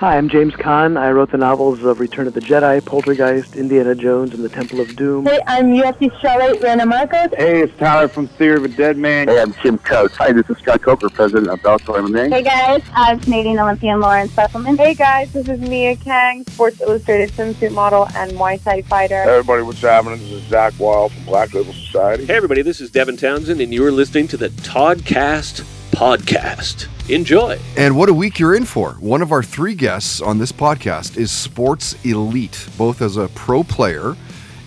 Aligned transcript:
Hi, 0.00 0.18
I'm 0.18 0.28
James 0.28 0.54
Kahn. 0.54 0.98
I 0.98 1.10
wrote 1.10 1.30
the 1.30 1.38
novels 1.38 1.82
of 1.82 2.00
Return 2.00 2.26
of 2.26 2.34
the 2.34 2.40
Jedi, 2.40 2.84
Poltergeist, 2.84 3.56
Indiana 3.56 3.94
Jones, 3.94 4.34
and 4.34 4.44
the 4.44 4.50
Temple 4.50 4.78
of 4.78 4.94
Doom. 4.94 5.24
Hey, 5.24 5.40
I'm 5.46 5.72
UFC 5.72 6.10
strawweight 6.20 6.62
Randa 6.62 6.84
Markos. 6.84 7.34
Hey, 7.34 7.62
it's 7.62 7.74
Tyler 7.78 8.06
from 8.06 8.28
Theory 8.28 8.58
of 8.58 8.64
a 8.66 8.68
Dead 8.68 8.98
Man. 8.98 9.26
Hey, 9.26 9.40
I'm 9.40 9.54
Jim 9.62 9.78
Coates. 9.78 10.14
Hi, 10.16 10.32
this 10.32 10.50
is 10.50 10.58
Scott 10.58 10.82
Coker, 10.82 11.08
president 11.08 11.48
of 11.48 11.60
Bellator 11.60 11.98
MMA. 11.98 12.30
Hey 12.30 12.42
guys, 12.42 12.82
I'm 12.92 13.20
Canadian 13.20 13.58
Olympian 13.58 14.00
Lauren 14.00 14.28
Sesselmann. 14.28 14.76
Hey 14.76 14.92
guys, 14.92 15.32
this 15.32 15.48
is 15.48 15.60
Mia 15.60 15.96
Kang, 15.96 16.44
Sports 16.44 16.78
Illustrated 16.82 17.30
swimsuit 17.30 17.72
model 17.72 18.06
and 18.16 18.32
Muay 18.32 18.62
Thai 18.62 18.82
fighter. 18.82 19.22
Hey 19.22 19.30
everybody, 19.30 19.62
what's 19.62 19.80
happening? 19.80 20.18
This 20.18 20.30
is 20.30 20.42
Zakk 20.42 20.78
Wylde 20.78 21.10
from 21.10 21.24
Black 21.24 21.54
Label 21.54 21.72
Society. 21.72 22.26
Hey 22.26 22.34
everybody, 22.34 22.60
this 22.60 22.82
is 22.82 22.90
Devin 22.90 23.16
Townsend, 23.16 23.62
and 23.62 23.72
you're 23.72 23.90
listening 23.90 24.28
to 24.28 24.36
the 24.36 24.50
Toddcast 24.50 25.64
podcast. 25.90 26.86
Enjoy. 27.08 27.56
And 27.76 27.96
what 27.96 28.08
a 28.08 28.14
week 28.14 28.40
you're 28.40 28.56
in 28.56 28.64
for. 28.64 28.92
One 28.94 29.22
of 29.22 29.30
our 29.30 29.42
three 29.42 29.76
guests 29.76 30.20
on 30.20 30.38
this 30.38 30.50
podcast 30.50 31.16
is 31.16 31.30
Sports 31.30 31.94
Elite, 32.04 32.68
both 32.76 33.00
as 33.00 33.16
a 33.16 33.28
pro 33.28 33.62
player 33.62 34.16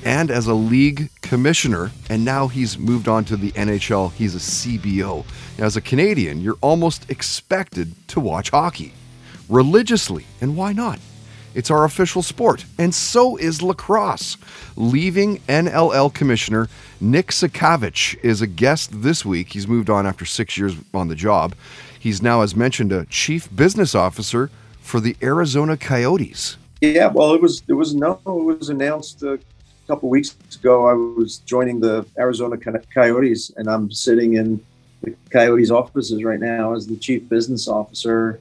and 0.05 0.31
as 0.31 0.47
a 0.47 0.53
league 0.53 1.09
commissioner. 1.21 1.91
And 2.09 2.23
now 2.23 2.47
he's 2.47 2.79
moved 2.79 3.09
on 3.09 3.25
to 3.25 3.35
the 3.35 3.51
NHL. 3.51 4.13
He's 4.13 4.35
a 4.35 4.39
CBO. 4.39 5.25
As 5.57 5.75
a 5.75 5.81
Canadian, 5.81 6.39
you're 6.39 6.57
almost 6.61 7.09
expected 7.09 7.93
to 8.07 8.21
watch 8.21 8.51
hockey 8.51 8.93
religiously. 9.49 10.25
And 10.39 10.55
why 10.55 10.71
not? 10.71 10.99
It's 11.55 11.71
our 11.71 11.83
official 11.83 12.21
sport, 12.21 12.63
and 12.77 12.93
so 12.93 13.35
is 13.35 13.63
lacrosse. 13.63 14.37
Leaving 14.75 15.39
NLL 15.39 16.13
Commissioner 16.13 16.69
Nick 17.01 17.29
Sakiewicz 17.29 18.23
is 18.23 18.41
a 18.41 18.47
guest 18.47 19.01
this 19.01 19.25
week. 19.25 19.51
He's 19.51 19.67
moved 19.67 19.89
on 19.89 20.05
after 20.05 20.25
six 20.25 20.57
years 20.57 20.75
on 20.93 21.07
the 21.07 21.15
job. 21.15 21.55
He's 21.99 22.21
now, 22.21 22.41
as 22.41 22.55
mentioned, 22.55 22.91
a 22.91 23.05
chief 23.05 23.53
business 23.55 23.93
officer 23.93 24.49
for 24.79 24.99
the 24.99 25.15
Arizona 25.21 25.77
Coyotes. 25.77 26.57
Yeah, 26.81 27.07
well, 27.07 27.33
it 27.33 27.41
was 27.41 27.61
it 27.67 27.73
was 27.73 27.93
no, 27.93 28.21
it 28.25 28.31
was 28.31 28.69
announced 28.69 29.21
a 29.23 29.37
couple 29.87 30.09
weeks 30.09 30.35
ago. 30.55 30.87
I 30.87 30.93
was 30.93 31.39
joining 31.39 31.79
the 31.79 32.05
Arizona 32.17 32.57
Coyotes, 32.57 33.51
and 33.57 33.67
I'm 33.67 33.91
sitting 33.91 34.35
in 34.35 34.63
the 35.03 35.13
Coyotes 35.29 35.71
offices 35.71 36.23
right 36.23 36.39
now 36.39 36.73
as 36.73 36.87
the 36.87 36.95
chief 36.95 37.27
business 37.27 37.67
officer 37.67 38.39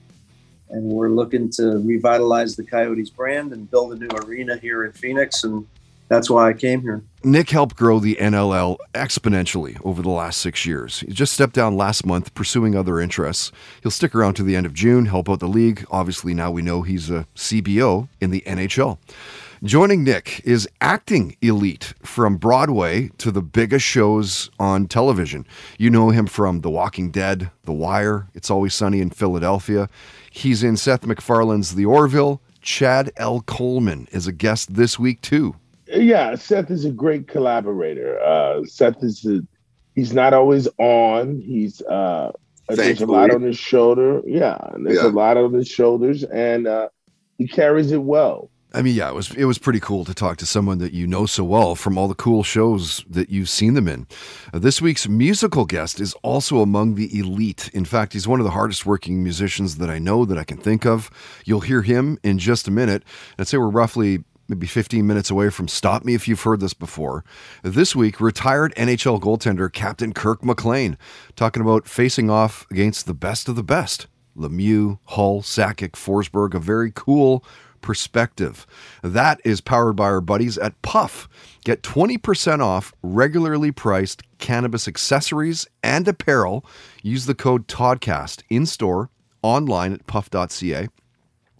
and 0.70 0.84
we're 0.84 1.08
looking 1.08 1.50
to 1.50 1.78
revitalize 1.78 2.56
the 2.56 2.64
Coyotes 2.64 3.10
brand 3.10 3.52
and 3.52 3.70
build 3.70 3.92
a 3.92 3.96
new 3.96 4.08
arena 4.24 4.56
here 4.56 4.84
in 4.84 4.92
Phoenix. 4.92 5.44
And 5.44 5.66
that's 6.08 6.30
why 6.30 6.48
I 6.48 6.52
came 6.52 6.82
here. 6.82 7.02
Nick 7.24 7.50
helped 7.50 7.76
grow 7.76 7.98
the 7.98 8.16
NLL 8.16 8.76
exponentially 8.94 9.78
over 9.84 10.02
the 10.02 10.08
last 10.08 10.40
six 10.40 10.64
years. 10.64 11.00
He 11.00 11.12
just 11.12 11.32
stepped 11.32 11.54
down 11.54 11.76
last 11.76 12.06
month, 12.06 12.32
pursuing 12.34 12.74
other 12.74 13.00
interests. 13.00 13.50
He'll 13.82 13.90
stick 13.90 14.14
around 14.14 14.34
to 14.34 14.42
the 14.42 14.56
end 14.56 14.66
of 14.66 14.72
June, 14.72 15.06
help 15.06 15.28
out 15.28 15.40
the 15.40 15.48
league. 15.48 15.84
Obviously, 15.90 16.32
now 16.32 16.50
we 16.50 16.62
know 16.62 16.82
he's 16.82 17.10
a 17.10 17.26
CBO 17.34 18.08
in 18.20 18.30
the 18.30 18.42
NHL. 18.46 18.98
Joining 19.64 20.04
Nick 20.04 20.40
is 20.44 20.68
acting 20.80 21.36
elite 21.42 21.92
from 22.04 22.36
Broadway 22.36 23.08
to 23.18 23.32
the 23.32 23.42
biggest 23.42 23.84
shows 23.84 24.50
on 24.60 24.86
television. 24.86 25.44
You 25.78 25.90
know 25.90 26.10
him 26.10 26.26
from 26.26 26.60
The 26.60 26.70
Walking 26.70 27.10
Dead, 27.10 27.50
The 27.64 27.72
Wire, 27.72 28.28
It's 28.34 28.50
Always 28.50 28.74
Sunny 28.74 29.00
in 29.00 29.10
Philadelphia. 29.10 29.88
He's 30.30 30.62
in 30.62 30.76
Seth 30.76 31.04
MacFarlane's 31.04 31.74
The 31.74 31.86
Orville. 31.86 32.40
Chad 32.62 33.10
L. 33.16 33.40
Coleman 33.40 34.06
is 34.12 34.28
a 34.28 34.32
guest 34.32 34.74
this 34.74 34.96
week, 34.96 35.20
too. 35.22 35.56
Yeah, 35.88 36.34
Seth 36.34 36.70
is 36.70 36.84
a 36.84 36.90
great 36.90 37.28
collaborator. 37.28 38.20
Uh, 38.20 38.64
Seth 38.64 39.02
is 39.02 39.24
a, 39.24 39.40
he's 39.94 40.12
not 40.12 40.34
always 40.34 40.68
on. 40.78 41.40
He's 41.40 41.80
uh, 41.82 42.32
there's 42.68 43.00
a 43.00 43.06
lot 43.06 43.34
on 43.34 43.42
his 43.42 43.58
shoulder. 43.58 44.22
Yeah, 44.26 44.58
there's 44.78 45.02
yeah. 45.02 45.08
a 45.08 45.10
lot 45.10 45.36
on 45.36 45.54
his 45.54 45.68
shoulders, 45.68 46.24
and 46.24 46.66
uh, 46.66 46.88
he 47.38 47.48
carries 47.48 47.92
it 47.92 48.02
well. 48.02 48.50
I 48.74 48.82
mean, 48.82 48.94
yeah, 48.94 49.08
it 49.08 49.14
was 49.14 49.30
it 49.34 49.46
was 49.46 49.56
pretty 49.56 49.80
cool 49.80 50.04
to 50.04 50.12
talk 50.12 50.36
to 50.38 50.46
someone 50.46 50.76
that 50.78 50.92
you 50.92 51.06
know 51.06 51.24
so 51.24 51.42
well 51.42 51.74
from 51.74 51.96
all 51.96 52.06
the 52.06 52.14
cool 52.14 52.42
shows 52.42 53.02
that 53.08 53.30
you've 53.30 53.48
seen 53.48 53.72
them 53.72 53.88
in. 53.88 54.06
Uh, 54.52 54.58
this 54.58 54.82
week's 54.82 55.08
musical 55.08 55.64
guest 55.64 56.00
is 56.00 56.12
also 56.22 56.58
among 56.60 56.94
the 56.94 57.18
elite. 57.18 57.70
In 57.72 57.86
fact, 57.86 58.12
he's 58.12 58.28
one 58.28 58.40
of 58.40 58.44
the 58.44 58.50
hardest 58.50 58.84
working 58.84 59.22
musicians 59.22 59.78
that 59.78 59.88
I 59.88 59.98
know 59.98 60.26
that 60.26 60.36
I 60.36 60.44
can 60.44 60.58
think 60.58 60.84
of. 60.84 61.10
You'll 61.46 61.60
hear 61.60 61.80
him 61.80 62.18
in 62.22 62.38
just 62.38 62.68
a 62.68 62.70
minute. 62.70 63.04
I'd 63.38 63.48
say 63.48 63.56
we're 63.56 63.70
roughly 63.70 64.22
maybe 64.48 64.66
15 64.66 65.06
minutes 65.06 65.30
away 65.30 65.50
from 65.50 65.68
Stop 65.68 66.04
Me 66.04 66.14
if 66.14 66.26
you've 66.26 66.42
heard 66.42 66.60
this 66.60 66.74
before. 66.74 67.24
This 67.62 67.94
week, 67.94 68.20
retired 68.20 68.74
NHL 68.76 69.20
goaltender 69.20 69.70
Captain 69.72 70.12
Kirk 70.12 70.44
McLean 70.44 70.96
talking 71.36 71.62
about 71.62 71.86
facing 71.86 72.30
off 72.30 72.66
against 72.70 73.06
the 73.06 73.14
best 73.14 73.48
of 73.48 73.56
the 73.56 73.62
best. 73.62 74.06
Lemieux, 74.36 74.98
Hull, 75.06 75.42
Sakic, 75.42 75.92
Forsberg, 75.92 76.54
a 76.54 76.60
very 76.60 76.92
cool 76.94 77.44
perspective. 77.80 78.66
That 79.02 79.40
is 79.44 79.60
powered 79.60 79.96
by 79.96 80.04
our 80.04 80.20
buddies 80.20 80.58
at 80.58 80.80
Puff. 80.82 81.28
Get 81.64 81.82
20% 81.82 82.60
off 82.60 82.92
regularly 83.02 83.72
priced 83.72 84.22
cannabis 84.38 84.88
accessories 84.88 85.66
and 85.82 86.08
apparel. 86.08 86.64
Use 87.02 87.26
the 87.26 87.34
code 87.34 87.68
TODCAST 87.68 88.42
in 88.48 88.66
store, 88.66 89.10
online 89.42 89.92
at 89.92 90.06
puff.ca. 90.06 90.88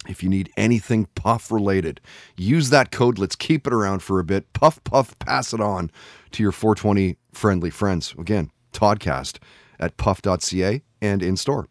If 0.09 0.23
you 0.23 0.29
need 0.29 0.51
anything 0.57 1.05
Puff 1.15 1.51
related, 1.51 2.01
use 2.35 2.71
that 2.71 2.91
code. 2.91 3.19
Let's 3.19 3.35
keep 3.35 3.67
it 3.67 3.73
around 3.73 4.01
for 4.01 4.19
a 4.19 4.23
bit. 4.23 4.51
Puff, 4.53 4.83
puff, 4.83 5.17
pass 5.19 5.53
it 5.53 5.61
on 5.61 5.91
to 6.31 6.43
your 6.43 6.51
420 6.51 7.17
friendly 7.31 7.69
friends. 7.69 8.15
Again, 8.17 8.51
Toddcast 8.73 9.37
at 9.79 9.97
puff.ca 9.97 10.81
and 11.01 11.23
in 11.23 11.37
store. 11.37 11.67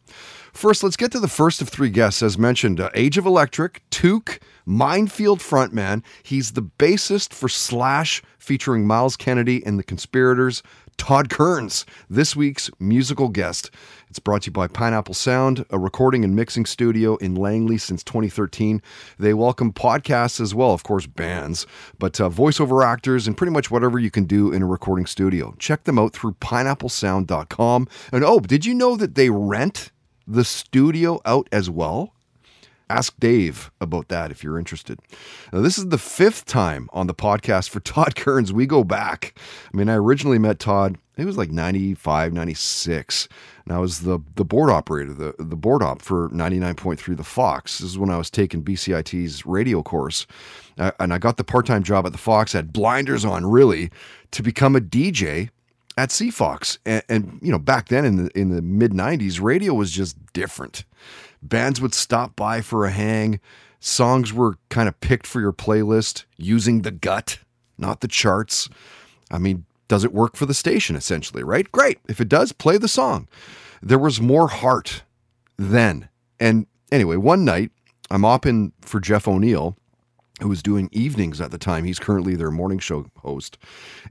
First, 0.52 0.82
let's 0.82 0.96
get 0.96 1.12
to 1.12 1.20
the 1.20 1.28
first 1.28 1.60
of 1.60 1.68
three 1.68 1.90
guests. 1.90 2.22
As 2.22 2.38
mentioned, 2.38 2.80
uh, 2.80 2.90
Age 2.94 3.18
of 3.18 3.26
Electric, 3.26 3.82
Toque, 3.90 4.40
Minefield 4.66 5.40
frontman. 5.40 6.02
He's 6.22 6.52
the 6.52 6.62
bassist 6.62 7.32
for 7.32 7.48
Slash, 7.48 8.22
featuring 8.38 8.86
Myles 8.86 9.16
Kennedy 9.16 9.64
and 9.64 9.78
the 9.78 9.84
Conspirators. 9.84 10.62
Todd 10.98 11.30
Kerns, 11.30 11.86
this 12.10 12.36
week's 12.36 12.70
musical 12.78 13.30
guest. 13.30 13.70
It's 14.10 14.18
brought 14.18 14.42
to 14.42 14.46
you 14.48 14.52
by 14.52 14.66
Pineapple 14.66 15.14
Sound, 15.14 15.64
a 15.70 15.78
recording 15.78 16.24
and 16.24 16.36
mixing 16.36 16.66
studio 16.66 17.16
in 17.16 17.34
Langley 17.34 17.78
since 17.78 18.04
2013. 18.04 18.82
They 19.18 19.32
welcome 19.32 19.72
podcasts 19.72 20.40
as 20.40 20.54
well, 20.54 20.72
of 20.72 20.82
course, 20.82 21.06
bands, 21.06 21.66
but 21.98 22.20
uh, 22.20 22.28
voiceover 22.28 22.84
actors 22.84 23.26
and 23.26 23.36
pretty 23.36 23.52
much 23.52 23.70
whatever 23.70 23.98
you 23.98 24.10
can 24.10 24.24
do 24.24 24.52
in 24.52 24.60
a 24.60 24.66
recording 24.66 25.06
studio. 25.06 25.54
Check 25.58 25.84
them 25.84 25.98
out 25.98 26.12
through 26.12 26.32
pineapplesound.com. 26.34 27.88
And 28.12 28.24
oh, 28.24 28.40
did 28.40 28.66
you 28.66 28.74
know 28.74 28.96
that 28.96 29.14
they 29.14 29.30
rent 29.30 29.92
the 30.26 30.44
studio 30.44 31.20
out 31.24 31.48
as 31.50 31.70
well? 31.70 32.12
Ask 32.90 33.14
Dave 33.18 33.70
about 33.80 34.08
that 34.08 34.30
if 34.30 34.42
you're 34.42 34.58
interested. 34.58 34.98
Now, 35.52 35.60
this 35.60 35.78
is 35.78 35.88
the 35.88 35.98
fifth 35.98 36.46
time 36.46 36.88
on 36.92 37.06
the 37.06 37.14
podcast 37.14 37.68
for 37.68 37.80
Todd 37.80 38.16
Kerns. 38.16 38.52
We 38.52 38.66
go 38.66 38.84
back. 38.84 39.38
I 39.72 39.76
mean, 39.76 39.88
I 39.88 39.94
originally 39.94 40.38
met 40.38 40.58
Todd, 40.58 40.98
it 41.18 41.24
was 41.24 41.36
like 41.36 41.50
95, 41.50 42.32
96. 42.32 43.28
And 43.64 43.74
I 43.74 43.78
was 43.78 44.00
the, 44.00 44.20
the 44.36 44.44
board 44.44 44.70
operator, 44.70 45.12
the, 45.12 45.34
the 45.38 45.56
board 45.56 45.82
op 45.82 46.00
for 46.00 46.28
99.3 46.30 47.16
The 47.16 47.24
Fox. 47.24 47.78
This 47.78 47.90
is 47.90 47.98
when 47.98 48.08
I 48.08 48.16
was 48.16 48.30
taking 48.30 48.62
BCIT's 48.62 49.44
radio 49.44 49.82
course. 49.82 50.26
Uh, 50.78 50.92
and 51.00 51.12
I 51.12 51.18
got 51.18 51.36
the 51.36 51.44
part 51.44 51.66
time 51.66 51.82
job 51.82 52.06
at 52.06 52.12
the 52.12 52.18
Fox, 52.18 52.52
had 52.52 52.72
blinders 52.72 53.24
on 53.24 53.44
really, 53.44 53.90
to 54.30 54.42
become 54.44 54.76
a 54.76 54.80
DJ 54.80 55.50
at 55.96 56.10
CFOX. 56.10 56.78
And, 56.86 57.02
and, 57.08 57.38
you 57.42 57.50
know, 57.50 57.58
back 57.58 57.88
then 57.88 58.04
in 58.04 58.24
the 58.24 58.38
in 58.38 58.50
the 58.50 58.62
mid 58.62 58.92
'90s, 58.92 59.42
radio 59.42 59.74
was 59.74 59.90
just 59.90 60.16
different. 60.32 60.84
Bands 61.42 61.80
would 61.80 61.94
stop 61.94 62.36
by 62.36 62.60
for 62.60 62.84
a 62.84 62.90
hang. 62.90 63.40
Songs 63.80 64.32
were 64.32 64.56
kind 64.70 64.88
of 64.88 64.98
picked 65.00 65.26
for 65.26 65.40
your 65.40 65.52
playlist 65.52 66.24
using 66.36 66.82
the 66.82 66.90
gut, 66.90 67.38
not 67.76 68.00
the 68.00 68.08
charts. 68.08 68.68
I 69.30 69.38
mean, 69.38 69.64
does 69.86 70.04
it 70.04 70.12
work 70.12 70.36
for 70.36 70.46
the 70.46 70.54
station 70.54 70.96
essentially, 70.96 71.42
right? 71.42 71.70
Great. 71.70 71.98
If 72.08 72.20
it 72.20 72.28
does, 72.28 72.52
play 72.52 72.76
the 72.76 72.88
song. 72.88 73.28
There 73.82 73.98
was 73.98 74.20
more 74.20 74.48
heart 74.48 75.04
then. 75.56 76.08
And 76.40 76.66
anyway, 76.90 77.16
one 77.16 77.44
night 77.44 77.70
I'm 78.10 78.22
opping 78.22 78.72
for 78.80 79.00
Jeff 79.00 79.28
O'Neill 79.28 79.76
who 80.40 80.48
was 80.48 80.62
doing 80.62 80.88
evenings 80.92 81.40
at 81.40 81.50
the 81.50 81.58
time. 81.58 81.84
He's 81.84 81.98
currently 81.98 82.36
their 82.36 82.50
morning 82.50 82.78
show 82.78 83.06
host. 83.18 83.58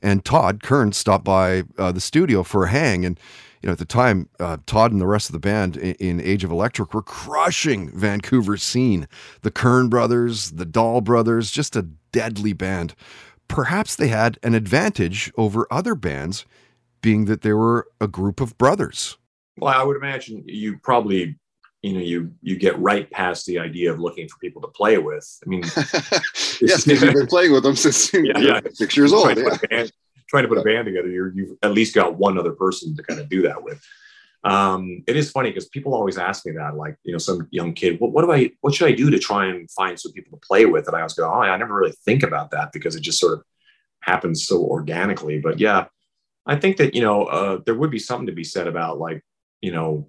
And 0.01 0.25
Todd 0.25 0.61
Kern 0.61 0.91
stopped 0.91 1.23
by 1.23 1.63
uh, 1.77 1.91
the 1.91 2.01
studio 2.01 2.43
for 2.43 2.65
a 2.65 2.69
hang. 2.69 3.05
And, 3.05 3.19
you 3.61 3.67
know, 3.67 3.73
at 3.73 3.79
the 3.79 3.85
time, 3.85 4.29
uh, 4.39 4.57
Todd 4.65 4.91
and 4.91 5.01
the 5.01 5.07
rest 5.07 5.29
of 5.29 5.33
the 5.33 5.39
band 5.39 5.77
in, 5.77 5.95
in, 5.95 6.21
Age 6.21 6.43
of 6.43 6.51
Electric 6.51 6.93
were 6.93 7.01
crushing 7.01 7.89
Vancouver's 7.91 8.63
scene. 8.63 9.07
The 9.41 9.51
Kern 9.51 9.89
brothers, 9.89 10.51
the 10.51 10.65
Dahle 10.65 11.03
brothers, 11.03 11.51
just 11.51 11.75
a 11.75 11.83
deadly 12.11 12.53
band. 12.53 12.93
Perhaps 13.47 13.95
they 13.95 14.09
had 14.09 14.37
an 14.43 14.53
advantage 14.53 15.31
over 15.37 15.67
other 15.71 15.95
bands, 15.95 16.45
being 17.01 17.25
that 17.25 17.41
they 17.41 17.53
were 17.53 17.87
a 18.01 18.07
group 18.07 18.41
of 18.41 18.57
brothers. 18.57 19.17
Well, 19.57 19.73
I 19.73 19.83
would 19.83 19.97
imagine 19.97 20.43
you 20.45 20.77
probably 20.77 21.37
you 21.81 21.93
know 21.93 21.99
you 21.99 22.33
you 22.41 22.57
get 22.57 22.77
right 22.79 23.09
past 23.11 23.45
the 23.45 23.59
idea 23.59 23.91
of 23.91 23.99
looking 23.99 24.27
for 24.27 24.37
people 24.39 24.61
to 24.61 24.67
play 24.67 24.97
with. 24.97 25.39
I 25.45 25.49
mean, 25.49 25.63
yes, 25.75 26.59
because 26.59 26.85
you've 26.85 27.13
been 27.13 27.27
playing 27.27 27.53
with 27.53 27.63
them 27.63 27.75
since 27.75 28.13
yeah, 28.13 28.21
yeah. 28.37 28.59
six 28.73 28.97
years 28.97 29.13
old. 29.13 29.37
Yeah. 29.37 29.87
Trying 30.29 30.43
to 30.43 30.49
put 30.49 30.57
a 30.57 30.63
band 30.63 30.85
together, 30.85 31.09
you 31.09 31.31
you've 31.35 31.57
at 31.63 31.71
least 31.71 31.95
got 31.95 32.17
one 32.17 32.37
other 32.37 32.53
person 32.53 32.95
to 32.95 33.03
kind 33.03 33.19
of 33.19 33.29
do 33.29 33.41
that 33.43 33.63
with. 33.63 33.81
um, 34.43 35.03
it 35.07 35.17
is 35.17 35.31
funny 35.31 35.49
because 35.49 35.67
people 35.67 35.93
always 35.93 36.17
ask 36.17 36.45
me 36.45 36.53
that, 36.53 36.75
like, 36.75 36.95
you 37.03 37.11
know, 37.11 37.17
some 37.17 37.47
young 37.51 37.73
kid, 37.73 37.99
what, 37.99 38.11
what 38.11 38.23
do 38.23 38.31
I, 38.31 38.51
what 38.61 38.73
should 38.73 38.87
I 38.87 38.93
do 38.93 39.09
to 39.09 39.19
try 39.19 39.47
and 39.47 39.69
find 39.71 39.99
some 39.99 40.13
people 40.13 40.37
to 40.37 40.47
play 40.47 40.65
with? 40.65 40.87
And 40.87 40.95
I 40.95 40.99
always 40.99 41.13
go, 41.13 41.29
oh, 41.29 41.41
I 41.41 41.57
never 41.57 41.75
really 41.75 41.95
think 42.05 42.23
about 42.23 42.51
that 42.51 42.71
because 42.71 42.95
it 42.95 43.01
just 43.01 43.19
sort 43.19 43.33
of 43.33 43.43
happens 44.01 44.47
so 44.47 44.63
organically. 44.63 45.39
But 45.39 45.59
yeah, 45.59 45.85
I 46.45 46.55
think 46.55 46.77
that, 46.77 46.93
you 46.93 47.01
know, 47.01 47.25
uh, 47.25 47.59
there 47.65 47.75
would 47.75 47.91
be 47.91 47.99
something 47.99 48.27
to 48.27 48.31
be 48.31 48.43
said 48.43 48.67
about 48.67 48.99
like, 48.99 49.21
you 49.61 49.71
know, 49.71 50.07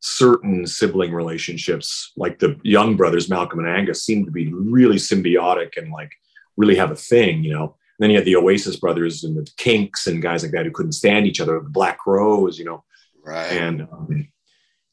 certain 0.00 0.66
sibling 0.66 1.12
relationships, 1.12 2.12
like 2.16 2.40
the 2.40 2.60
young 2.64 2.96
brothers, 2.96 3.30
Malcolm 3.30 3.60
and 3.60 3.68
Angus, 3.68 4.04
seem 4.04 4.24
to 4.24 4.32
be 4.32 4.52
really 4.52 4.96
symbiotic 4.96 5.76
and 5.76 5.92
like 5.92 6.10
really 6.56 6.74
have 6.74 6.90
a 6.90 6.96
thing, 6.96 7.44
you 7.44 7.54
know. 7.54 7.76
Then 7.98 8.10
you 8.10 8.16
had 8.16 8.24
the 8.24 8.36
Oasis 8.36 8.76
brothers 8.76 9.24
and 9.24 9.36
the 9.36 9.48
Kinks 9.56 10.06
and 10.06 10.22
guys 10.22 10.42
like 10.42 10.52
that 10.52 10.64
who 10.64 10.72
couldn't 10.72 10.92
stand 10.92 11.26
each 11.26 11.40
other, 11.40 11.60
the 11.60 11.70
Black 11.70 11.98
Crowes, 11.98 12.58
you 12.58 12.64
know. 12.64 12.84
Right. 13.24 13.52
And 13.52 13.82
um, 13.82 14.28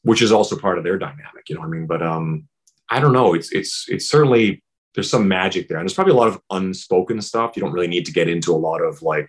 which 0.02 0.22
is 0.22 0.32
also 0.32 0.56
part 0.56 0.78
of 0.78 0.84
their 0.84 0.98
dynamic 0.98 1.48
you 1.48 1.54
know 1.54 1.60
what 1.60 1.66
i 1.66 1.70
mean? 1.70 1.86
But 1.86 2.02
um 2.02 2.48
i 2.88 3.00
don't 3.00 3.12
know. 3.12 3.34
It's 3.34 3.52
it's 3.52 3.86
it's 3.88 4.08
certainly 4.08 4.62
there's 4.94 5.10
some 5.10 5.28
magic 5.28 5.68
there. 5.68 5.78
And 5.78 5.84
there's 5.84 5.94
probably 5.94 6.12
a 6.12 6.16
lot 6.16 6.28
of 6.28 6.40
unspoken 6.50 7.20
stuff. 7.22 7.52
You 7.54 7.62
don't 7.62 7.72
really 7.72 7.86
need 7.86 8.06
to 8.06 8.12
get 8.12 8.28
into 8.28 8.52
a 8.52 8.56
lot 8.56 8.80
of 8.80 9.02
like 9.02 9.28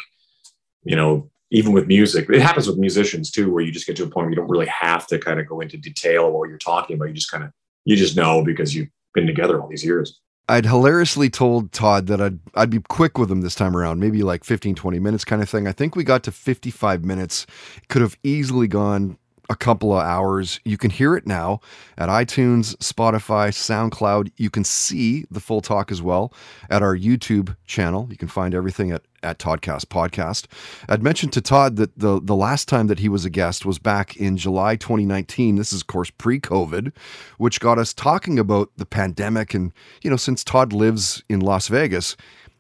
you 0.84 0.96
know 0.96 1.30
even 1.54 1.74
with 1.74 1.86
music 1.86 2.30
it 2.30 2.42
happens 2.42 2.68
with 2.68 2.78
musicians 2.78 3.30
too 3.30 3.52
where 3.52 3.62
you 3.62 3.72
just 3.72 3.86
get 3.86 3.96
to 3.98 4.04
a 4.04 4.08
point 4.08 4.26
where 4.26 4.30
you 4.30 4.36
don't 4.36 4.50
really 4.50 4.68
have 4.68 5.06
to 5.08 5.20
kind 5.20 5.40
of 5.40 5.48
go 5.48 5.60
into 5.60 5.78
detail 5.78 6.28
of 6.28 6.34
what 6.34 6.50
you're 6.50 6.58
talking 6.58 6.96
about. 6.96 7.10
You 7.10 7.14
just 7.14 7.32
kind 7.32 7.44
of 7.44 7.52
you 7.86 7.96
just 7.96 8.16
know 8.16 8.44
because 8.44 8.76
you've 8.76 8.90
been 9.14 9.28
together 9.28 9.60
all 9.60 9.68
these 9.68 9.84
years 9.84 10.22
I'd 10.52 10.66
hilariously 10.66 11.30
told 11.30 11.72
Todd 11.72 12.08
that 12.08 12.20
I'd 12.20 12.40
I'd 12.56 12.70
be 12.70 12.82
quick 12.90 13.18
with 13.18 13.32
him 13.32 13.40
this 13.40 13.56
time 13.56 13.76
around, 13.76 14.02
maybe 14.02 14.22
like 14.22 14.44
15 14.44 14.76
20 14.76 15.00
minutes 15.00 15.24
kind 15.24 15.42
of 15.42 15.50
thing. 15.50 15.66
I 15.66 15.72
think 15.72 15.96
we 15.96 16.04
got 16.04 16.24
to 16.24 16.32
55 16.32 17.06
minutes. 17.06 17.46
Could 17.88 18.02
have 18.02 18.18
easily 18.22 18.68
gone 18.68 19.18
a 19.52 19.56
couple 19.56 19.92
of 19.92 20.02
hours. 20.02 20.62
You 20.64 20.78
can 20.78 20.90
hear 20.90 21.14
it 21.14 21.28
now 21.28 21.60
at 21.98 22.08
iTunes, 22.08 22.74
Spotify, 22.78 23.50
SoundCloud. 23.50 24.32
You 24.38 24.50
can 24.50 24.64
see 24.64 25.26
the 25.30 25.42
full 25.42 25.60
talk 25.60 25.92
as 25.92 26.02
well 26.02 26.34
at 26.70 26.82
our 26.82 26.96
YouTube 26.96 27.58
channel. 27.66 28.08
You 28.10 28.16
can 28.16 28.30
find 28.30 28.56
everything 28.56 28.92
at, 28.92 29.04
at 29.22 29.40
Toddcast 29.40 29.88
Podcast. 29.88 30.46
I'd 30.88 31.04
mentioned 31.04 31.34
to 31.34 31.42
Todd 31.42 31.76
that 31.76 32.00
the, 32.00 32.22
the 32.24 32.36
last 32.36 32.70
time 32.70 32.88
that 32.88 33.00
he 33.00 33.10
was 33.10 33.26
a 33.26 33.30
guest 33.30 33.66
was 33.66 33.78
back 33.78 34.16
in 34.16 34.38
July 34.38 34.78
2019. 34.78 35.58
This 35.58 35.74
is, 35.74 35.82
of 35.82 35.88
course, 35.88 36.10
pre 36.12 36.40
COVID, 36.40 36.94
which 37.38 37.60
got 37.60 37.78
us 37.78 37.94
talking 37.94 38.40
about 38.40 38.70
the 38.78 38.86
pandemic. 38.86 39.54
And, 39.54 39.74
you 40.02 40.10
know, 40.10 40.18
since 40.18 40.46
Todd 40.46 40.72
lives 40.72 41.22
in 41.28 41.42
Las 41.42 41.68
Vegas, 41.68 42.16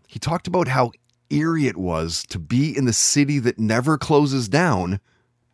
he 0.10 0.20
talked 0.20 0.46
about 0.46 0.68
how 0.68 0.92
eerie 1.30 1.68
it 1.68 1.78
was 1.78 2.24
to 2.24 2.38
be 2.38 2.78
in 2.78 2.84
the 2.84 2.92
city 2.92 3.40
that 3.40 3.58
never 3.58 3.98
closes 3.98 4.50
down, 4.50 5.00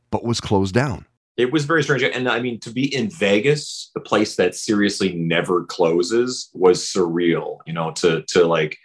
but 0.09 0.23
was 0.23 0.41
closed 0.41 0.73
down 0.73 1.05
it 1.37 1.53
was 1.53 1.65
very 1.65 1.83
strange. 1.83 2.01
And 2.01 2.27
I 2.27 2.39
mean, 2.39 2.59
to 2.61 2.71
be 2.71 2.93
in 2.93 3.09
Vegas, 3.11 3.91
the 3.93 4.01
place 4.01 4.35
that 4.35 4.55
seriously 4.55 5.13
never 5.13 5.63
closes, 5.65 6.49
was 6.53 6.83
surreal. 6.83 7.59
You 7.67 7.73
know, 7.73 7.91
to 7.91 8.23
to 8.23 8.45
like, 8.45 8.77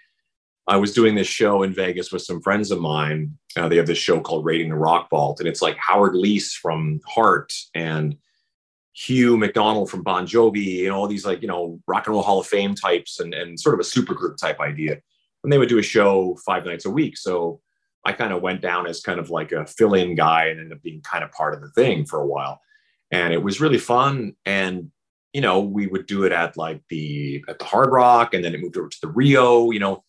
I 0.69 0.77
was 0.77 0.93
doing 0.93 1.15
this 1.15 1.27
show 1.27 1.63
in 1.63 1.73
Vegas 1.73 2.13
with 2.13 2.23
some 2.23 2.43
friends 2.43 2.71
of 2.71 2.81
mine. 2.81 3.39
Uh, 3.57 3.69
they 3.69 3.77
have 3.77 3.87
this 3.87 3.99
show 3.99 4.21
called 4.21 4.45
Raiding 4.45 4.69
the 4.69 4.77
Rock 4.77 5.09
Vault, 5.09 5.41
and 5.41 5.49
it's 5.49 5.63
like 5.63 5.77
Howard 5.79 6.13
Leese 6.13 6.53
from 6.53 7.01
Heart 7.07 7.55
and 7.75 8.17
Hugh 8.93 9.39
McDonald 9.39 9.91
from 9.91 10.03
Bon 10.03 10.27
Jovi, 10.27 10.85
and 10.85 10.93
all 10.93 11.09
these 11.09 11.25
like 11.25 11.41
you 11.41 11.49
know 11.49 11.81
rock 11.87 12.07
and 12.07 12.13
roll 12.13 12.23
Hall 12.23 12.41
of 12.41 12.47
Fame 12.47 12.75
types, 12.75 13.19
and 13.19 13.33
and 13.33 13.59
sort 13.59 13.75
of 13.75 13.81
a 13.81 13.89
supergroup 13.89 14.37
type 14.37 14.61
idea. 14.61 14.99
And 15.43 15.51
they 15.51 15.59
would 15.59 15.71
do 15.71 15.79
a 15.79 15.83
show 15.83 16.39
five 16.45 16.67
nights 16.67 16.85
a 16.85 16.91
week. 16.91 17.17
So 17.17 17.61
I 18.05 18.13
kind 18.13 18.33
of 18.33 18.43
went 18.43 18.61
down 18.61 18.87
as 18.87 19.01
kind 19.01 19.21
of 19.21 19.31
like 19.31 19.53
a 19.53 19.67
fill 19.67 19.95
in 19.95 20.15
guy 20.15 20.47
and 20.47 20.59
ended 20.59 20.77
up 20.77 20.83
being 20.83 21.01
kind 21.03 21.23
of 21.23 21.33
part 21.33 21.55
of 21.55 21.61
the 21.61 21.71
thing 21.71 22.05
for 22.05 22.21
a 22.21 22.27
while. 22.27 22.61
And 23.11 23.33
it 23.33 23.43
was 23.43 23.61
really 23.61 23.79
fun. 23.79 24.35
And, 24.45 24.91
you 25.33 25.41
know, 25.41 25.61
we 25.61 25.87
would 25.87 26.07
do 26.07 26.25
it 26.25 26.33
at 26.33 26.57
like 26.57 26.83
the, 26.89 27.45
at 27.49 27.59
the 27.59 27.65
Hard 27.65 27.93
Rock 27.93 28.35
and 28.35 28.45
then 28.45 28.55
it 28.55 28.61
moved 28.61 28.77
over 28.77 28.89
to 28.89 29.01
the 29.01 29.09
Rio, 29.09 29.71
you 29.71 29.79
know. 29.81 30.03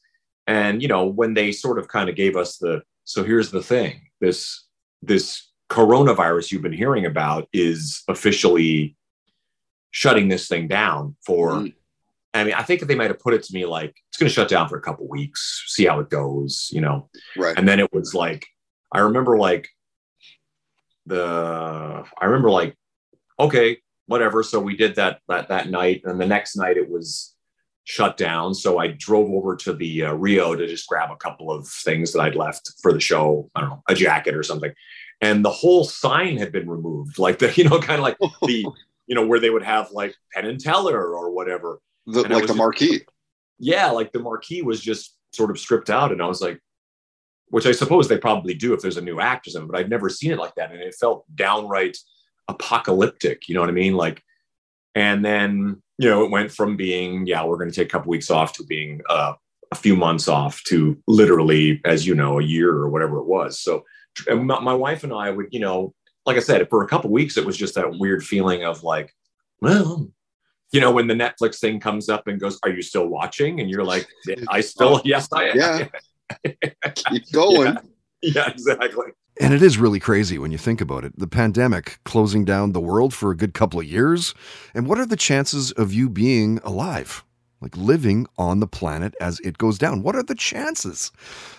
And, 0.48 0.82
you 0.82 0.88
know, 0.88 1.06
when 1.06 1.34
they 1.34 1.52
sort 1.52 1.80
of 1.80 1.88
kind 1.88 2.10
of 2.10 2.16
gave 2.16 2.36
us 2.36 2.58
the, 2.58 2.82
so 3.06 3.24
here's 3.24 3.52
the 3.52 3.64
thing 3.64 4.02
this, 4.22 4.66
this 5.02 5.50
coronavirus 5.70 6.52
you've 6.52 6.62
been 6.62 6.74
hearing 6.74 7.06
about 7.06 7.48
is 7.54 8.04
officially 8.08 8.96
shutting 9.92 10.28
this 10.28 10.48
thing 10.48 10.68
down 10.68 11.16
for 11.26 11.52
mm. 11.52 11.74
I 12.34 12.44
mean, 12.44 12.54
I 12.56 12.64
think 12.64 12.82
they 12.82 12.96
might 12.96 13.12
have 13.12 13.20
put 13.20 13.34
it 13.34 13.44
to 13.44 13.54
me 13.54 13.66
like 13.66 13.96
it's 14.10 14.18
going 14.18 14.28
to 14.28 14.34
shut 14.34 14.50
down 14.50 14.68
for 14.68 14.78
a 14.78 14.82
couple 14.82 15.08
weeks, 15.08 15.66
see 15.68 15.86
how 15.86 16.00
it 16.00 16.10
goes, 16.10 16.70
you 16.72 16.82
know. 16.82 17.10
Right. 17.38 17.58
And 17.58 17.68
then 17.68 17.80
it 17.80 17.94
was 17.94 18.16
like, 18.16 18.46
I 18.92 19.00
remember 19.00 19.38
like 19.38 19.70
the, 21.06 22.04
I 22.20 22.26
remember 22.26 22.50
like, 22.50 22.76
okay, 23.40 23.78
whatever. 24.08 24.42
So 24.44 24.60
we 24.60 24.76
did 24.76 24.96
that 24.96 25.20
that 25.28 25.50
that 25.50 25.70
night, 25.70 26.02
and 26.06 26.20
the 26.20 26.26
next 26.26 26.56
night 26.56 26.78
it 26.78 26.90
was 26.90 27.36
shut 27.84 28.18
down. 28.18 28.54
So 28.54 28.80
I 28.80 28.88
drove 28.88 29.30
over 29.30 29.56
to 29.58 29.74
the 29.74 30.06
uh, 30.06 30.14
Rio 30.14 30.56
to 30.56 30.68
just 30.68 30.88
grab 30.88 31.12
a 31.12 31.18
couple 31.18 31.52
of 31.52 31.68
things 31.68 32.14
that 32.14 32.22
I'd 32.22 32.36
left 32.36 32.72
for 32.82 32.94
the 32.94 33.00
show. 33.00 33.50
I 33.56 33.62
don't 33.62 33.70
know, 33.70 33.84
a 33.88 33.96
jacket 33.96 34.36
or 34.36 34.44
something, 34.44 34.74
and 35.22 35.46
the 35.46 35.52
whole 35.52 35.84
sign 35.84 36.38
had 36.38 36.52
been 36.52 36.70
removed, 36.70 37.20
like 37.20 37.40
the 37.40 37.54
you 37.56 37.70
know, 37.70 37.80
kind 37.80 38.00
of 38.00 38.04
like 38.04 38.18
the 38.20 38.66
you 39.08 39.16
know 39.16 39.26
where 39.26 39.40
they 39.40 39.50
would 39.50 39.64
have 39.64 39.92
like 39.92 40.16
Penn 40.34 40.46
and 40.46 40.60
Teller 40.60 41.00
or 41.00 41.32
whatever 41.32 41.80
the, 42.06 42.24
like 42.24 42.48
the 42.48 42.54
marquee. 42.54 43.00
Just, 43.00 43.10
yeah, 43.60 43.92
like 43.92 44.12
the 44.12 44.20
marquee 44.20 44.62
was 44.62 44.82
just 44.82 45.16
sort 45.32 45.52
of 45.52 45.60
stripped 45.60 45.90
out, 45.90 46.12
and 46.12 46.22
I 46.22 46.28
was 46.28 46.42
like, 46.42 46.60
which 47.50 47.66
I 47.66 47.72
suppose 47.72 48.08
they 48.08 48.18
probably 48.18 48.54
do 48.54 48.74
if 48.74 48.82
there's 48.82 48.98
a 48.98 49.02
new 49.02 49.20
act 49.20 49.48
or 49.48 49.52
something, 49.52 49.70
but 49.70 49.80
I've 49.80 49.90
never 49.90 50.10
seen 50.10 50.32
it 50.32 50.40
like 50.40 50.56
that, 50.56 50.72
and 50.72 50.82
it 50.82 50.96
felt 51.00 51.26
downright 51.36 51.98
apocalyptic. 52.48 53.48
You 53.48 53.56
know 53.56 53.62
what 53.62 53.70
I 53.70 53.74
mean? 53.74 53.96
Like, 53.96 54.22
and 54.96 55.24
then 55.24 55.82
you 55.98 56.10
know 56.10 56.24
it 56.24 56.32
went 56.32 56.52
from 56.52 56.76
being 56.76 57.26
yeah 57.28 57.44
we're 57.44 57.58
going 57.58 57.70
to 57.70 57.76
take 57.76 57.88
a 57.88 57.92
couple 57.92 58.10
weeks 58.10 58.30
off 58.30 58.54
to 58.54 58.64
being 58.64 59.02
uh, 59.10 59.34
a 59.72 59.76
few 59.76 59.96
months 59.96 60.28
off 60.28 60.64
to 60.64 60.98
literally 61.08 61.82
as 61.86 62.06
you 62.06 62.16
know 62.16 62.40
a 62.40 62.44
year 62.44 62.72
or 62.72 62.90
whatever 62.90 63.18
it 63.18 63.26
was. 63.26 63.60
So 63.60 63.86
my 64.30 64.74
wife 64.74 65.04
and 65.04 65.14
I 65.14 65.32
would 65.32 65.48
you 65.52 65.60
know 65.60 65.94
like 66.26 66.38
I 66.38 66.42
said 66.42 66.70
for 66.70 66.84
a 66.84 66.88
couple 66.88 67.10
weeks 67.10 67.38
it 67.38 67.46
was 67.46 67.58
just 67.58 67.76
that 67.76 67.98
weird 67.98 68.24
feeling 68.24 68.64
of 68.64 68.84
like 68.84 69.12
well 69.62 70.08
you 70.74 70.82
know, 70.82 70.92
when 70.92 71.08
the 71.08 71.14
Netflix 71.14 71.60
thing 71.60 71.80
comes 71.80 72.10
up 72.10 72.28
and 72.28 72.40
goes, 72.40 72.60
"Are 72.64 72.70
you 72.70 72.82
still 72.82 73.08
watching?" 73.08 73.62
and 73.62 73.70
you're 73.70 73.84
like, 73.84 74.08
"I 74.50 74.60
still, 74.60 75.02
yes, 75.06 75.30
I 75.32 75.50
am." 75.50 75.58
Yeah, 75.58 76.50
keep 76.96 77.32
going. 77.32 77.78
Yeah. 78.22 78.32
yeah, 78.36 78.50
exactly. 78.50 79.12
And 79.40 79.54
it 79.54 79.64
is 79.64 79.78
really 79.78 80.00
crazy 80.00 80.38
when 80.38 80.52
you 80.52 80.58
think 80.58 80.82
about 80.82 81.06
it. 81.06 81.18
The 81.18 81.28
pandemic 81.28 82.00
closing 82.04 82.44
down 82.44 82.72
the 82.72 82.82
world 82.82 83.14
for 83.14 83.32
a 83.32 83.38
good 83.38 83.54
couple 83.54 83.80
of 83.80 83.86
years. 83.86 84.34
And 84.74 84.88
what 84.88 85.00
are 85.00 85.06
the 85.06 85.16
chances 85.16 85.72
of 85.72 85.94
you 85.94 86.10
being 86.10 86.60
alive? 86.64 87.24
Like 87.60 87.76
living 87.78 88.28
on 88.38 88.60
the 88.60 88.68
planet 88.68 89.16
as 89.22 89.40
it 89.40 89.58
goes 89.58 89.78
down. 89.78 90.04
What 90.04 90.16
are 90.16 90.24
the 90.24 90.36
chances? 90.36 91.12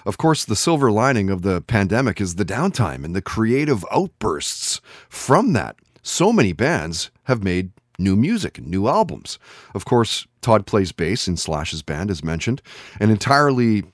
Of 0.06 0.18
course, 0.18 0.44
the 0.44 0.54
silver 0.54 0.92
lining 0.92 1.30
of 1.30 1.42
the 1.42 1.62
pandemic 1.62 2.20
is 2.20 2.34
the 2.34 2.44
downtime 2.44 3.04
and 3.04 3.16
the 3.16 3.22
creative 3.22 3.84
outbursts 3.90 4.80
from 5.08 5.52
that. 5.54 5.76
So 6.02 6.32
many 6.32 6.52
bands 6.52 7.10
have 7.24 7.42
made 7.42 7.70
new 7.98 8.16
music, 8.16 8.60
new 8.60 8.88
albums. 8.88 9.38
Of 9.74 9.84
course, 9.84 10.26
Todd 10.40 10.66
plays 10.66 10.92
bass 10.92 11.28
in 11.28 11.36
Slash's 11.36 11.82
band, 11.82 12.10
as 12.10 12.24
mentioned, 12.24 12.62
an 13.00 13.10
entirely 13.10 13.84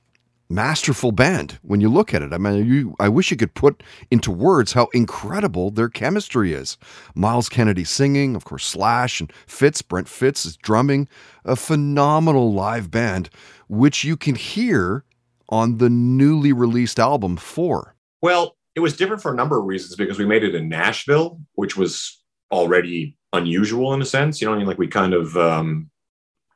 masterful 0.50 1.12
band 1.12 1.58
when 1.62 1.80
you 1.80 1.88
look 1.88 2.12
at 2.12 2.22
it. 2.22 2.32
I 2.32 2.38
mean, 2.38 2.66
you, 2.66 2.96
I 2.98 3.08
wish 3.08 3.30
you 3.30 3.36
could 3.36 3.54
put 3.54 3.82
into 4.10 4.32
words 4.32 4.72
how 4.72 4.88
incredible 4.92 5.70
their 5.70 5.88
chemistry 5.88 6.52
is. 6.52 6.76
Myles 7.14 7.48
Kennedy 7.48 7.84
singing, 7.84 8.34
of 8.34 8.44
course, 8.44 8.66
Slash 8.66 9.20
and 9.20 9.32
Fitz, 9.46 9.80
Brent 9.80 10.08
Fitz 10.08 10.44
is 10.44 10.56
drumming, 10.56 11.08
a 11.44 11.54
phenomenal 11.54 12.52
live 12.52 12.90
band, 12.90 13.30
which 13.68 14.02
you 14.02 14.16
can 14.16 14.34
hear 14.34 15.04
on 15.48 15.78
the 15.78 15.90
newly 15.90 16.52
released 16.52 16.98
album 16.98 17.36
Four. 17.36 17.94
Well, 18.20 18.56
it 18.74 18.80
was 18.80 18.96
different 18.96 19.22
for 19.22 19.32
a 19.32 19.36
number 19.36 19.58
of 19.58 19.64
reasons 19.64 19.96
because 19.96 20.18
we 20.18 20.26
made 20.26 20.44
it 20.44 20.54
in 20.54 20.68
Nashville, 20.68 21.40
which 21.54 21.76
was 21.76 22.20
already 22.52 23.16
unusual 23.32 23.94
in 23.94 24.02
a 24.02 24.06
sense. 24.06 24.40
You 24.40 24.46
know, 24.46 24.54
I 24.54 24.58
mean, 24.58 24.66
like 24.66 24.78
we 24.78 24.88
kind 24.88 25.14
of 25.14 25.36
um, 25.36 25.90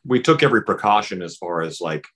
we 0.04 0.20
took 0.20 0.42
every 0.42 0.62
precaution 0.62 1.22
as 1.22 1.36
far 1.36 1.62
as 1.62 1.80
like 1.80 2.06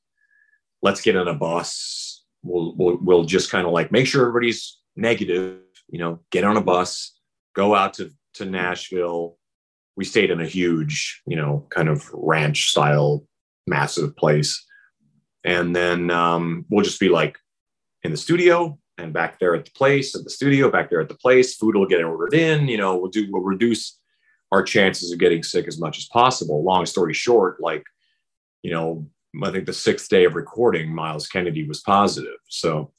let's 0.83 1.00
get 1.00 1.17
on 1.17 1.29
a 1.29 1.35
bus. 1.35 2.25
We'll 2.43 2.75
we'll, 2.77 2.99
we'll 3.00 3.25
just 3.25 3.50
kind 3.50 3.67
of 3.67 3.73
like 3.73 3.93
make 3.93 4.07
sure 4.07 4.23
everybody's 4.23 4.79
negative. 4.97 5.61
You 5.88 5.99
know, 5.99 6.21
get 6.31 6.45
on 6.45 6.57
a 6.57 6.62
bus, 6.62 7.19
go 7.55 7.75
out 7.75 7.95
to 7.95 8.11
to 8.35 8.45
Nashville. 8.45 9.37
We 9.97 10.05
stayed 10.05 10.31
in 10.31 10.41
a 10.41 10.47
huge, 10.47 11.23
you 11.27 11.37
know, 11.37 11.67
kind 11.71 11.88
of 11.88 12.09
ranch 12.12 12.71
style, 12.71 13.25
massive 13.67 14.17
place, 14.17 14.65
and 15.45 15.75
then 15.75 16.11
um, 16.11 16.67
we'll 16.71 16.85
just 16.85 17.00
be 17.00 17.09
like 17.09 17.37
in 18.05 18.12
the 18.12 18.17
studio 18.17 18.79
and 18.99 19.12
back 19.12 19.38
there 19.38 19.55
at 19.55 19.65
the 19.65 19.71
place 19.73 20.15
at 20.15 20.25
the 20.25 20.31
studio 20.31 20.71
back 20.71 20.91
there 20.91 21.00
at 21.00 21.09
the 21.09 21.15
place 21.15 21.57
food 21.57 21.75
will 21.75 21.87
get 21.87 22.03
ordered 22.03 22.35
in 22.35 22.69
you 22.69 22.77
know 22.77 22.97
we'll 22.97 23.11
do 23.11 23.27
we'll 23.31 23.43
reduce 23.43 23.98
our 24.52 24.62
chances 24.62 25.12
of 25.12 25.19
getting 25.19 25.43
sick 25.43 25.67
as 25.67 25.78
much 25.78 25.99
as 25.99 26.07
possible. 26.07 26.64
Long 26.64 26.87
story 26.87 27.14
short, 27.14 27.61
like, 27.61 27.85
you 28.62 28.73
know, 28.73 29.07
I 29.43 29.50
think 29.50 29.67
the 29.67 29.73
sixth 29.73 30.09
day 30.09 30.25
of 30.25 30.35
recording, 30.35 30.95
Myles 30.95 31.28
Kennedy 31.28 31.67
was 31.67 31.81
positive. 31.81 32.38
So, 32.49 32.93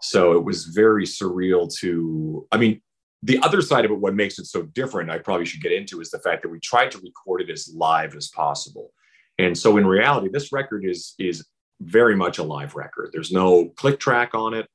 so 0.00 0.32
it 0.32 0.44
was 0.44 0.66
very 0.66 1.04
surreal 1.04 1.72
to, 1.80 2.46
I 2.50 2.56
mean, 2.56 2.80
the 3.22 3.38
other 3.40 3.60
side 3.60 3.84
of 3.84 3.90
it, 3.90 3.98
what 3.98 4.14
makes 4.14 4.38
it 4.38 4.46
so 4.46 4.62
different, 4.62 5.10
I 5.10 5.18
probably 5.18 5.44
should 5.44 5.62
get 5.62 5.72
into, 5.72 6.00
is 6.00 6.10
the 6.10 6.20
fact 6.20 6.42
that 6.42 6.48
we 6.48 6.60
tried 6.60 6.92
to 6.92 6.98
record 6.98 7.42
it 7.42 7.50
as 7.50 7.72
live 7.74 8.14
as 8.14 8.28
possible. 8.28 8.92
And 9.38 9.56
so 9.56 9.76
in 9.76 9.86
reality, 9.86 10.28
this 10.32 10.52
record 10.52 10.84
is 10.84 11.14
is 11.18 11.46
very 11.80 12.16
much 12.16 12.38
a 12.38 12.42
live 12.42 12.74
record. 12.74 13.10
There's 13.12 13.30
no 13.30 13.66
click 13.76 14.00
track 14.00 14.34
on 14.34 14.54
it. 14.54 14.68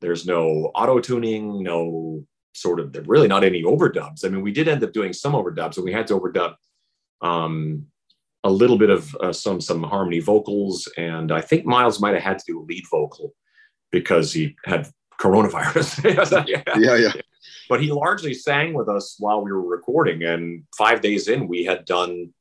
There's 0.00 0.26
no 0.26 0.70
auto 0.74 1.00
tuning, 1.00 1.62
no 1.62 2.24
sort 2.54 2.80
of 2.80 2.92
there 2.92 3.02
really 3.02 3.28
not 3.28 3.44
any 3.44 3.62
overdubs. 3.62 4.24
I 4.24 4.28
mean, 4.28 4.42
we 4.42 4.52
did 4.52 4.68
end 4.68 4.82
up 4.82 4.92
doing 4.92 5.12
some 5.12 5.32
overdubs, 5.32 5.76
and 5.76 5.84
we 5.84 5.92
had 5.92 6.06
to 6.08 6.18
overdub 6.18 6.54
um, 7.20 7.86
a 8.44 8.50
little 8.50 8.78
bit 8.78 8.90
of 8.90 9.14
uh, 9.16 9.32
some 9.32 9.60
some 9.60 9.82
harmony 9.82 10.20
vocals, 10.20 10.88
and 10.96 11.32
I 11.32 11.40
think 11.40 11.66
Myles 11.66 12.00
might 12.00 12.14
have 12.14 12.22
had 12.22 12.38
to 12.38 12.44
do 12.46 12.60
a 12.60 12.64
lead 12.64 12.84
vocal 12.90 13.34
because 13.90 14.32
he 14.32 14.56
had 14.64 14.88
coronavirus. 15.20 16.04
yeah. 16.46 16.62
yeah, 16.76 16.96
yeah. 16.96 17.12
But 17.68 17.82
he 17.82 17.90
largely 17.90 18.34
sang 18.34 18.74
with 18.74 18.88
us 18.88 19.16
while 19.18 19.42
we 19.42 19.52
were 19.52 19.66
recording, 19.66 20.22
and 20.22 20.64
five 20.76 21.00
days 21.00 21.28
in, 21.28 21.48
we 21.48 21.64
had 21.64 21.84
done 21.84 22.32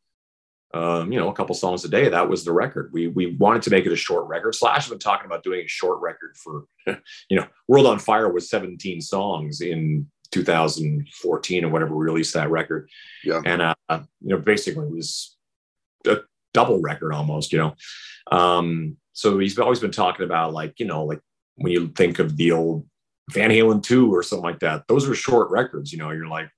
um, 0.73 1.11
you 1.11 1.19
know, 1.19 1.29
a 1.29 1.33
couple 1.33 1.53
songs 1.53 1.85
a 1.85 1.89
day. 1.89 2.09
That 2.09 2.29
was 2.29 2.43
the 2.43 2.51
record. 2.51 2.91
We 2.91 3.07
we 3.07 3.35
wanted 3.35 3.61
to 3.63 3.69
make 3.69 3.85
it 3.85 3.91
a 3.91 3.97
short 3.97 4.27
record. 4.27 4.55
Slash 4.55 4.83
has 4.83 4.89
been 4.89 4.99
talking 4.99 5.27
about 5.27 5.43
doing 5.43 5.61
a 5.61 5.67
short 5.67 6.01
record 6.01 6.35
for, 6.35 6.65
you 7.29 7.37
know, 7.37 7.45
World 7.67 7.85
on 7.85 7.99
Fire 7.99 8.31
was 8.31 8.49
17 8.49 9.01
songs 9.01 9.61
in 9.61 10.09
2014 10.31 11.63
or 11.63 11.69
whatever 11.69 11.95
we 11.95 12.05
released 12.05 12.33
that 12.33 12.49
record. 12.49 12.89
Yeah. 13.23 13.41
And 13.45 13.61
uh, 13.61 13.73
you 13.89 14.29
know, 14.29 14.39
basically 14.39 14.87
it 14.87 14.91
was 14.91 15.37
a 16.07 16.17
double 16.53 16.81
record 16.81 17.13
almost. 17.13 17.53
You 17.53 17.59
know, 17.59 17.75
um, 18.31 18.97
so 19.13 19.37
he's 19.37 19.59
always 19.59 19.79
been 19.79 19.91
talking 19.91 20.25
about 20.25 20.53
like 20.53 20.79
you 20.79 20.87
know 20.87 21.05
like 21.05 21.19
when 21.55 21.71
you 21.71 21.89
think 21.89 22.17
of 22.17 22.35
the 22.35 22.51
old 22.51 22.87
Van 23.31 23.51
Halen 23.51 23.83
2 23.83 24.13
or 24.13 24.23
something 24.23 24.43
like 24.43 24.59
that, 24.59 24.85
those 24.87 25.07
are 25.07 25.13
short 25.13 25.51
records. 25.51 25.91
You 25.93 25.99
know, 25.99 26.09
you're 26.09 26.27
like 26.27 26.49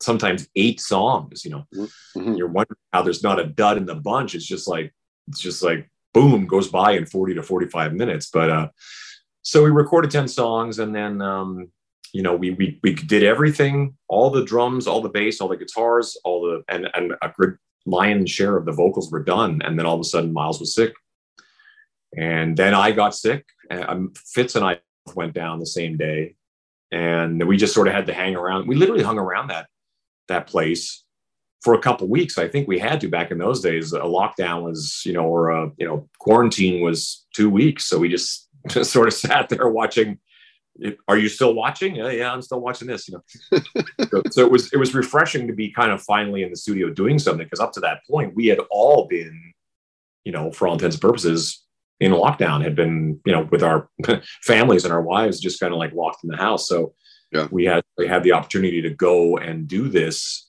sometimes 0.00 0.48
eight 0.56 0.80
songs 0.80 1.44
you 1.44 1.50
know? 1.50 1.64
Mm-hmm. 1.74 2.34
you're 2.34 2.48
wondering 2.48 2.78
how 2.92 3.02
there's 3.02 3.22
not 3.22 3.40
a 3.40 3.46
dud 3.46 3.76
in 3.76 3.86
the 3.86 3.94
bunch. 3.94 4.34
It's 4.34 4.46
just 4.46 4.68
like 4.68 4.92
it's 5.28 5.40
just 5.40 5.62
like 5.62 5.90
boom 6.14 6.46
goes 6.46 6.68
by 6.68 6.92
in 6.92 7.06
40 7.06 7.34
to 7.34 7.42
45 7.42 7.94
minutes. 7.94 8.30
But 8.32 8.50
uh 8.50 8.68
so 9.42 9.62
we 9.62 9.70
recorded 9.70 10.10
10 10.10 10.28
songs 10.28 10.78
and 10.78 10.94
then 10.94 11.22
um 11.22 11.70
you 12.12 12.22
know 12.22 12.34
we 12.34 12.50
we, 12.50 12.80
we 12.82 12.94
did 12.94 13.22
everything 13.22 13.96
all 14.08 14.30
the 14.30 14.44
drums 14.44 14.86
all 14.86 15.00
the 15.00 15.08
bass 15.08 15.40
all 15.40 15.48
the 15.48 15.56
guitars 15.56 16.16
all 16.24 16.42
the 16.42 16.62
and 16.68 16.88
and 16.94 17.14
a 17.20 17.32
good 17.36 17.58
lion's 17.86 18.30
share 18.30 18.56
of 18.56 18.66
the 18.66 18.72
vocals 18.72 19.10
were 19.10 19.22
done. 19.22 19.62
And 19.64 19.78
then 19.78 19.86
all 19.86 19.94
of 19.94 20.00
a 20.00 20.04
sudden 20.04 20.32
miles 20.32 20.60
was 20.60 20.74
sick. 20.74 20.92
And 22.16 22.56
then 22.56 22.74
i 22.74 22.92
got 22.92 23.14
sick. 23.14 23.46
Um, 23.70 24.12
fitz 24.14 24.56
and 24.56 24.64
i 24.64 24.80
went 25.14 25.34
down 25.34 25.60
the 25.60 25.66
same 25.66 25.96
day. 25.96 26.34
And 26.92 27.46
we 27.46 27.56
just 27.56 27.74
sort 27.74 27.88
of 27.88 27.94
had 27.94 28.06
to 28.06 28.14
hang 28.14 28.36
around. 28.36 28.68
We 28.68 28.76
literally 28.76 29.02
hung 29.02 29.18
around 29.18 29.48
that 29.48 29.66
that 30.28 30.46
place 30.46 31.04
for 31.62 31.74
a 31.74 31.80
couple 31.80 32.08
weeks. 32.08 32.38
I 32.38 32.48
think 32.48 32.68
we 32.68 32.78
had 32.78 33.00
to 33.00 33.08
back 33.08 33.30
in 33.30 33.38
those 33.38 33.60
days. 33.60 33.92
A 33.92 34.00
lockdown 34.00 34.62
was, 34.62 35.02
you 35.04 35.12
know, 35.12 35.24
or 35.24 35.50
a 35.50 35.70
you 35.78 35.86
know 35.86 36.08
quarantine 36.18 36.82
was 36.82 37.26
two 37.34 37.50
weeks, 37.50 37.86
so 37.86 37.98
we 37.98 38.08
just, 38.08 38.48
just 38.68 38.92
sort 38.92 39.08
of 39.08 39.14
sat 39.14 39.48
there 39.48 39.68
watching. 39.68 40.18
Are 41.08 41.16
you 41.16 41.28
still 41.28 41.54
watching? 41.54 41.96
Yeah, 41.96 42.10
yeah, 42.10 42.32
I'm 42.32 42.42
still 42.42 42.60
watching 42.60 42.86
this. 42.86 43.08
You 43.08 43.14
know, 43.14 43.60
so, 44.10 44.22
so 44.30 44.44
it 44.44 44.50
was 44.50 44.72
it 44.72 44.76
was 44.76 44.94
refreshing 44.94 45.46
to 45.46 45.54
be 45.54 45.70
kind 45.72 45.90
of 45.90 46.02
finally 46.02 46.42
in 46.42 46.50
the 46.50 46.56
studio 46.56 46.90
doing 46.90 47.18
something 47.18 47.46
because 47.46 47.60
up 47.60 47.72
to 47.72 47.80
that 47.80 48.00
point 48.08 48.36
we 48.36 48.46
had 48.46 48.60
all 48.70 49.06
been, 49.08 49.52
you 50.24 50.32
know, 50.32 50.52
for 50.52 50.68
all 50.68 50.74
intents 50.74 50.96
and 50.96 51.02
purposes, 51.02 51.66
in 52.00 52.12
lockdown. 52.12 52.62
Had 52.62 52.76
been, 52.76 53.20
you 53.24 53.32
know, 53.32 53.48
with 53.50 53.62
our 53.62 53.88
families 54.42 54.84
and 54.84 54.92
our 54.92 55.02
wives 55.02 55.40
just 55.40 55.60
kind 55.60 55.72
of 55.72 55.78
like 55.78 55.92
locked 55.92 56.24
in 56.24 56.30
the 56.30 56.36
house. 56.36 56.68
So 56.68 56.94
yeah. 57.36 57.48
we 57.50 57.64
had 57.64 57.82
we 57.96 58.06
had 58.06 58.22
the 58.22 58.32
opportunity 58.32 58.82
to 58.82 58.90
go 58.90 59.36
and 59.36 59.68
do 59.68 59.88
this 59.88 60.48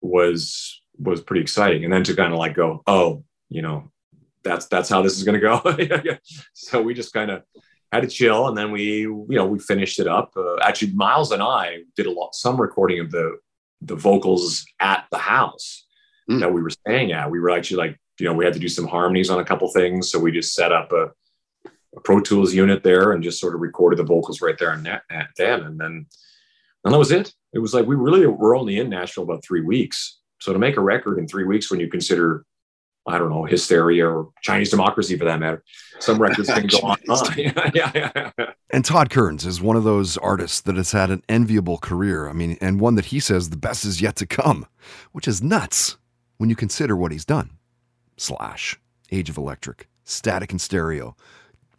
was 0.00 0.82
was 0.98 1.20
pretty 1.20 1.42
exciting. 1.42 1.84
And 1.84 1.92
then 1.92 2.04
to 2.04 2.14
kind 2.14 2.32
of 2.32 2.38
like 2.38 2.54
go 2.54 2.82
oh 2.86 3.24
you 3.48 3.62
know 3.62 3.90
that's 4.42 4.66
that's 4.66 4.88
how 4.88 5.02
this 5.02 5.16
is 5.16 5.24
going 5.24 5.40
to 5.40 5.46
go 5.46 6.18
so 6.52 6.82
we 6.82 6.94
just 6.94 7.12
kind 7.12 7.30
of 7.30 7.42
had 7.92 8.02
to 8.02 8.08
chill 8.08 8.48
and 8.48 8.56
then 8.56 8.72
we 8.72 9.02
you 9.02 9.26
know 9.28 9.46
we 9.46 9.58
finished 9.58 10.00
it 10.00 10.08
up. 10.08 10.32
Uh, 10.36 10.56
actually 10.62 10.92
miles 10.92 11.32
and 11.32 11.42
i 11.42 11.78
did 11.96 12.06
a 12.06 12.10
lot 12.10 12.34
some 12.34 12.60
recording 12.60 13.00
of 13.00 13.10
the 13.10 13.36
the 13.82 13.96
vocals 13.96 14.64
at 14.80 15.06
the 15.10 15.18
house 15.18 15.86
mm. 16.30 16.40
that 16.40 16.52
we 16.52 16.62
were 16.62 16.70
staying 16.70 17.12
at. 17.12 17.30
We 17.30 17.40
were 17.40 17.50
actually 17.50 17.78
like 17.78 17.98
you 18.18 18.26
know 18.26 18.34
we 18.34 18.44
had 18.44 18.54
to 18.54 18.60
do 18.60 18.68
some 18.68 18.86
harmonies 18.86 19.30
on 19.30 19.40
a 19.40 19.44
couple 19.44 19.68
things. 19.72 20.10
So 20.10 20.18
we 20.18 20.32
just 20.32 20.54
set 20.54 20.72
up 20.72 20.92
a 20.92 21.10
a 21.96 22.00
Pro 22.00 22.20
Tools 22.20 22.54
unit 22.54 22.82
there 22.82 23.12
and 23.12 23.22
just 23.22 23.40
sort 23.40 23.54
of 23.54 23.60
recorded 23.60 23.98
the 23.98 24.04
vocals 24.04 24.40
right 24.40 24.58
there 24.58 24.70
and 24.70 24.84
then. 24.84 25.00
And 25.38 25.80
then, 25.80 26.06
and 26.84 26.94
that 26.94 26.98
was 26.98 27.12
it. 27.12 27.32
It 27.52 27.58
was 27.58 27.74
like 27.74 27.86
we 27.86 27.96
really 27.96 28.26
were 28.26 28.56
only 28.56 28.78
in 28.78 28.88
Nashville 28.88 29.24
about 29.24 29.44
three 29.44 29.60
weeks. 29.60 30.18
So 30.40 30.52
to 30.52 30.58
make 30.58 30.76
a 30.76 30.80
record 30.80 31.18
in 31.18 31.28
three 31.28 31.44
weeks, 31.44 31.70
when 31.70 31.78
you 31.78 31.88
consider, 31.88 32.44
I 33.06 33.18
don't 33.18 33.30
know, 33.30 33.44
hysteria 33.44 34.08
or 34.08 34.30
Chinese 34.42 34.70
democracy 34.70 35.16
for 35.16 35.24
that 35.26 35.38
matter, 35.38 35.62
some 36.00 36.20
records 36.20 36.48
can 36.48 36.66
go 36.66 36.78
on. 36.78 36.98
yeah, 37.36 37.70
yeah, 37.74 37.90
yeah. 37.94 38.52
And 38.70 38.84
Todd 38.84 39.10
Kerns 39.10 39.44
is 39.44 39.60
one 39.60 39.76
of 39.76 39.84
those 39.84 40.16
artists 40.16 40.60
that 40.62 40.76
has 40.76 40.92
had 40.92 41.10
an 41.10 41.22
enviable 41.28 41.78
career. 41.78 42.28
I 42.28 42.32
mean, 42.32 42.56
and 42.60 42.80
one 42.80 42.94
that 42.94 43.06
he 43.06 43.20
says 43.20 43.50
the 43.50 43.56
best 43.56 43.84
is 43.84 44.00
yet 44.00 44.16
to 44.16 44.26
come, 44.26 44.66
which 45.12 45.28
is 45.28 45.42
nuts 45.42 45.96
when 46.38 46.48
you 46.48 46.56
consider 46.56 46.96
what 46.96 47.12
he's 47.12 47.24
done. 47.24 47.50
Slash, 48.16 48.80
Age 49.10 49.30
of 49.30 49.36
Electric, 49.36 49.88
Static 50.04 50.52
in 50.52 50.58
Stereo, 50.58 51.16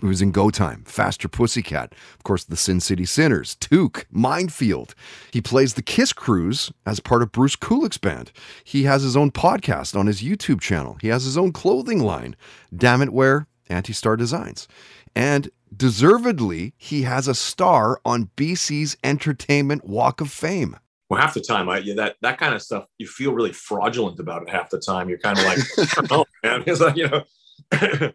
he 0.02 0.08
was 0.08 0.22
in 0.22 0.32
Go 0.32 0.50
Time, 0.50 0.84
Faster 0.86 1.28
Pussycat, 1.28 1.94
of 2.16 2.24
course, 2.24 2.44
the 2.44 2.58
Sin 2.58 2.80
City 2.80 3.06
Sinners, 3.06 3.56
Toque, 3.56 4.06
Minefield. 4.12 4.96
He 5.32 5.42
plays 5.42 5.76
the 5.76 5.82
Kiss 5.82 6.14
Cruise 6.14 6.72
as 6.86 7.00
part 7.00 7.22
of 7.22 7.32
Bruce 7.32 7.56
Kulick's 7.56 7.98
band. 7.98 8.32
He 8.64 8.84
has 8.84 9.04
his 9.04 9.16
own 9.16 9.32
podcast 9.32 9.98
on 9.98 10.08
his 10.08 10.22
YouTube 10.22 10.62
channel. 10.62 10.98
He 11.02 11.08
has 11.08 11.24
his 11.24 11.38
own 11.38 11.52
clothing 11.52 12.00
line, 12.00 12.36
Damn 12.76 13.02
It 13.02 13.14
Wear, 13.14 13.48
Anti 13.70 13.94
Star 13.94 14.18
Designs. 14.18 14.68
And 15.16 15.50
deservedly, 15.76 16.74
he 16.78 17.04
has 17.04 17.28
a 17.28 17.36
star 17.36 18.02
on 18.04 18.30
BC's 18.36 18.98
Entertainment 19.04 19.86
Walk 19.86 20.22
of 20.22 20.32
Fame. 20.32 20.78
Well, 21.10 21.22
half 21.22 21.36
the 21.36 21.42
time, 21.42 21.70
I, 21.70 21.82
that 21.96 22.16
that 22.22 22.40
kind 22.40 22.56
of 22.56 22.62
stuff, 22.62 22.88
you 22.98 23.08
feel 23.08 23.34
really 23.34 23.52
fraudulent 23.52 24.20
about 24.20 24.42
it. 24.42 24.50
Half 24.50 24.72
the 24.72 24.80
time, 24.80 25.10
you're 25.10 25.20
kind 25.20 25.38
of 25.38 25.46
like, 25.46 25.60
oh 26.12 26.26
man, 26.44 26.64
it's 26.68 26.82
like 26.82 26.96
you 26.96 27.08
know, 27.08 27.24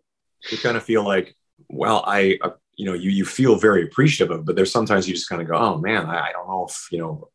you 0.50 0.58
kind 0.58 0.76
of 0.76 0.82
feel 0.82 1.04
like 1.04 1.36
well, 1.68 2.04
I, 2.06 2.38
uh, 2.42 2.50
you 2.76 2.86
know, 2.86 2.94
you, 2.94 3.10
you 3.10 3.24
feel 3.24 3.56
very 3.56 3.84
appreciative 3.84 4.36
of, 4.36 4.44
but 4.44 4.56
there's 4.56 4.72
sometimes 4.72 5.08
you 5.08 5.14
just 5.14 5.28
kind 5.28 5.42
of 5.42 5.48
go, 5.48 5.56
oh 5.56 5.78
man, 5.78 6.06
I, 6.06 6.28
I 6.28 6.32
don't 6.32 6.48
know 6.48 6.66
if, 6.68 6.88
you 6.90 6.98
know, 6.98 7.28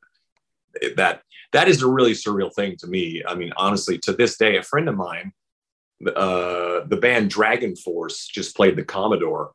that, 0.96 1.22
that 1.52 1.68
is 1.68 1.82
a 1.82 1.88
really 1.88 2.14
surreal 2.14 2.54
thing 2.54 2.76
to 2.78 2.88
me. 2.88 3.24
I 3.28 3.36
mean, 3.36 3.52
honestly, 3.58 3.98
to 4.00 4.14
this 4.14 4.38
day, 4.38 4.58
a 4.58 4.64
friend 4.64 4.90
of 4.90 4.96
mine, 4.96 5.34
uh, 6.08 6.86
the 6.86 6.98
band 7.00 7.30
Dragon 7.30 7.76
Force 7.76 8.28
just 8.28 8.56
played 8.56 8.76
the 8.76 8.84
Commodore. 8.84 9.52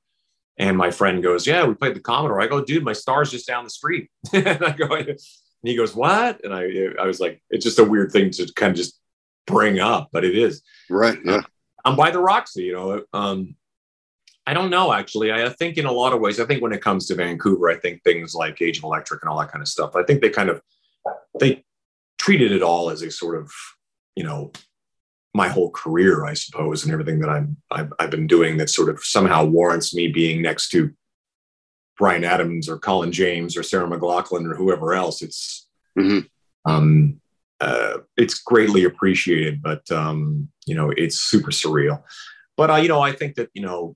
And 0.58 0.76
my 0.76 0.90
friend 0.90 1.22
goes, 1.22 1.46
Yeah, 1.46 1.64
we 1.66 1.74
played 1.74 1.94
the 1.94 2.00
Commodore. 2.00 2.40
I 2.40 2.46
go, 2.46 2.64
Dude, 2.64 2.84
my 2.84 2.92
star's 2.92 3.30
just 3.30 3.46
down 3.46 3.64
the 3.64 3.70
street. 3.70 4.10
and 4.32 4.64
I 4.64 4.72
go, 4.72 4.92
and 4.94 5.18
he 5.62 5.76
goes, 5.76 5.94
What? 5.94 6.44
And 6.44 6.54
I, 6.54 6.68
I 7.00 7.06
was 7.06 7.20
like, 7.20 7.42
It's 7.50 7.64
just 7.64 7.78
a 7.78 7.84
weird 7.84 8.12
thing 8.12 8.30
to 8.32 8.52
kind 8.54 8.70
of 8.70 8.76
just 8.76 8.98
bring 9.46 9.78
up, 9.78 10.08
but 10.12 10.24
it 10.24 10.36
is. 10.36 10.62
Right. 10.90 11.18
Yeah. 11.24 11.42
I'm 11.84 11.96
by 11.96 12.10
the 12.10 12.20
Roxy, 12.20 12.64
you 12.64 12.72
know. 12.72 13.02
Um, 13.12 13.54
I 14.48 14.54
don't 14.54 14.70
know, 14.70 14.94
actually. 14.94 15.30
I 15.30 15.46
think 15.50 15.76
in 15.76 15.84
a 15.84 15.92
lot 15.92 16.14
of 16.14 16.20
ways, 16.20 16.40
I 16.40 16.46
think 16.46 16.62
when 16.62 16.72
it 16.72 16.80
comes 16.80 17.04
to 17.06 17.14
Vancouver, 17.14 17.68
I 17.68 17.76
think 17.76 18.02
things 18.02 18.34
like 18.34 18.62
Age 18.62 18.78
of 18.78 18.84
Electric 18.84 19.22
and 19.22 19.28
all 19.28 19.38
that 19.40 19.52
kind 19.52 19.60
of 19.60 19.68
stuff, 19.68 19.94
I 19.94 20.02
think 20.04 20.22
they 20.22 20.30
kind 20.30 20.48
of 20.48 20.62
they 21.38 21.66
treated 22.16 22.52
it 22.52 22.62
all 22.62 22.88
as 22.88 23.02
a 23.02 23.10
sort 23.10 23.36
of, 23.36 23.52
you 24.16 24.24
know, 24.24 24.50
my 25.34 25.48
whole 25.48 25.70
career, 25.70 26.24
I 26.24 26.32
suppose, 26.32 26.82
and 26.82 26.94
everything 26.94 27.20
that 27.20 27.28
I'm 27.28 27.58
I've, 27.70 27.92
I've 27.98 28.10
been 28.10 28.26
doing 28.26 28.56
that 28.56 28.70
sort 28.70 28.88
of 28.88 29.04
somehow 29.04 29.44
warrants 29.44 29.94
me 29.94 30.08
being 30.08 30.40
next 30.40 30.70
to 30.70 30.94
Bryan 31.98 32.24
Adams 32.24 32.70
or 32.70 32.78
Colin 32.78 33.12
James 33.12 33.54
or 33.54 33.62
Sarah 33.62 33.86
McLachlan 33.86 34.50
or 34.50 34.54
whoever 34.54 34.94
else. 34.94 35.20
It's 35.20 35.68
mm-hmm. 35.98 36.20
um, 36.64 37.20
uh, 37.60 37.98
it's 38.16 38.40
greatly 38.40 38.84
appreciated, 38.84 39.60
but 39.60 39.90
um, 39.90 40.48
you 40.64 40.74
know, 40.74 40.90
it's 40.96 41.20
super 41.20 41.50
surreal. 41.50 42.02
But 42.56 42.70
uh, 42.70 42.76
you 42.76 42.88
know, 42.88 43.02
I 43.02 43.12
think 43.12 43.34
that 43.34 43.50
you 43.52 43.60
know 43.60 43.94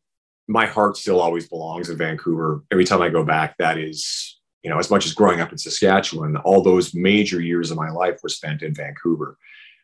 my 0.49 0.67
heart 0.67 0.97
still 0.97 1.21
always 1.21 1.49
belongs 1.49 1.91
in 1.91 1.97
Vancouver. 1.97 2.63
Every 2.71 2.85
time 2.85 3.03
I 3.03 3.09
go 3.09 3.25
back, 3.25 3.57
that 3.59 3.79
is, 3.79 4.41
you 4.63 4.71
know, 4.71 4.79
as 4.79 4.91
much 4.91 5.07
as 5.07 5.15
growing 5.15 5.41
up 5.41 5.53
in 5.53 5.59
Saskatchewan, 5.59 6.37
all 6.39 6.63
those 6.63 6.95
major 6.95 7.41
years 7.41 7.71
of 7.71 7.77
my 7.77 7.91
life 7.91 8.21
were 8.23 8.29
spent 8.29 8.63
in 8.63 8.75
Vancouver. 8.75 9.37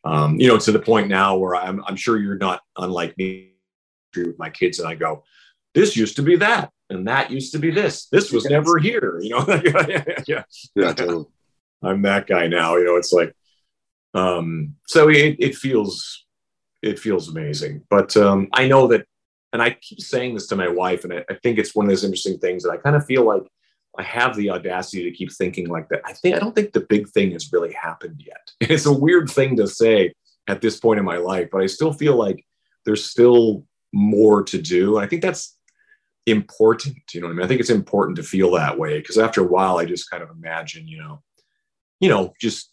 Um, 0.04 0.38
you 0.38 0.48
know, 0.48 0.58
to 0.58 0.72
the 0.72 0.78
point 0.78 1.08
now 1.08 1.36
where 1.36 1.56
I'm, 1.56 1.82
I'm 1.86 1.96
sure 1.96 2.18
you're 2.18 2.38
not 2.38 2.60
unlike 2.76 3.16
me 3.18 3.52
with 4.16 4.38
my 4.38 4.50
kids, 4.50 4.78
and 4.78 4.88
I 4.88 4.94
go, 4.94 5.24
this 5.74 5.96
used 5.96 6.16
to 6.16 6.22
be 6.22 6.36
that, 6.36 6.70
and 6.90 7.06
that 7.08 7.30
used 7.30 7.52
to 7.52 7.58
be 7.58 7.70
this. 7.70 8.06
This 8.06 8.32
was 8.32 8.46
never 8.46 8.78
here. 8.78 9.18
You 9.20 9.30
know, 9.30 9.44
yeah, 9.64 10.04
yeah, 10.26 10.42
yeah, 10.74 10.92
totally. 10.92 11.26
I'm 11.82 12.02
that 12.02 12.26
guy 12.26 12.46
now. 12.48 12.76
You 12.76 12.84
know, 12.84 12.96
it's 12.96 13.12
like, 13.12 13.34
um, 14.14 14.74
so 14.86 15.08
it, 15.08 15.36
it 15.38 15.54
feels, 15.54 16.26
it 16.82 16.98
feels 16.98 17.28
amazing. 17.28 17.82
But 17.90 18.16
um, 18.16 18.48
I 18.52 18.66
know 18.66 18.88
that 18.88 19.06
and 19.52 19.62
I 19.62 19.70
keep 19.70 20.00
saying 20.00 20.34
this 20.34 20.46
to 20.48 20.56
my 20.56 20.68
wife, 20.68 21.04
and 21.04 21.12
I, 21.12 21.24
I, 21.30 21.34
think 21.34 21.58
it's 21.58 21.74
one 21.74 21.86
of 21.86 21.90
those 21.90 22.04
interesting 22.04 22.38
things 22.38 22.62
that 22.62 22.70
I 22.70 22.76
kind 22.76 22.96
of 22.96 23.06
feel 23.06 23.24
like 23.24 23.42
I 23.98 24.02
have 24.02 24.36
the 24.36 24.50
audacity 24.50 25.04
to 25.04 25.16
keep 25.16 25.32
thinking 25.32 25.68
like 25.68 25.88
that. 25.88 26.02
I 26.04 26.12
think 26.12 26.36
I 26.36 26.38
don't 26.38 26.54
think 26.54 26.72
the 26.72 26.86
big 26.88 27.08
thing 27.08 27.32
has 27.32 27.52
really 27.52 27.72
happened 27.72 28.22
yet. 28.24 28.50
It's 28.70 28.86
a 28.86 28.92
weird 28.92 29.30
thing 29.30 29.56
to 29.56 29.66
say 29.66 30.12
at 30.48 30.60
this 30.60 30.78
point 30.78 30.98
in 30.98 31.04
my 31.04 31.16
life, 31.16 31.48
but 31.50 31.62
I 31.62 31.66
still 31.66 31.92
feel 31.92 32.16
like 32.16 32.44
there's 32.84 33.04
still 33.04 33.64
more 33.92 34.42
to 34.44 34.60
do. 34.60 34.96
And 34.96 35.04
I 35.04 35.08
think 35.08 35.22
that's 35.22 35.56
important. 36.26 36.96
You 37.12 37.20
know 37.20 37.26
what 37.26 37.32
I 37.32 37.36
mean? 37.36 37.44
I 37.44 37.48
think 37.48 37.60
it's 37.60 37.70
important 37.70 38.16
to 38.16 38.22
feel 38.22 38.50
that 38.52 38.78
way 38.78 38.98
because 38.98 39.18
after 39.18 39.40
a 39.40 39.46
while, 39.46 39.78
I 39.78 39.84
just 39.84 40.10
kind 40.10 40.22
of 40.22 40.30
imagine, 40.30 40.86
you 40.86 40.98
know, 40.98 41.22
you 42.00 42.08
know, 42.08 42.32
just 42.40 42.70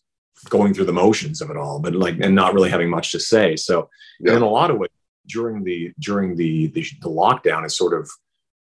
going 0.49 0.73
through 0.73 0.85
the 0.85 0.93
motions 0.93 1.41
of 1.41 1.49
it 1.49 1.57
all, 1.57 1.79
but 1.79 1.95
like, 1.95 2.19
and 2.21 2.35
not 2.35 2.53
really 2.53 2.69
having 2.69 2.89
much 2.89 3.11
to 3.13 3.19
say. 3.19 3.55
So 3.55 3.89
yeah. 4.19 4.35
in 4.35 4.41
a 4.41 4.49
lot 4.49 4.71
of 4.71 4.77
ways, 4.77 4.89
during 5.27 5.63
the 5.63 5.91
during 5.99 6.35
the, 6.35 6.67
the 6.67 6.85
the 7.01 7.09
lockdown, 7.09 7.65
it 7.65 7.71
sort 7.71 7.93
of 7.93 8.09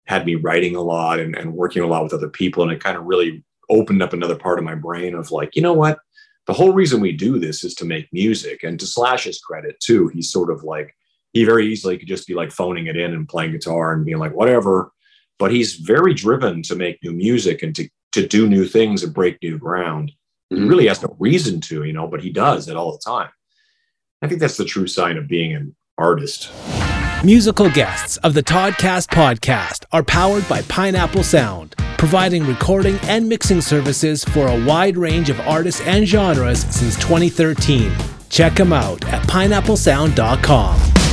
had 0.06 0.26
me 0.26 0.34
writing 0.34 0.76
a 0.76 0.82
lot 0.82 1.18
and, 1.18 1.34
and 1.36 1.54
working 1.54 1.82
a 1.82 1.86
lot 1.86 2.02
with 2.02 2.12
other 2.12 2.28
people, 2.28 2.62
and 2.62 2.72
it 2.72 2.82
kind 2.82 2.96
of 2.96 3.04
really 3.04 3.44
opened 3.70 4.02
up 4.02 4.12
another 4.12 4.36
part 4.36 4.58
of 4.58 4.64
my 4.64 4.74
brain 4.74 5.14
of 5.14 5.30
like, 5.30 5.56
you 5.56 5.62
know 5.62 5.72
what? 5.72 5.98
The 6.46 6.52
whole 6.52 6.72
reason 6.72 7.00
we 7.00 7.12
do 7.12 7.38
this 7.38 7.64
is 7.64 7.74
to 7.76 7.86
make 7.86 8.12
music. 8.12 8.62
And 8.62 8.78
to 8.78 8.86
Slash's 8.86 9.40
credit 9.40 9.80
too, 9.80 10.08
he's 10.08 10.30
sort 10.30 10.50
of 10.50 10.62
like 10.62 10.94
he 11.32 11.44
very 11.44 11.66
easily 11.66 11.96
could 11.96 12.08
just 12.08 12.26
be 12.26 12.34
like 12.34 12.52
phoning 12.52 12.86
it 12.86 12.96
in 12.96 13.14
and 13.14 13.28
playing 13.28 13.52
guitar 13.52 13.94
and 13.94 14.04
being 14.04 14.18
like 14.18 14.34
whatever. 14.34 14.92
But 15.38 15.52
he's 15.52 15.76
very 15.76 16.14
driven 16.14 16.62
to 16.64 16.76
make 16.76 17.02
new 17.02 17.12
music 17.12 17.62
and 17.62 17.74
to 17.76 17.88
to 18.12 18.26
do 18.26 18.48
new 18.48 18.66
things 18.66 19.02
and 19.02 19.12
break 19.12 19.38
new 19.42 19.58
ground. 19.58 20.12
Mm-hmm. 20.52 20.62
He 20.62 20.68
really 20.68 20.86
has 20.86 21.02
no 21.02 21.16
reason 21.18 21.60
to, 21.62 21.82
you 21.82 21.92
know, 21.92 22.06
but 22.06 22.22
he 22.22 22.30
does 22.30 22.68
it 22.68 22.76
all 22.76 22.92
the 22.92 23.02
time. 23.04 23.30
I 24.22 24.28
think 24.28 24.40
that's 24.40 24.56
the 24.56 24.64
true 24.64 24.86
sign 24.86 25.16
of 25.16 25.26
being 25.26 25.52
an 25.52 25.74
artist. 25.98 26.50
Musical 27.24 27.70
guests 27.70 28.16
of 28.18 28.34
the 28.34 28.42
Toddcast 28.42 29.08
podcast 29.08 29.84
are 29.92 30.02
powered 30.02 30.46
by 30.48 30.62
Pineapple 30.62 31.22
Sound, 31.22 31.74
providing 31.96 32.44
recording 32.44 32.98
and 33.04 33.28
mixing 33.28 33.60
services 33.60 34.24
for 34.24 34.46
a 34.48 34.64
wide 34.64 34.96
range 34.96 35.30
of 35.30 35.40
artists 35.40 35.80
and 35.82 36.06
genres 36.06 36.60
since 36.74 36.96
2013. 36.96 37.92
Check 38.28 38.54
them 38.54 38.72
out 38.72 39.04
at 39.06 39.22
pineapplesound.com. 39.28 41.03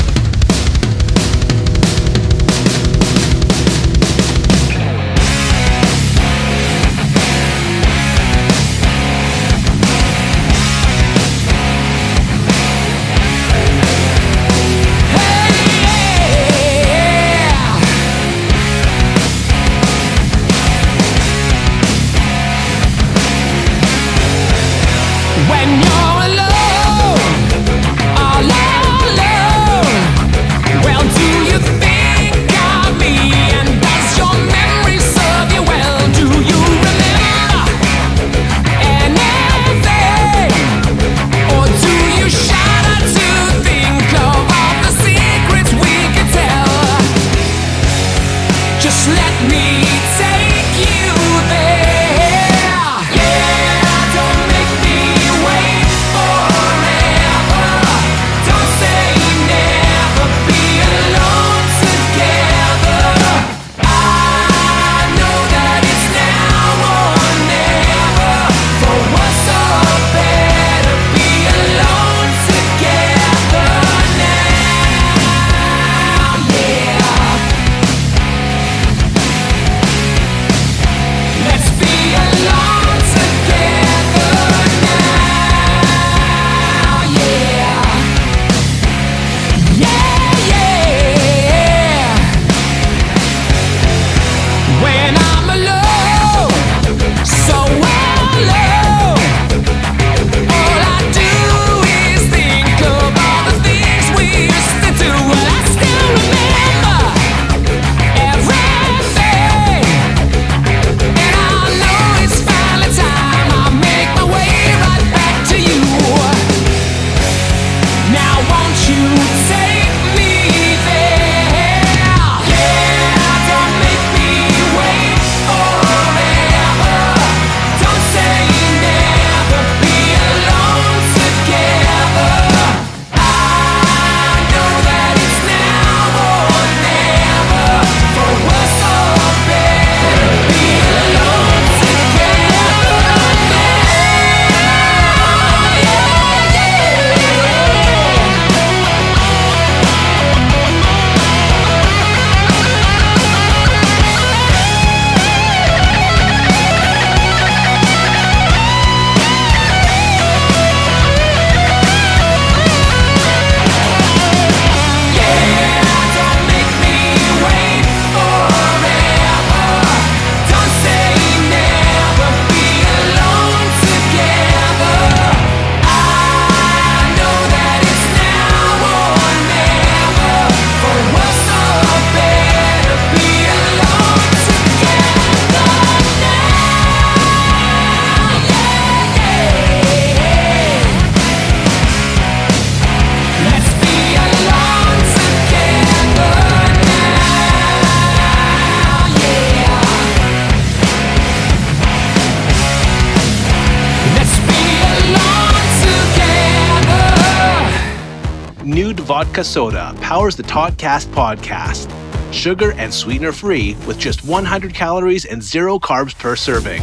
Vodka 209.31 209.43
Soda 209.45 209.95
powers 210.01 210.35
the 210.35 210.43
Toddcast 210.43 211.05
podcast. 211.13 211.87
Sugar 212.33 212.73
and 212.73 212.93
sweetener 212.93 213.31
free 213.31 213.75
with 213.87 213.97
just 213.97 214.25
100 214.25 214.73
calories 214.73 215.23
and 215.23 215.41
zero 215.41 215.79
carbs 215.79 216.13
per 216.17 216.35
serving. 216.35 216.81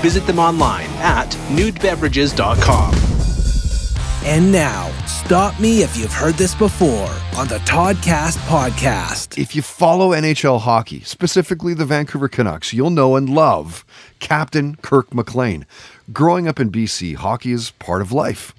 Visit 0.00 0.24
them 0.28 0.38
online 0.38 0.86
at 1.00 1.28
nudebeverages.com. 1.50 2.94
And 4.24 4.52
now, 4.52 4.92
Stop 5.26 5.58
me 5.58 5.82
if 5.82 5.96
you've 5.96 6.12
heard 6.12 6.36
this 6.36 6.54
before 6.54 7.10
on 7.36 7.48
the 7.48 7.58
Toddcast 7.66 8.36
podcast. 8.46 9.36
If 9.36 9.56
you 9.56 9.62
follow 9.62 10.10
NHL 10.10 10.60
hockey, 10.60 11.00
specifically 11.00 11.74
the 11.74 11.84
Vancouver 11.84 12.28
Canucks, 12.28 12.72
you'll 12.72 12.90
know 12.90 13.16
and 13.16 13.28
love 13.28 13.84
Captain 14.20 14.76
Kirk 14.76 15.12
McLean. 15.12 15.66
Growing 16.12 16.46
up 16.46 16.60
in 16.60 16.70
BC, 16.70 17.16
hockey 17.16 17.50
is 17.50 17.72
part 17.72 18.02
of 18.02 18.12
life. 18.12 18.54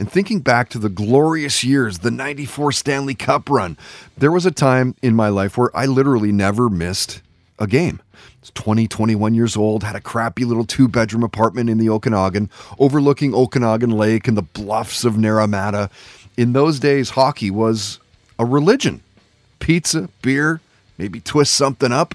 And 0.00 0.10
thinking 0.10 0.40
back 0.40 0.70
to 0.70 0.78
the 0.78 0.88
glorious 0.88 1.62
years, 1.62 1.98
the 1.98 2.10
94 2.10 2.72
Stanley 2.72 3.14
Cup 3.14 3.50
run, 3.50 3.76
there 4.16 4.32
was 4.32 4.46
a 4.46 4.50
time 4.50 4.94
in 5.02 5.14
my 5.14 5.28
life 5.28 5.58
where 5.58 5.76
I 5.76 5.84
literally 5.84 6.32
never 6.32 6.70
missed 6.70 7.20
a 7.58 7.66
game. 7.66 8.00
I 8.14 8.18
was 8.40 8.50
20, 8.52 8.88
21 8.88 9.34
years 9.34 9.58
old, 9.58 9.84
had 9.84 9.96
a 9.96 10.00
crappy 10.00 10.46
little 10.46 10.64
two 10.64 10.88
bedroom 10.88 11.22
apartment 11.22 11.68
in 11.68 11.76
the 11.76 11.90
Okanagan, 11.90 12.48
overlooking 12.78 13.34
Okanagan 13.34 13.90
Lake 13.90 14.26
and 14.26 14.38
the 14.38 14.42
bluffs 14.42 15.04
of 15.04 15.16
Naramata. 15.16 15.90
In 16.38 16.54
those 16.54 16.80
days, 16.80 17.10
hockey 17.10 17.50
was 17.50 17.98
a 18.38 18.46
religion. 18.46 19.02
Pizza, 19.58 20.08
beer, 20.22 20.62
maybe 20.96 21.20
twist 21.20 21.52
something 21.52 21.92
up. 21.92 22.14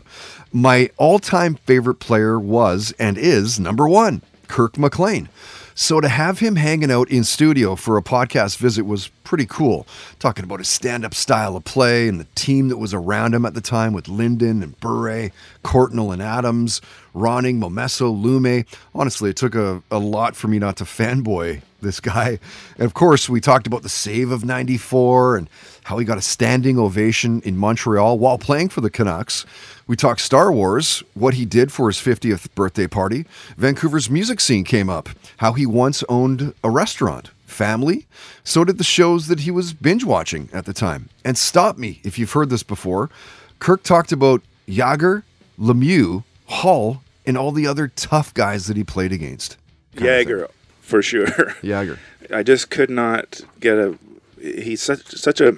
My 0.51 0.89
all 0.97 1.19
time 1.19 1.53
favorite 1.67 1.99
player 1.99 2.39
was 2.39 2.95
and 2.97 3.15
is 3.15 3.59
number 3.59 3.87
one, 3.87 4.23
Kirk 4.47 4.75
McLean. 4.75 5.29
So 5.77 5.99
to 5.99 6.07
have 6.07 6.39
him 6.39 6.55
hanging 6.55 6.89
out 6.89 7.09
in 7.09 7.25
studio 7.25 7.75
for 7.75 7.97
a 7.97 8.01
podcast 8.01 8.55
visit 8.55 8.85
was 8.85 9.09
pretty 9.25 9.45
cool. 9.45 9.85
Talking 10.19 10.45
about 10.45 10.59
his 10.59 10.69
stand-up 10.69 11.13
style 11.13 11.57
of 11.57 11.65
play 11.65 12.07
and 12.07 12.17
the 12.17 12.27
team 12.33 12.69
that 12.69 12.77
was 12.77 12.93
around 12.93 13.35
him 13.35 13.45
at 13.45 13.55
the 13.55 13.61
time 13.61 13.91
with 13.91 14.07
Linden 14.07 14.63
and 14.63 14.79
Bure, 14.79 15.31
Courtnall 15.65 16.13
and 16.13 16.21
Adams, 16.21 16.79
Ronning, 17.13 17.59
Momesso, 17.59 18.09
Lumme. 18.09 18.65
Honestly, 18.93 19.31
it 19.31 19.35
took 19.35 19.53
a, 19.53 19.83
a 19.91 19.99
lot 19.99 20.37
for 20.37 20.47
me 20.47 20.59
not 20.59 20.77
to 20.77 20.83
fanboy 20.85 21.61
this 21.81 21.99
guy. 21.99 22.39
And 22.77 22.85
of 22.85 22.93
course, 22.93 23.27
we 23.27 23.41
talked 23.41 23.67
about 23.67 23.83
the 23.83 23.89
save 23.89 24.31
of 24.31 24.45
94 24.45 25.35
and 25.35 25.49
how 25.85 25.99
he 25.99 26.05
got 26.05 26.17
a 26.17 26.21
standing 26.21 26.79
ovation 26.79 27.41
in 27.41 27.55
Montreal 27.55 28.17
while 28.17 28.39
playing 28.39 28.69
for 28.69 28.81
the 28.81 28.89
Canucks. 28.89 29.45
We 29.85 29.95
talked 29.95 30.19
Star 30.19 30.51
Wars, 30.51 31.03
what 31.13 31.35
he 31.35 31.45
did 31.45 31.71
for 31.71 31.87
his 31.87 31.97
50th 31.97 32.47
birthday 32.55 32.87
party. 32.87 33.25
Vancouver's 33.55 34.09
music 34.09 34.39
scene 34.39 34.63
came 34.63 34.89
up, 34.89 35.09
how 35.37 35.53
he 35.53 35.67
once 35.67 36.03
owned 36.09 36.55
a 36.63 36.71
restaurant, 36.71 37.29
family. 37.45 38.07
So 38.43 38.63
did 38.63 38.79
the 38.79 38.83
shows 38.83 39.27
that 39.27 39.41
he 39.41 39.51
was 39.51 39.73
binge 39.73 40.03
watching 40.03 40.49
at 40.51 40.65
the 40.65 40.73
time. 40.73 41.09
And 41.23 41.37
stop 41.37 41.77
me 41.77 42.01
if 42.03 42.17
you've 42.17 42.31
heard 42.31 42.49
this 42.49 42.63
before. 42.63 43.11
Kirk 43.59 43.83
talked 43.83 44.11
about 44.11 44.41
Jagr, 44.67 45.21
Lemieux, 45.59 46.23
Hull, 46.47 47.03
and 47.27 47.37
all 47.37 47.51
the 47.51 47.67
other 47.67 47.89
tough 47.89 48.33
guys 48.33 48.65
that 48.65 48.75
he 48.75 48.83
played 48.83 49.11
against. 49.11 49.55
Jagr, 49.95 50.49
for 50.81 51.03
sure. 51.03 51.27
Jagr. 51.61 51.99
I 52.33 52.41
just 52.41 52.71
could 52.71 52.89
not 52.89 53.41
get 53.59 53.77
a. 53.77 53.99
He's 54.41 54.81
such 54.81 55.05
such 55.11 55.39
a 55.39 55.57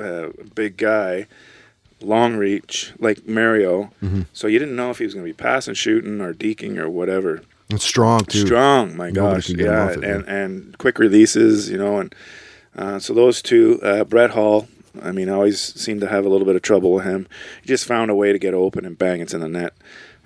uh, 0.00 0.32
big 0.54 0.76
guy, 0.76 1.26
long 2.00 2.36
reach 2.36 2.92
like 2.98 3.26
Mario. 3.26 3.92
Mm-hmm. 4.02 4.22
So 4.32 4.46
you 4.46 4.58
didn't 4.58 4.76
know 4.76 4.90
if 4.90 4.98
he 4.98 5.04
was 5.04 5.14
going 5.14 5.26
to 5.26 5.32
be 5.32 5.36
passing, 5.36 5.74
shooting, 5.74 6.20
or 6.20 6.34
deking 6.34 6.78
or 6.78 6.88
whatever. 6.88 7.42
And 7.68 7.80
strong 7.80 8.24
too. 8.24 8.46
Strong, 8.46 8.96
my 8.96 9.10
Nobody 9.10 9.36
gosh, 9.36 9.46
can 9.46 9.56
get 9.56 9.66
him 9.66 9.72
yeah, 9.72 9.90
it, 9.90 10.04
and 10.04 10.28
and 10.28 10.78
quick 10.78 10.98
releases, 10.98 11.70
you 11.70 11.78
know, 11.78 12.00
and 12.00 12.14
uh, 12.76 12.98
so 12.98 13.14
those 13.14 13.42
two, 13.42 13.80
uh, 13.82 14.04
Brett 14.04 14.30
Hull. 14.30 14.68
I 15.00 15.12
mean, 15.12 15.28
I 15.28 15.34
always 15.34 15.60
seemed 15.60 16.00
to 16.00 16.08
have 16.08 16.26
a 16.26 16.28
little 16.28 16.44
bit 16.46 16.56
of 16.56 16.62
trouble 16.62 16.92
with 16.92 17.04
him. 17.04 17.28
He 17.62 17.68
just 17.68 17.86
found 17.86 18.10
a 18.10 18.14
way 18.14 18.32
to 18.32 18.40
get 18.40 18.54
open 18.54 18.84
and 18.84 18.98
bang, 18.98 19.20
it's 19.20 19.32
in 19.32 19.40
the 19.40 19.48
net. 19.48 19.72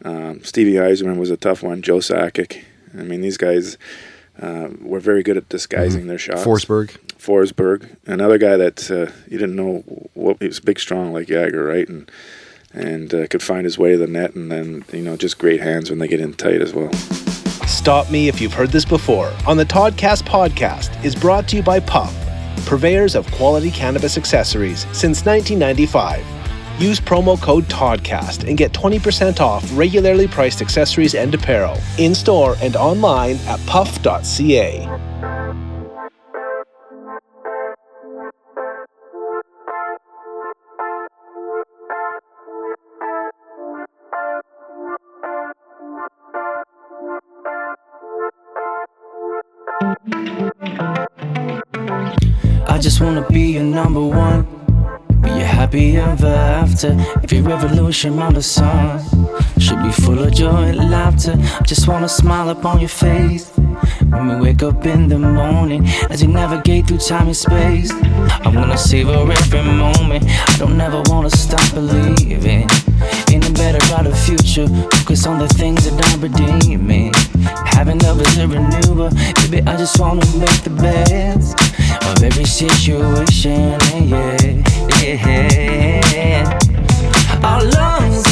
Um, 0.03 0.43
Stevie 0.43 0.73
Yzerman 0.73 1.19
was 1.19 1.31
a 1.31 1.37
tough 1.37 1.63
one. 1.63 1.83
Joe 1.83 1.99
Sakic. 1.99 2.65
I 2.99 3.03
mean, 3.03 3.21
these 3.21 3.37
guys 3.37 3.77
uh, 4.41 4.69
were 4.81 5.01
very 5.01 5.23
good 5.23 5.37
at 5.37 5.49
disguising 5.49 6.05
Mhm. 6.05 6.09
their 6.09 6.19
shots. 6.19 6.45
Forsberg. 6.45 6.91
Forsberg, 7.19 7.97
another 8.07 8.37
guy 8.39 8.57
that 8.57 8.91
uh, 8.91 9.11
you 9.31 9.39
didn't 9.39 9.57
know 9.57 9.83
what 10.15 10.37
he 10.41 10.47
was 10.49 10.61
big, 10.61 10.79
strong 10.79 11.13
like 11.13 11.29
Jagr, 11.29 11.67
right? 11.67 11.89
And 11.89 12.11
and 12.73 13.15
uh, 13.15 13.27
could 13.29 13.43
find 13.43 13.65
his 13.65 13.79
way 13.79 13.93
to 13.93 13.99
the 13.99 14.07
net, 14.09 14.35
and 14.35 14.51
then 14.51 14.85
you 14.93 15.01
know 15.03 15.17
just 15.17 15.39
great 15.39 15.61
hands 15.61 15.89
when 15.91 16.01
they 16.01 16.09
get 16.09 16.21
in 16.21 16.35
tight 16.35 16.61
as 16.61 16.75
well. 16.75 16.93
Stop 17.67 18.11
Me 18.11 18.29
If 18.29 18.41
You've 18.41 18.53
Heard 18.55 18.71
This 18.71 18.85
Before 18.85 19.33
on 19.47 19.57
the 19.57 19.65
Toddcast 19.65 20.23
podcast 20.25 21.03
is 21.05 21.15
brought 21.15 21.47
to 21.49 21.57
you 21.57 21.63
by 21.63 21.79
Puff, 21.81 22.13
purveyors 22.67 23.15
of 23.15 23.31
quality 23.33 23.71
cannabis 23.71 24.17
accessories 24.19 24.87
since 24.93 25.25
1995. 25.25 26.25
Use 26.79 26.99
promo 26.99 27.41
code 27.41 27.65
TODCAST 27.65 28.49
and 28.49 28.59
get 28.59 28.73
20% 28.73 29.41
off 29.41 29.65
regularly 29.75 30.27
priced 30.27 30.61
accessories 30.61 31.15
and 31.15 31.33
apparel 31.33 31.79
in 31.99 32.15
store 32.15 32.57
and 32.61 32.75
online 32.75 33.37
at 33.47 33.65
puff.ca. 33.67 34.89
I 52.67 52.79
just 52.81 53.01
wanna 53.01 53.25
be 53.29 53.53
your 53.53 53.63
number 53.63 54.03
one. 54.03 54.54
Happy 55.55 55.97
ever 55.97 56.27
after. 56.27 56.91
Every 57.23 57.41
revolution 57.41 58.19
under 58.19 58.35
the 58.35 58.43
sun 58.43 59.01
should 59.59 59.83
be 59.83 59.93
full 59.93 60.19
of 60.19 60.33
joy 60.35 60.65
and 60.73 60.91
laughter. 60.91 61.37
I 61.39 61.63
just 61.63 61.87
wanna 61.89 62.09
smile 62.09 62.51
upon 62.51 62.81
your 62.81 62.89
face. 62.89 63.51
When 64.11 64.29
we 64.29 64.37
wake 64.47 64.63
up 64.63 64.85
in 64.85 65.09
the 65.09 65.19
morning, 65.19 65.87
as 66.11 66.25
we 66.25 66.33
navigate 66.33 66.87
through 66.89 66.99
time 66.99 67.29
and 67.29 67.37
space, 67.37 67.93
I 68.45 68.53
wanna 68.55 68.77
savor 68.77 69.13
every 69.13 69.63
moment. 69.63 70.25
I 70.49 70.57
don't 70.59 70.81
ever 70.81 71.03
wanna 71.07 71.31
stop 71.31 71.67
believing 71.73 72.69
in 73.33 73.43
a 73.43 73.51
better, 73.51 73.79
brighter 73.89 74.15
future. 74.15 74.67
Focus 74.93 75.27
on 75.27 75.39
the 75.39 75.49
things 75.49 75.85
that 75.85 75.97
are 76.07 76.19
redeeming. 76.19 77.13
Having 77.75 77.99
love 77.99 78.21
is 78.21 78.39
a 78.39 78.47
renewer. 78.49 79.11
Baby, 79.35 79.61
I 79.67 79.77
just 79.77 79.99
wanna 80.01 80.25
make 80.39 80.63
the 80.63 80.71
best 80.71 81.61
of 82.09 82.23
every 82.23 82.45
situation. 82.45 83.79
Yeah, 84.01 85.21
yeah. 86.15 86.59
Our 87.43 87.63
lungs 87.65 88.24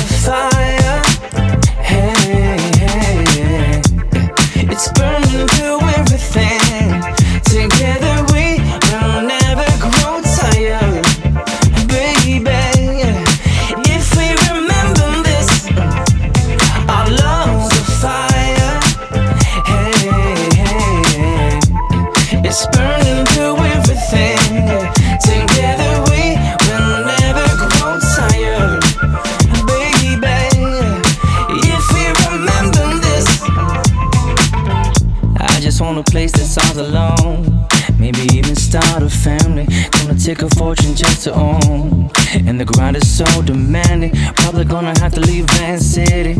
all 36.73 36.81
alone. 36.81 37.67
Maybe 37.99 38.21
even 38.33 38.57
start 38.57 39.03
a 39.03 39.11
family. 39.11 39.67
Gonna 39.91 40.19
take 40.19 40.43
a 40.43 40.49
fortune 40.51 40.95
just 40.95 41.25
to 41.25 41.35
own. 41.35 42.11
And 42.47 42.59
the 42.61 42.65
grind 42.65 42.97
is 42.97 43.17
so 43.17 43.25
demanding. 43.43 44.13
Probably 44.37 44.65
gonna 44.65 44.99
have 45.01 45.15
to 45.15 45.21
leave 45.21 45.47
Van 45.51 45.79
City 45.79 46.35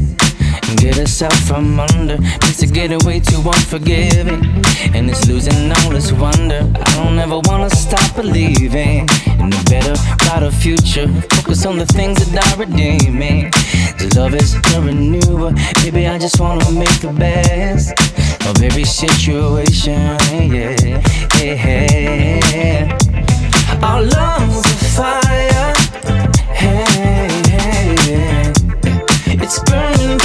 and 0.69 0.79
get 0.79 0.99
out 1.23 1.33
from 1.33 1.79
under. 1.81 2.17
Things 2.17 2.63
are 2.63 2.75
getting 2.75 2.99
way 3.07 3.21
too 3.21 3.43
unforgiving. 3.45 4.43
And 4.95 5.11
it's 5.11 5.27
losing 5.29 5.71
all 5.73 5.95
its 5.97 6.13
wonder. 6.13 6.63
I 6.75 6.95
don't 6.97 7.19
ever 7.19 7.41
wanna 7.45 7.71
stop 7.71 8.17
believing 8.17 9.09
in 9.41 9.53
a 9.53 9.65
better, 9.65 9.95
brighter 10.19 10.51
future. 10.51 11.09
Focus 11.31 11.67
on 11.67 11.79
the 11.79 11.87
things 11.87 12.19
that 12.25 12.53
are 12.53 12.59
redeeming. 12.59 13.51
The 13.99 14.13
love 14.17 14.35
is 14.35 14.55
a 14.75 14.81
renewer. 14.81 15.53
Baby, 15.83 16.07
I 16.09 16.19
just 16.19 16.41
wanna 16.41 16.71
make 16.73 17.01
the 17.01 17.13
best 17.13 17.93
of 18.47 18.63
every 18.63 18.85
situation. 18.85 20.19
Yeah, 20.53 20.77
yeah. 21.39 22.99
Our 23.83 24.03
lungs 24.03 24.65
are 24.67 24.85
fire. 24.99 25.75
Hey, 26.53 26.85
hey, 27.49 27.97
hey. 28.07 28.53
It's 29.45 29.59
burning 29.65 30.22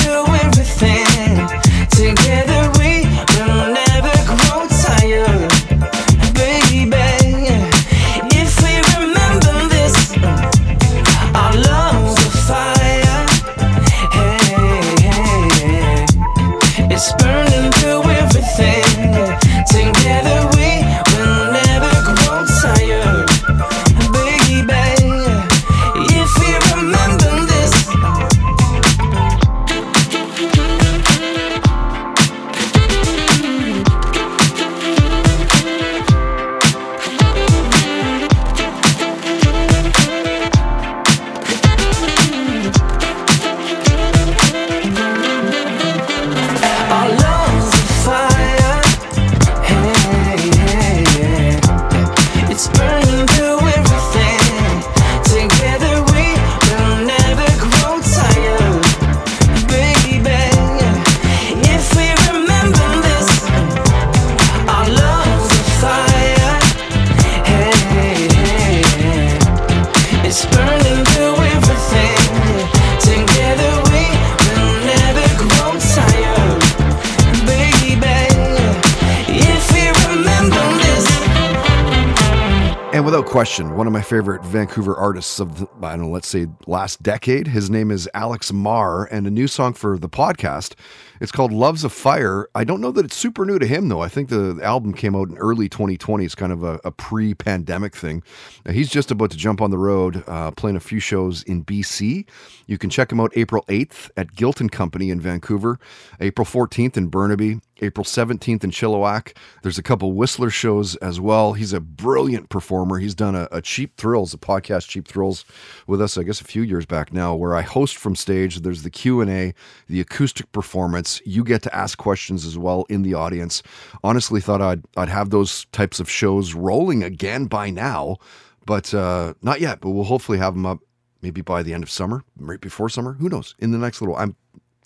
my 83.98 84.04
favorite 84.04 84.46
Vancouver 84.46 84.96
artists 84.96 85.40
of, 85.40 85.58
the, 85.58 85.68
I 85.82 85.96
don't 85.96 86.02
know, 86.02 86.10
let's 86.10 86.28
say 86.28 86.46
last 86.68 87.02
decade. 87.02 87.48
His 87.48 87.72
name 87.72 87.90
is 87.90 88.08
Alex 88.14 88.54
Marr, 88.54 89.06
and 89.06 89.26
a 89.26 89.32
new 89.32 89.48
song 89.48 89.74
for 89.74 89.98
the 89.98 90.08
podcast. 90.08 90.76
It's 91.20 91.32
called 91.32 91.52
Loves 91.52 91.84
of 91.84 91.92
Fire. 91.92 92.48
I 92.54 92.64
don't 92.64 92.80
know 92.80 92.92
that 92.92 93.06
it's 93.06 93.16
super 93.16 93.44
new 93.44 93.58
to 93.58 93.66
him, 93.66 93.90
though. 93.90 94.02
I 94.02 94.08
think 94.08 94.30
the 94.30 94.60
album 94.62 94.94
came 94.94 95.16
out 95.16 95.30
in 95.30 95.38
early 95.40 95.68
2020. 95.68 96.24
It's 96.24 96.36
kind 96.36 96.52
of 96.52 96.64
a, 96.64 96.80
a 96.84 96.92
pre 96.92 97.34
pandemic 97.34 97.96
thing. 97.96 98.22
Now, 98.68 98.74
he's 98.74 98.92
just 98.92 99.10
about 99.10 99.32
to 99.32 99.38
jump 99.38 99.64
on 99.64 99.72
the 99.72 99.80
road, 99.80 100.24
uh, 100.28 100.52
playing 100.52 100.76
a 100.76 100.80
few 100.80 101.00
shows 101.00 101.42
in 101.42 101.66
BC. 101.66 102.28
You 102.68 102.78
can 102.78 102.92
check 102.92 103.12
him 103.12 103.20
out 103.20 103.32
April 103.36 103.66
8th 103.68 104.12
at 104.16 104.36
Gilton 104.36 104.72
Company 104.72 105.10
in 105.10 105.20
Vancouver, 105.20 105.80
April 106.20 106.46
14th 106.46 106.98
in 106.98 107.08
Burnaby, 107.08 107.62
April 107.82 108.04
17th 108.04 108.63
in 108.63 108.72
Chilliwack. 108.72 109.36
There's 109.62 109.78
a 109.78 109.84
couple 109.84 110.13
Whistler 110.13 110.50
shows 110.50 110.96
as 110.98 111.20
well. 111.20 111.54
He's 111.54 111.74
a 111.74 111.80
brilliant 111.80 112.50
performer. 112.50 113.00
He's 113.00 113.16
done 113.16 113.36
a, 113.36 113.48
a, 113.52 113.62
Cheap 113.62 113.98
Thrills, 113.98 114.34
a 114.34 114.38
podcast 114.38 114.88
Cheap 114.88 115.08
Thrills 115.08 115.46
with 115.86 116.02
us, 116.02 116.18
I 116.18 116.24
guess 116.24 116.42
a 116.42 116.46
few 116.46 116.62
years 116.62 116.86
back 116.86 117.13
now, 117.13 117.36
where 117.36 117.56
I 117.56 117.62
host 117.62 117.98
from 117.98 118.16
stage. 118.16 118.62
There's 118.62 118.84
the 118.84 118.90
Q&A, 118.90 119.54
the 119.88 120.00
acoustic 120.00 120.52
performance. 120.52 121.22
You 121.26 121.44
get 121.44 121.62
to 121.63 121.76
ask 121.76 121.98
questions 121.98 122.46
as 122.46 122.58
well 122.58 122.86
in 122.90 123.02
the 123.02 123.13
audience. 123.13 123.63
Honestly 124.04 124.42
thought 124.42 124.62
I'd, 124.62 124.84
I'd 124.96 125.10
have 125.10 125.30
those 125.30 125.66
types 125.72 126.00
of 126.00 126.10
shows 126.10 126.54
rolling 126.54 127.04
again 127.04 127.46
by 127.46 127.70
now, 127.70 128.18
but 128.66 128.94
uh, 128.94 129.34
not 129.42 129.62
yet, 129.62 129.82
but 129.82 129.92
we'll 129.92 130.04
hopefully 130.04 130.38
have 130.38 130.54
them 130.54 130.66
up 130.66 130.80
maybe 131.22 131.42
by 131.42 131.63
the 131.63 131.74
end 131.74 131.84
of 131.84 131.90
summer, 131.90 132.24
right 132.38 132.62
before 132.62 132.90
summer. 132.90 133.13
Who 133.13 133.30
knows? 133.30 133.56
In 133.60 133.72
the 133.72 133.78
next 133.78 134.02
little, 134.02 134.16
I'm 134.16 134.36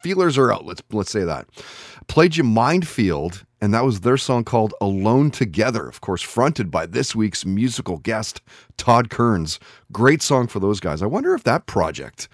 feelers 0.01 0.37
are 0.37 0.51
out. 0.51 0.65
Let's 0.65 0.81
let's 0.91 1.11
say 1.11 1.23
that. 1.23 1.47
Played 2.07 2.35
you 2.35 2.43
Mindfield, 2.43 3.43
and 3.61 3.73
that 3.73 3.85
was 3.85 4.01
their 4.01 4.17
song 4.17 4.43
called 4.43 4.73
"Alone 4.81 5.31
Together." 5.31 5.87
Of 5.87 6.01
course, 6.01 6.21
fronted 6.21 6.71
by 6.71 6.85
this 6.85 7.15
week's 7.15 7.45
musical 7.45 7.97
guest 7.97 8.41
Todd 8.77 9.09
Kerns. 9.09 9.59
Great 9.91 10.21
song 10.21 10.47
for 10.47 10.59
those 10.59 10.79
guys. 10.79 11.01
I 11.01 11.07
wonder 11.07 11.33
if 11.33 11.43
that 11.43 11.65
project 11.65 12.27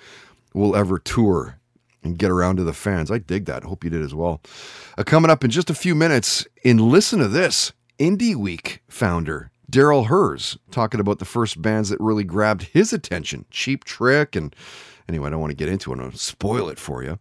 will 0.53 0.75
ever 0.75 0.97
tour 0.99 1.57
and 2.03 2.17
get 2.17 2.31
around 2.31 2.55
to 2.57 2.63
the 2.63 2.73
fans. 2.73 3.11
I 3.11 3.17
dig 3.17 3.45
that. 3.45 3.63
Hope 3.63 3.83
you 3.83 3.89
did 3.89 4.01
as 4.01 4.15
well. 4.15 4.41
Uh, 4.97 5.03
coming 5.03 5.29
up 5.29 5.43
in 5.43 5.51
just 5.51 5.69
a 5.69 5.75
few 5.75 5.93
minutes, 5.93 6.47
in 6.63 6.77
listen 6.77 7.19
to 7.19 7.27
this, 7.27 7.73
Indie 7.99 8.35
Week 8.35 8.81
founder 8.87 9.51
Darryl 9.71 10.07
Hurs 10.07 10.57
talking 10.71 10.99
about 10.99 11.19
the 11.19 11.25
first 11.25 11.61
bands 11.61 11.89
that 11.89 11.99
really 11.99 12.23
grabbed 12.23 12.63
his 12.63 12.93
attention, 12.93 13.45
Cheap 13.51 13.83
Trick 13.83 14.35
and 14.35 14.55
Anyway, 15.09 15.27
I 15.27 15.29
don't 15.29 15.39
want 15.39 15.51
to 15.51 15.57
get 15.57 15.69
into 15.69 15.93
it. 15.93 15.99
I'll 15.99 16.11
spoil 16.11 16.69
it 16.69 16.77
for 16.77 17.03
you. 17.03 17.17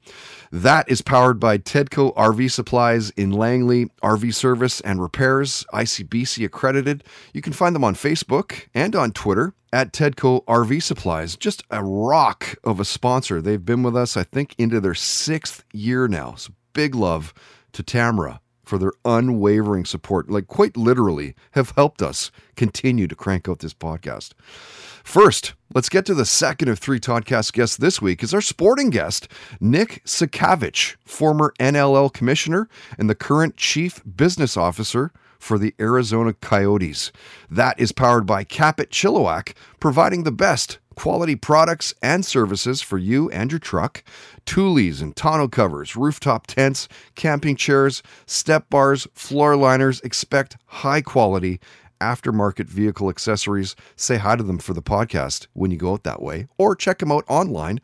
That 0.51 0.91
is 0.91 1.03
powered 1.03 1.39
by 1.39 1.59
Tedco 1.59 2.15
RV 2.15 2.51
Supplies 2.51 3.11
in 3.11 3.31
Langley, 3.31 3.87
RV 4.03 4.35
Service 4.35 4.81
and 4.81 5.01
Repairs, 5.01 5.65
ICBC 5.73 6.45
accredited. 6.45 7.05
You 7.33 7.43
can 7.43 7.53
find 7.53 7.75
them 7.75 7.85
on 7.85 7.95
Facebook 7.95 8.67
and 8.75 8.97
on 8.97 9.13
Twitter 9.13 9.55
at 9.73 9.93
Tedco 9.93 10.45
RV 10.47 10.83
Supplies. 10.83 11.37
Just 11.37 11.63
a 11.71 11.85
rock 11.85 12.57
of 12.65 12.81
a 12.81 12.85
sponsor. 12.85 13.41
They've 13.41 13.65
been 13.65 13.83
with 13.83 13.97
us, 13.97 14.17
I 14.17 14.25
think, 14.25 14.55
into 14.59 14.81
their 14.81 14.95
sixth 14.95 15.65
year 15.73 16.09
now. 16.09 16.35
So 16.35 16.53
big 16.73 16.95
love 16.95 17.33
to 17.73 17.83
Tamra 17.83 18.41
for 18.67 18.77
their 18.77 18.93
unwavering 19.05 19.85
support, 19.85 20.29
like 20.29 20.49
quite 20.49 20.77
literally 20.77 21.35
have 21.53 21.71
helped 21.71 22.03
us 22.03 22.31
continue 22.57 23.07
to 23.07 23.15
crank 23.15 23.49
out 23.49 23.61
this 23.61 23.73
podcast. 23.73 24.33
First, 25.05 25.55
let's 25.73 25.89
get 25.89 26.05
to 26.07 26.15
the 26.15 26.25
second 26.25 26.69
of 26.69 26.81
three 26.81 26.99
Toddcast 26.99 27.53
guests 27.53 27.77
this 27.77 28.03
week 28.03 28.25
is 28.25 28.35
our 28.35 28.41
sporting 28.41 28.91
guest, 28.91 29.29
Nick 29.61 30.03
Sakiewicz, 30.05 30.97
former 31.05 31.55
NLL 31.61 32.13
commissioner 32.13 32.69
and 32.99 33.09
the 33.09 33.15
current 33.15 33.57
chief 33.57 34.03
business 34.05 34.57
officer 34.57 35.13
for 35.39 35.59
the 35.59 35.75
Arizona 35.79 36.33
Coyotes. 36.33 37.13
That 37.49 37.79
is 37.79 37.93
powered 37.93 38.27
by 38.27 38.43
Capit 38.43 38.91
Chilliwack, 38.91 39.55
providing 39.79 40.25
the 40.25 40.33
best 40.33 40.79
quality 40.97 41.37
products 41.37 41.95
and 42.03 42.25
services 42.25 42.83
for 42.83 42.99
you 42.99 43.31
and 43.31 43.53
your 43.53 43.59
truck. 43.61 44.03
Tules 44.45 45.01
and 45.01 45.15
tonneau 45.15 45.51
covers, 45.51 45.95
rooftop 45.95 46.47
tents, 46.47 46.89
camping 47.15 47.55
chairs, 47.55 48.03
step 48.27 48.69
bars, 48.69 49.07
floor 49.15 49.57
liners. 49.57 50.01
Expect 50.01 50.57
high 50.67 51.03
quality 51.03 51.61
aftermarket 52.01 52.67
vehicle 52.67 53.09
accessories. 53.09 53.77
Say 53.95 54.19
hi 54.19 54.37
to 54.37 54.43
them 54.43 54.59
for 54.59 54.75
the 54.75 54.83
podcast 54.83 55.47
when 55.53 55.71
you 55.71 55.77
go 55.77 55.93
out 55.93 56.05
that 56.05 56.23
way, 56.23 56.49
or 56.59 56.75
check 56.75 56.99
them 56.99 57.13
out 57.13 57.25
online 57.29 57.81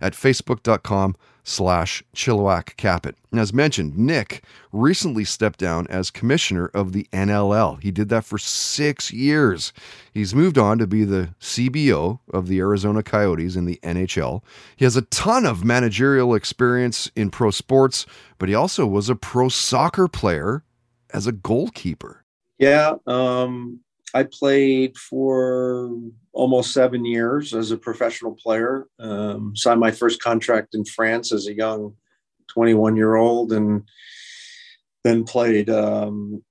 at 0.00 0.14
facebook.com 0.14 1.16
slash 1.44 2.02
Chilliwack 2.14 2.76
Capit. 2.76 3.16
As 3.32 3.52
mentioned, 3.52 3.96
Nick 3.96 4.44
recently 4.72 5.24
stepped 5.24 5.58
down 5.58 5.86
as 5.88 6.10
commissioner 6.10 6.66
of 6.74 6.92
the 6.92 7.06
NLL. 7.12 7.80
He 7.82 7.90
did 7.90 8.08
that 8.10 8.24
for 8.24 8.38
six 8.38 9.12
years. 9.12 9.72
He's 10.12 10.34
moved 10.34 10.58
on 10.58 10.78
to 10.78 10.86
be 10.86 11.04
the 11.04 11.34
CBO 11.40 12.20
of 12.32 12.46
the 12.46 12.58
Arizona 12.60 13.02
Coyotes 13.02 13.56
in 13.56 13.64
the 13.64 13.80
NHL. 13.82 14.42
He 14.76 14.84
has 14.84 14.96
a 14.96 15.02
ton 15.02 15.46
of 15.46 15.64
managerial 15.64 16.34
experience 16.34 17.10
in 17.16 17.30
pro 17.30 17.50
sports, 17.50 18.06
but 18.38 18.48
he 18.48 18.54
also 18.54 18.86
was 18.86 19.08
a 19.08 19.16
pro 19.16 19.48
soccer 19.48 20.08
player 20.08 20.64
as 21.12 21.26
a 21.26 21.32
goalkeeper. 21.32 22.24
Yeah, 22.58 22.94
um, 23.06 23.80
I 24.14 24.24
played 24.24 24.96
for 24.96 25.90
almost 26.32 26.72
seven 26.72 27.04
years 27.04 27.54
as 27.54 27.70
a 27.70 27.76
professional 27.76 28.34
player. 28.34 28.86
Um, 28.98 29.54
signed 29.56 29.80
my 29.80 29.90
first 29.90 30.22
contract 30.22 30.74
in 30.74 30.84
France 30.84 31.32
as 31.32 31.46
a 31.46 31.54
young 31.54 31.94
21 32.48 32.96
year 32.96 33.14
old, 33.14 33.52
and 33.52 33.88
then 35.04 35.24
played 35.24 35.70
um, 35.70 36.42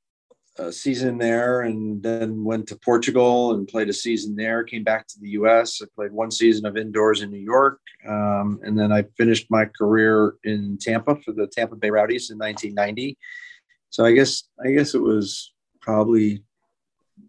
a 0.57 0.71
season 0.71 1.17
there, 1.17 1.61
and 1.61 2.01
then 2.01 2.43
went 2.43 2.67
to 2.67 2.75
Portugal 2.77 3.53
and 3.53 3.67
played 3.67 3.89
a 3.89 3.93
season 3.93 4.35
there. 4.35 4.63
Came 4.63 4.83
back 4.83 5.07
to 5.07 5.19
the 5.19 5.29
U.S. 5.29 5.81
I 5.83 5.85
played 5.95 6.11
one 6.11 6.31
season 6.31 6.65
of 6.65 6.77
indoors 6.77 7.21
in 7.21 7.29
New 7.29 7.37
York, 7.37 7.79
um, 8.07 8.59
and 8.63 8.77
then 8.77 8.91
I 8.91 9.03
finished 9.17 9.47
my 9.51 9.65
career 9.65 10.35
in 10.43 10.77
Tampa 10.81 11.15
for 11.17 11.31
the 11.31 11.47
Tampa 11.47 11.75
Bay 11.75 11.91
Rowdies 11.91 12.31
in 12.31 12.39
1990. 12.39 13.17
So 13.91 14.05
I 14.05 14.13
guess 14.13 14.43
I 14.65 14.71
guess 14.71 14.95
it 14.95 15.01
was 15.01 15.53
probably 15.81 16.43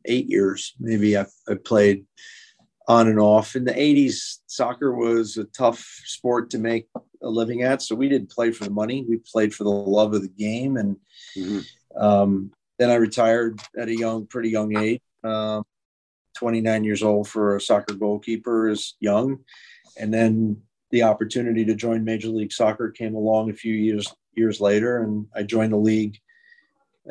eight 0.05 0.27
years. 0.27 0.75
Maybe 0.79 1.17
I, 1.17 1.27
I 1.49 1.55
played 1.55 2.05
on 2.89 3.09
and 3.09 3.19
off. 3.19 3.57
In 3.57 3.65
the 3.65 3.73
80s, 3.73 4.39
soccer 4.47 4.95
was 4.95 5.37
a 5.37 5.45
tough 5.45 5.79
sport 6.05 6.51
to 6.51 6.59
make 6.59 6.89
a 7.23 7.29
living 7.29 7.63
at. 7.63 7.83
So 7.83 7.95
we 7.95 8.09
didn't 8.09 8.31
play 8.31 8.51
for 8.51 8.65
the 8.65 8.71
money. 8.71 9.05
We 9.09 9.19
played 9.19 9.55
for 9.55 9.65
the 9.65 9.71
love 9.71 10.15
of 10.15 10.23
the 10.23 10.29
game. 10.29 10.77
And 10.77 10.97
mm-hmm. 11.37 11.61
um, 12.03 12.51
then 12.79 12.91
I 12.91 12.95
retired 12.95 13.61
at 13.79 13.89
a 13.89 13.97
young, 13.97 14.27
pretty 14.27 14.51
young 14.51 14.77
age. 14.77 15.01
Um, 15.25 15.65
29 16.37 16.85
years 16.85 17.03
old 17.03 17.29
for 17.29 17.57
a 17.57 17.61
soccer 17.61 17.95
goalkeeper 17.95 18.69
is 18.69 18.97
young. 19.01 19.39
And 19.99 20.13
then 20.13 20.63
the 20.91 21.03
opportunity 21.03 21.65
to 21.65 21.75
join 21.75 22.05
Major 22.05 22.29
League 22.29 22.53
Soccer 22.53 22.91
came 22.91 23.15
along 23.15 23.51
a 23.51 23.55
few 23.55 23.75
years 23.75 24.13
years 24.35 24.61
later, 24.61 25.03
and 25.03 25.27
I 25.35 25.43
joined 25.43 25.73
the 25.73 25.79
league 25.79 26.19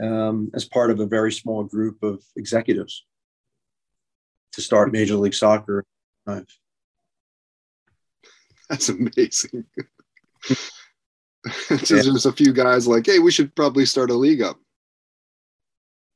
um, 0.02 0.52
as 0.54 0.66
part 0.66 0.92
of 0.92 1.00
a 1.00 1.06
very 1.06 1.32
small 1.32 1.64
group 1.64 2.04
of 2.04 2.24
executives 2.36 3.06
to 4.54 4.62
start 4.62 4.92
Major 4.92 5.16
League 5.16 5.34
Soccer. 5.34 5.86
That's 8.70 8.90
amazing. 8.90 9.66
Just 11.70 11.92
yeah. 11.92 12.02
There's 12.04 12.26
a 12.26 12.32
few 12.32 12.54
guys 12.54 12.88
like, 12.88 13.06
hey, 13.06 13.20
we 13.20 13.32
should 13.32 13.56
probably 13.56 13.86
start 13.86 14.12
a 14.12 14.16
league 14.16 14.42
up. 14.42 14.58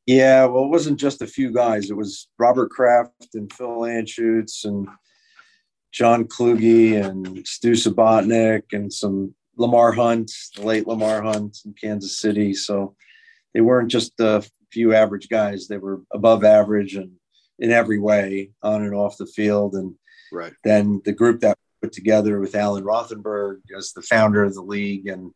Yeah, 0.05 0.45
well, 0.45 0.65
it 0.65 0.69
wasn't 0.69 0.99
just 0.99 1.23
a 1.23 1.27
few 1.27 1.51
guys. 1.51 1.89
It 1.89 1.97
was 1.97 2.27
Robert 2.37 2.69
Kraft 2.69 3.33
and 3.33 3.51
Phil 3.51 3.79
Anschutz 3.79 4.63
and 4.63 4.87
John 5.91 6.25
Kluge 6.25 7.03
and 7.03 7.45
Stu 7.47 7.71
Subotnick 7.71 8.63
and 8.71 8.93
some 8.93 9.33
Lamar 9.57 9.91
Hunt, 9.93 10.31
the 10.55 10.63
late 10.63 10.85
Lamar 10.85 11.23
Hunt 11.23 11.57
in 11.65 11.73
Kansas 11.73 12.19
City. 12.19 12.53
So 12.53 12.95
they 13.55 13.61
weren't 13.61 13.89
just 13.89 14.19
a 14.19 14.47
few 14.71 14.93
average 14.93 15.29
guys; 15.29 15.67
they 15.67 15.77
were 15.77 16.01
above 16.11 16.43
average 16.43 16.95
and 16.95 17.13
in 17.57 17.71
every 17.71 17.99
way, 17.99 18.51
on 18.61 18.83
and 18.83 18.93
off 18.93 19.17
the 19.17 19.25
field. 19.25 19.75
And 19.75 19.95
right. 20.31 20.53
then 20.63 21.01
the 21.05 21.13
group 21.13 21.39
that 21.39 21.57
put 21.81 21.93
together 21.93 22.39
with 22.39 22.53
Alan 22.53 22.83
Rothenberg 22.83 23.61
as 23.75 23.93
the 23.93 24.01
founder 24.01 24.43
of 24.43 24.53
the 24.53 24.61
league 24.61 25.07
and 25.07 25.31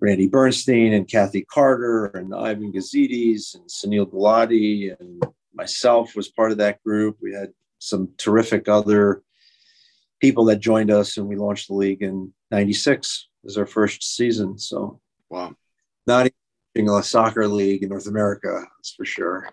Randy 0.00 0.28
Bernstein 0.28 0.92
and 0.92 1.08
Kathy 1.08 1.42
Carter 1.42 2.06
and 2.06 2.34
Ivan 2.34 2.72
Gazidis 2.72 3.54
and 3.54 3.64
Sunil 3.68 4.10
Gulati 4.10 4.94
and 4.98 5.22
myself 5.54 6.14
was 6.14 6.28
part 6.28 6.52
of 6.52 6.58
that 6.58 6.82
group. 6.82 7.16
We 7.20 7.32
had 7.32 7.52
some 7.78 8.10
terrific 8.18 8.68
other 8.68 9.22
people 10.20 10.44
that 10.46 10.60
joined 10.60 10.90
us 10.90 11.16
and 11.16 11.26
we 11.26 11.36
launched 11.36 11.68
the 11.68 11.74
league 11.74 12.02
in 12.02 12.32
96 12.50 13.28
as 13.46 13.56
our 13.56 13.66
first 13.66 14.02
season. 14.02 14.58
So 14.58 15.00
wow. 15.30 15.56
Not 16.06 16.26
a 16.76 17.02
soccer 17.02 17.46
league 17.48 17.82
in 17.82 17.90
North 17.90 18.06
America. 18.06 18.64
That's 18.78 18.92
for 18.92 19.04
sure. 19.04 19.48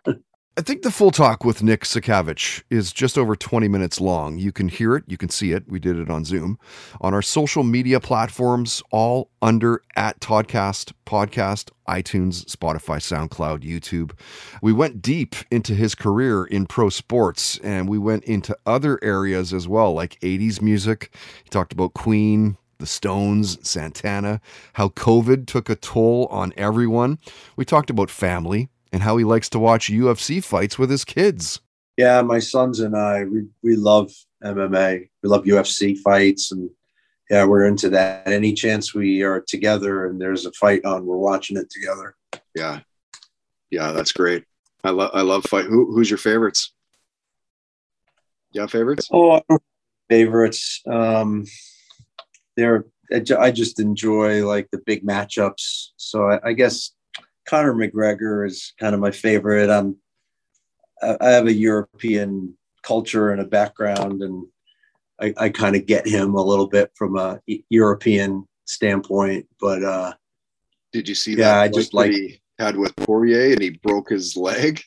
I 0.57 0.61
think 0.61 0.81
the 0.81 0.91
full 0.91 1.11
talk 1.11 1.45
with 1.45 1.63
Nick 1.63 1.83
Sakiewicz 1.83 2.63
is 2.69 2.91
just 2.91 3.17
over 3.17 3.33
20 3.33 3.69
minutes 3.69 4.01
long. 4.01 4.37
You 4.37 4.51
can 4.51 4.67
hear 4.67 4.97
it, 4.97 5.05
you 5.07 5.15
can 5.15 5.29
see 5.29 5.53
it. 5.53 5.63
We 5.69 5.79
did 5.79 5.97
it 5.97 6.09
on 6.09 6.25
Zoom 6.25 6.59
on 6.99 7.13
our 7.13 7.21
social 7.21 7.63
media 7.63 8.01
platforms, 8.01 8.83
all 8.91 9.29
under 9.41 9.81
at 9.95 10.19
Toddcast 10.19 10.91
Podcast, 11.05 11.71
iTunes, 11.87 12.43
Spotify, 12.43 12.99
SoundCloud, 12.99 13.59
YouTube. 13.63 14.11
We 14.61 14.73
went 14.73 15.01
deep 15.01 15.35
into 15.49 15.73
his 15.73 15.95
career 15.95 16.43
in 16.43 16.65
pro 16.65 16.89
sports 16.89 17.57
and 17.59 17.87
we 17.87 17.97
went 17.97 18.25
into 18.25 18.57
other 18.65 18.99
areas 19.01 19.53
as 19.53 19.65
well, 19.65 19.93
like 19.93 20.19
80s 20.19 20.61
music. 20.61 21.15
He 21.41 21.49
talked 21.49 21.71
about 21.71 21.93
Queen, 21.93 22.57
the 22.79 22.87
Stones, 22.87 23.57
Santana, 23.67 24.41
how 24.73 24.89
COVID 24.89 25.45
took 25.45 25.69
a 25.69 25.75
toll 25.75 26.27
on 26.31 26.53
everyone. 26.57 27.19
We 27.55 27.65
talked 27.65 27.89
about 27.89 28.09
family, 28.09 28.69
and 28.91 29.03
how 29.03 29.17
he 29.17 29.23
likes 29.23 29.49
to 29.49 29.59
watch 29.59 29.89
UFC 29.89 30.43
fights 30.43 30.79
with 30.79 30.89
his 30.89 31.05
kids. 31.05 31.59
Yeah, 31.97 32.21
my 32.21 32.39
sons 32.39 32.79
and 32.79 32.95
I, 32.95 33.25
we, 33.25 33.47
we 33.61 33.75
love 33.75 34.11
MMA. 34.43 35.09
We 35.21 35.29
love 35.29 35.43
UFC 35.43 35.97
fights. 35.97 36.51
And 36.51 36.69
yeah, 37.29 37.45
we're 37.45 37.65
into 37.65 37.89
that. 37.89 38.27
Any 38.27 38.53
chance 38.53 38.93
we 38.93 39.21
are 39.21 39.41
together 39.41 40.07
and 40.07 40.19
there's 40.19 40.45
a 40.45 40.51
fight 40.53 40.85
on, 40.85 41.05
we're 41.05 41.17
watching 41.17 41.57
it 41.57 41.69
together. 41.69 42.15
Yeah. 42.55 42.79
Yeah, 43.69 43.91
that's 43.91 44.13
great. 44.13 44.45
I 44.83 44.91
love 44.91 45.11
I 45.13 45.21
love 45.21 45.43
fight. 45.43 45.65
Who, 45.65 45.93
who's 45.93 46.09
your 46.09 46.17
favorites? 46.17 46.71
Yeah, 48.51 48.65
favorites? 48.65 49.09
Oh, 49.11 49.41
favorites. 50.09 50.81
Um, 50.87 51.45
they're 52.59 52.85
I 53.11 53.51
just 53.51 53.79
enjoy 53.79 54.45
like 54.45 54.69
the 54.71 54.81
big 54.85 55.05
matchups. 55.05 55.89
So 55.97 56.29
I, 56.29 56.49
I 56.49 56.53
guess 56.53 56.91
Conor 57.47 57.73
McGregor 57.73 58.45
is 58.45 58.73
kind 58.79 58.93
of 58.93 59.01
my 59.01 59.11
favorite. 59.11 59.69
I'm 59.69 59.97
I 61.01 61.29
have 61.29 61.47
a 61.47 61.53
European 61.53 62.55
culture 62.83 63.31
and 63.31 63.41
a 63.41 63.45
background, 63.45 64.21
and 64.21 64.45
I, 65.19 65.33
I 65.37 65.49
kind 65.49 65.75
of 65.75 65.85
get 65.85 66.05
him 66.05 66.35
a 66.35 66.43
little 66.43 66.67
bit 66.67 66.91
from 66.95 67.17
a 67.17 67.39
European 67.69 68.47
standpoint. 68.65 69.47
But 69.59 69.83
uh, 69.83 70.13
did 70.91 71.07
you 71.07 71.15
see 71.15 71.31
yeah, 71.31 71.53
that? 71.53 71.61
I 71.61 71.67
just 71.69 71.93
like 71.93 72.11
he 72.11 72.41
had 72.59 72.75
with 72.77 72.95
Poirier, 72.97 73.53
and 73.53 73.61
he 73.61 73.71
broke 73.71 74.09
his 74.09 74.35
leg. 74.35 74.81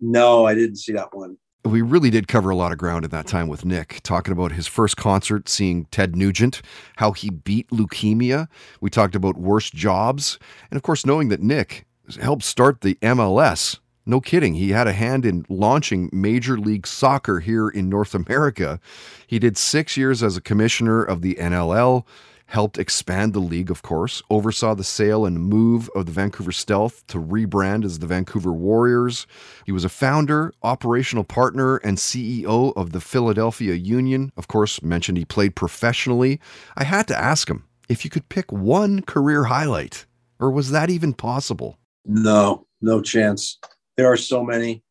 No, 0.00 0.44
I 0.44 0.54
didn't 0.54 0.76
see 0.76 0.92
that 0.92 1.14
one 1.14 1.38
we 1.66 1.82
really 1.82 2.10
did 2.10 2.28
cover 2.28 2.50
a 2.50 2.56
lot 2.56 2.72
of 2.72 2.78
ground 2.78 3.04
in 3.04 3.10
that 3.10 3.26
time 3.26 3.48
with 3.48 3.64
Nick, 3.64 4.00
talking 4.02 4.32
about 4.32 4.52
his 4.52 4.66
first 4.66 4.96
concert, 4.96 5.48
seeing 5.48 5.86
Ted 5.86 6.16
Nugent, 6.16 6.62
how 6.96 7.12
he 7.12 7.30
beat 7.30 7.68
leukemia. 7.70 8.48
We 8.80 8.90
talked 8.90 9.14
about 9.14 9.36
worst 9.36 9.74
jobs. 9.74 10.38
And 10.70 10.76
of 10.76 10.82
course, 10.82 11.04
knowing 11.04 11.28
that 11.28 11.42
Nick 11.42 11.86
helped 12.20 12.44
start 12.44 12.80
the 12.80 12.94
MLS. 13.02 13.78
No 14.08 14.20
kidding. 14.20 14.54
He 14.54 14.70
had 14.70 14.86
a 14.86 14.92
hand 14.92 15.26
in 15.26 15.44
launching 15.48 16.08
Major 16.12 16.56
League 16.56 16.86
Soccer 16.86 17.40
here 17.40 17.68
in 17.68 17.88
North 17.88 18.14
America. 18.14 18.78
He 19.26 19.40
did 19.40 19.58
six 19.58 19.96
years 19.96 20.22
as 20.22 20.36
a 20.36 20.40
commissioner 20.40 21.02
of 21.02 21.22
the 21.22 21.34
NLL, 21.34 22.04
helped 22.46 22.78
expand 22.78 23.32
the 23.32 23.40
league, 23.40 23.70
of 23.70 23.82
course, 23.82 24.22
oversaw 24.30 24.74
the 24.74 24.84
sale 24.84 25.26
and 25.26 25.40
move 25.40 25.90
of 25.94 26.06
the 26.06 26.12
Vancouver 26.12 26.52
Stealth 26.52 27.06
to 27.08 27.18
rebrand 27.18 27.84
as 27.84 27.98
the 27.98 28.06
Vancouver 28.06 28.52
Warriors. 28.52 29.26
He 29.64 29.72
was 29.72 29.84
a 29.84 29.88
founder, 29.88 30.52
operational 30.62 31.24
partner, 31.24 31.76
and 31.78 31.98
CEO 31.98 32.72
of 32.76 32.92
the 32.92 33.00
Philadelphia 33.00 33.74
Union. 33.74 34.32
Of 34.36 34.48
course, 34.48 34.82
mentioned 34.82 35.18
he 35.18 35.24
played 35.24 35.56
professionally. 35.56 36.40
I 36.76 36.84
had 36.84 37.08
to 37.08 37.18
ask 37.18 37.48
him 37.48 37.64
if 37.88 38.04
you 38.04 38.10
could 38.10 38.28
pick 38.28 38.52
one 38.52 39.02
career 39.02 39.44
highlight, 39.44 40.06
or 40.38 40.50
was 40.50 40.70
that 40.70 40.90
even 40.90 41.14
possible? 41.14 41.78
No, 42.04 42.66
no 42.80 43.02
chance. 43.02 43.58
There 43.96 44.10
are 44.10 44.16
so 44.16 44.44
many. 44.44 44.82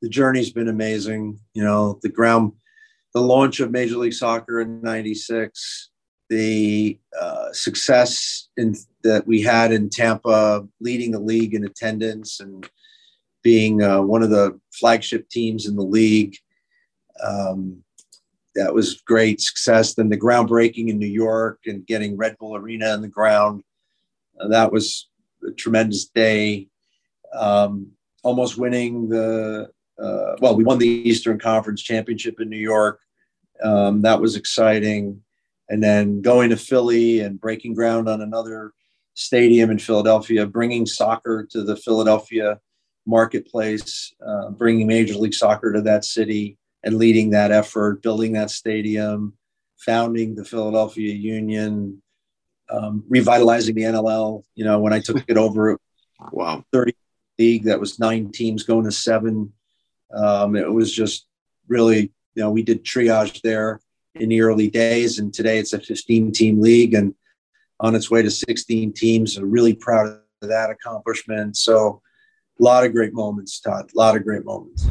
The 0.00 0.08
journey's 0.08 0.52
been 0.52 0.68
amazing. 0.68 1.38
You 1.52 1.64
know, 1.64 1.98
the 2.02 2.08
ground, 2.08 2.52
the 3.12 3.20
launch 3.20 3.60
of 3.60 3.70
Major 3.70 3.96
League 3.96 4.14
Soccer 4.14 4.60
in 4.60 4.80
96, 4.80 5.90
the 6.30 6.98
uh, 7.20 7.52
success 7.52 8.48
in, 8.56 8.74
that 9.02 9.26
we 9.26 9.42
had 9.42 9.72
in 9.72 9.90
Tampa, 9.90 10.66
leading 10.80 11.10
the 11.12 11.20
league 11.20 11.54
in 11.54 11.64
attendance 11.64 12.40
and 12.40 12.68
being 13.42 13.82
uh, 13.82 14.00
one 14.00 14.22
of 14.22 14.30
the 14.30 14.58
flagship 14.72 15.28
teams 15.28 15.66
in 15.66 15.76
the 15.76 15.82
league. 15.82 16.36
Um, 17.22 17.82
that 18.54 18.72
was 18.72 19.02
great 19.02 19.40
success. 19.40 19.94
Then 19.94 20.08
the 20.08 20.18
groundbreaking 20.18 20.88
in 20.88 20.98
New 20.98 21.06
York 21.06 21.60
and 21.66 21.86
getting 21.86 22.16
Red 22.16 22.38
Bull 22.38 22.56
Arena 22.56 22.94
in 22.94 23.02
the 23.02 23.08
ground. 23.08 23.62
Uh, 24.40 24.48
that 24.48 24.72
was 24.72 25.08
a 25.46 25.52
tremendous 25.52 26.06
day. 26.06 26.68
Um, 27.34 27.92
almost 28.22 28.56
winning 28.56 29.08
the, 29.08 29.70
uh, 30.00 30.36
well, 30.40 30.56
we 30.56 30.64
won 30.64 30.78
the 30.78 30.88
Eastern 30.88 31.38
Conference 31.38 31.82
Championship 31.82 32.40
in 32.40 32.48
New 32.48 32.56
York. 32.56 33.00
Um, 33.62 34.02
that 34.02 34.20
was 34.20 34.36
exciting 34.36 35.20
and 35.68 35.82
then 35.82 36.20
going 36.20 36.50
to 36.50 36.56
Philly 36.56 37.20
and 37.20 37.40
breaking 37.40 37.74
ground 37.74 38.08
on 38.08 38.20
another 38.20 38.72
stadium 39.14 39.70
in 39.70 39.78
Philadelphia, 39.78 40.46
bringing 40.46 40.86
soccer 40.86 41.46
to 41.50 41.62
the 41.62 41.76
Philadelphia 41.76 42.60
marketplace, 43.06 44.12
uh, 44.26 44.50
bringing 44.50 44.86
Major 44.86 45.14
League 45.14 45.34
Soccer 45.34 45.72
to 45.72 45.82
that 45.82 46.04
city 46.04 46.58
and 46.82 46.96
leading 46.96 47.30
that 47.30 47.52
effort, 47.52 48.02
building 48.02 48.32
that 48.32 48.50
stadium, 48.50 49.34
founding 49.78 50.34
the 50.34 50.44
Philadelphia 50.44 51.14
Union, 51.14 52.02
um, 52.70 53.04
revitalizing 53.08 53.74
the 53.74 53.82
NLL. 53.82 54.42
You 54.54 54.64
know, 54.64 54.80
when 54.80 54.92
I 54.92 55.00
took 55.00 55.24
it 55.28 55.36
over, 55.36 55.78
wow, 56.32 56.64
30 56.72 56.94
league 57.38 57.64
that 57.64 57.80
was 57.80 57.98
nine 57.98 58.30
teams 58.30 58.62
going 58.62 58.84
to 58.84 58.92
seven. 58.92 59.52
Um, 60.14 60.56
it 60.56 60.70
was 60.70 60.92
just 60.92 61.26
really, 61.68 62.12
you 62.34 62.42
know, 62.42 62.50
we 62.50 62.62
did 62.62 62.84
triage 62.84 63.40
there 63.42 63.80
in 64.14 64.28
the 64.28 64.40
early 64.40 64.70
days. 64.70 65.18
And 65.18 65.32
today 65.32 65.58
it's 65.58 65.72
a 65.72 65.80
15 65.80 66.32
team 66.32 66.60
league 66.60 66.94
and 66.94 67.14
on 67.80 67.94
its 67.94 68.10
way 68.10 68.22
to 68.22 68.30
16 68.30 68.92
teams. 68.92 69.36
I'm 69.36 69.50
really 69.50 69.74
proud 69.74 70.06
of 70.06 70.48
that 70.48 70.70
accomplishment. 70.70 71.56
So, 71.56 72.00
a 72.60 72.62
lot 72.62 72.84
of 72.84 72.92
great 72.92 73.12
moments, 73.12 73.58
Todd. 73.58 73.90
A 73.92 73.98
lot 73.98 74.16
of 74.16 74.22
great 74.22 74.44
moments. 74.44 74.84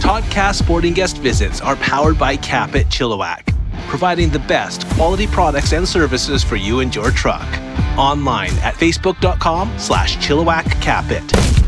Toddcast 0.00 0.62
Sporting 0.62 0.92
Guest 0.92 1.18
visits 1.18 1.60
are 1.60 1.74
powered 1.76 2.18
by 2.18 2.36
Cap-It 2.36 2.86
Chilliwack, 2.86 3.52
providing 3.88 4.30
the 4.30 4.38
best 4.40 4.86
quality 4.90 5.26
products 5.26 5.72
and 5.72 5.86
services 5.88 6.44
for 6.44 6.54
you 6.54 6.78
and 6.78 6.94
your 6.94 7.10
truck. 7.10 7.48
Online 7.98 8.52
at 8.58 8.74
facebook.com 8.74 9.76
slash 9.76 10.18
Chilliwack 10.18 10.80
Cap-It. 10.80 11.61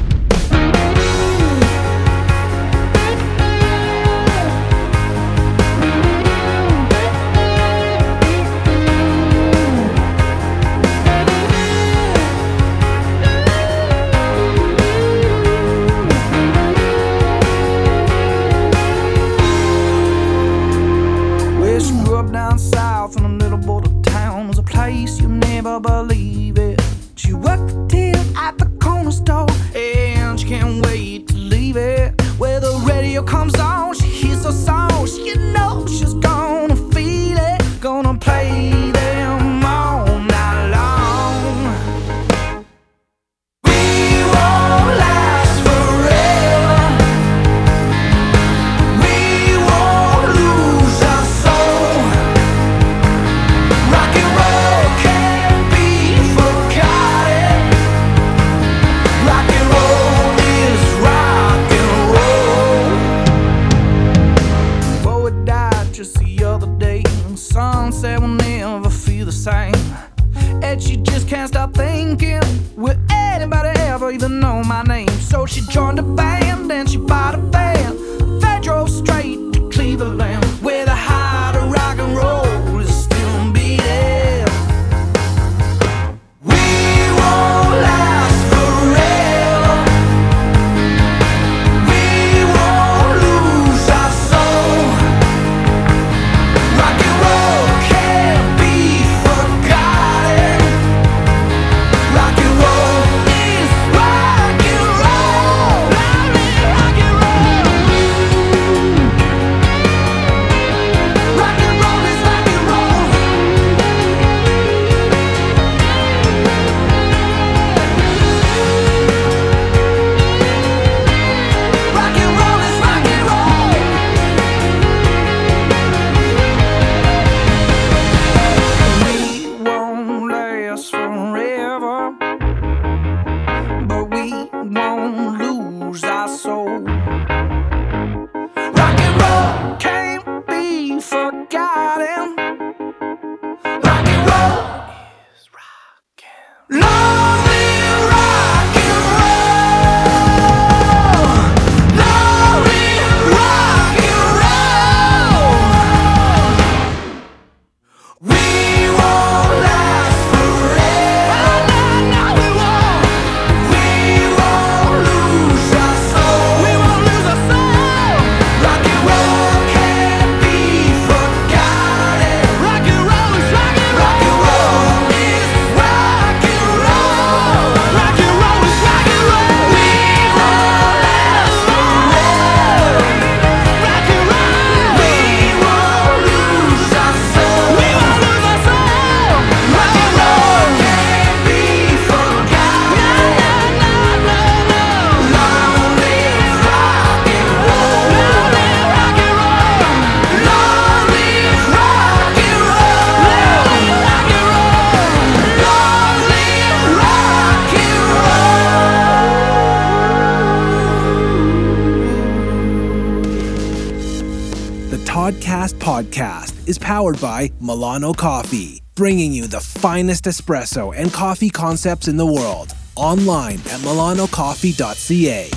Powered 217.05 217.21
by 217.21 217.50
Milano 217.61 218.15
Coffee, 218.15 218.83
bringing 218.94 219.31
you 219.31 219.46
the 219.46 219.61
finest 219.61 220.25
espresso 220.25 220.96
and 220.96 221.13
coffee 221.13 221.50
concepts 221.50 222.09
in 222.09 222.17
the 222.17 222.25
world. 222.25 222.73
Online 222.96 223.59
at 223.59 223.81
milanocoffee.ca. 223.81 225.50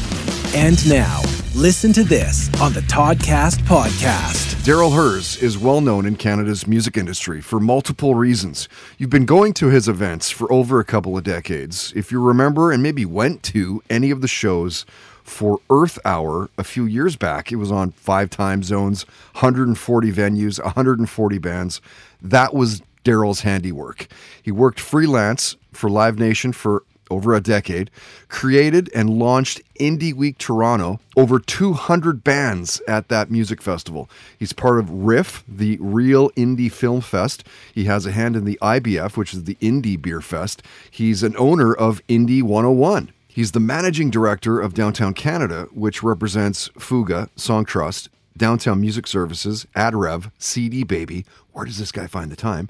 And 0.54 0.90
now, 0.90 1.22
listen 1.56 1.94
to 1.94 2.04
this 2.04 2.50
on 2.60 2.74
the 2.74 2.82
Toddcast 2.82 3.60
podcast. 3.60 4.56
Darryl 4.66 4.94
Hurs 4.94 5.38
is 5.38 5.58
well 5.58 5.80
known 5.80 6.06
in 6.06 6.18
Canada's 6.18 6.68
music 6.68 6.98
industry 6.98 7.40
for 7.40 7.62
multiple 7.62 8.14
reasons. 8.14 8.68
You've 8.98 9.10
been 9.10 9.26
going 9.26 9.54
to 9.54 9.68
his 9.68 9.88
events 9.88 10.30
for 10.30 10.52
over 10.52 10.82
a 10.82 10.84
couple 10.84 11.18
of 11.18 11.24
decades. 11.24 11.94
If 11.96 12.12
you 12.12 12.22
remember 12.22 12.74
and 12.74 12.84
maybe 12.84 13.06
went 13.06 13.42
to 13.44 13.82
any 13.90 14.12
of 14.12 14.20
the 14.20 14.28
shows 14.28 14.86
for 15.28 15.60
Earth 15.70 16.00
Hour 16.06 16.50
a 16.58 16.64
few 16.64 16.86
years 16.86 17.16
back, 17.16 17.52
it 17.52 17.58
was 17.58 17.72
on 17.72 17.92
five 17.92 18.30
time 18.30 18.64
zones, 18.64 19.04
140 19.34 20.12
venues, 20.12 20.64
140 20.64 21.38
bands. 21.38 21.82
That 22.22 22.54
was 22.54 22.82
Darryl's 23.04 23.42
handiwork. 23.42 24.08
He 24.42 24.52
worked 24.52 24.80
freelance 24.80 25.56
for 25.74 25.90
Live 25.90 26.18
Nation 26.18 26.54
for 26.54 26.84
over 27.10 27.34
a 27.34 27.42
decade, 27.42 27.90
created 28.28 28.90
and 28.94 29.10
launched 29.10 29.62
Indie 29.80 30.14
Week 30.14 30.38
Toronto, 30.38 31.00
over 31.16 31.40
200 31.40 32.24
bands 32.24 32.82
at 32.88 33.08
that 33.10 33.32
music 33.32 33.62
festival. 33.62 34.10
He's 34.38 34.54
part 34.54 34.80
of 34.80 34.90
RIFF, 34.90 35.44
the 35.48 35.78
Real 35.80 36.30
Indie 36.32 36.72
Film 36.72 37.02
Fest. 37.02 37.46
He 37.74 37.86
has 37.86 38.06
a 38.06 38.12
hand 38.12 38.36
in 38.36 38.44
the 38.44 38.60
IBF, 38.62 39.16
which 39.16 39.34
is 39.34 39.46
the 39.46 39.56
Indie 39.62 40.02
Beer 40.02 40.22
Fest. 40.22 40.64
He's 40.92 41.24
an 41.24 41.36
owner 41.38 41.74
of 41.74 42.06
Indie 42.08 42.44
101. 42.44 43.12
He's 43.38 43.52
the 43.52 43.60
managing 43.60 44.10
director 44.10 44.60
of 44.60 44.74
Downtown 44.74 45.14
Canada, 45.14 45.68
which 45.72 46.02
represents 46.02 46.72
Fuga, 46.80 47.30
Songtrust, 47.38 48.08
Downtown 48.36 48.82
Music 48.82 49.06
Services, 49.06 49.68
AdRev, 49.76 50.32
CD 50.40 50.84
Baby. 50.84 51.24
Where 51.52 51.64
does 51.64 51.78
this 51.78 51.92
guy 51.92 52.08
find 52.08 52.32
the 52.32 52.36
time? 52.36 52.68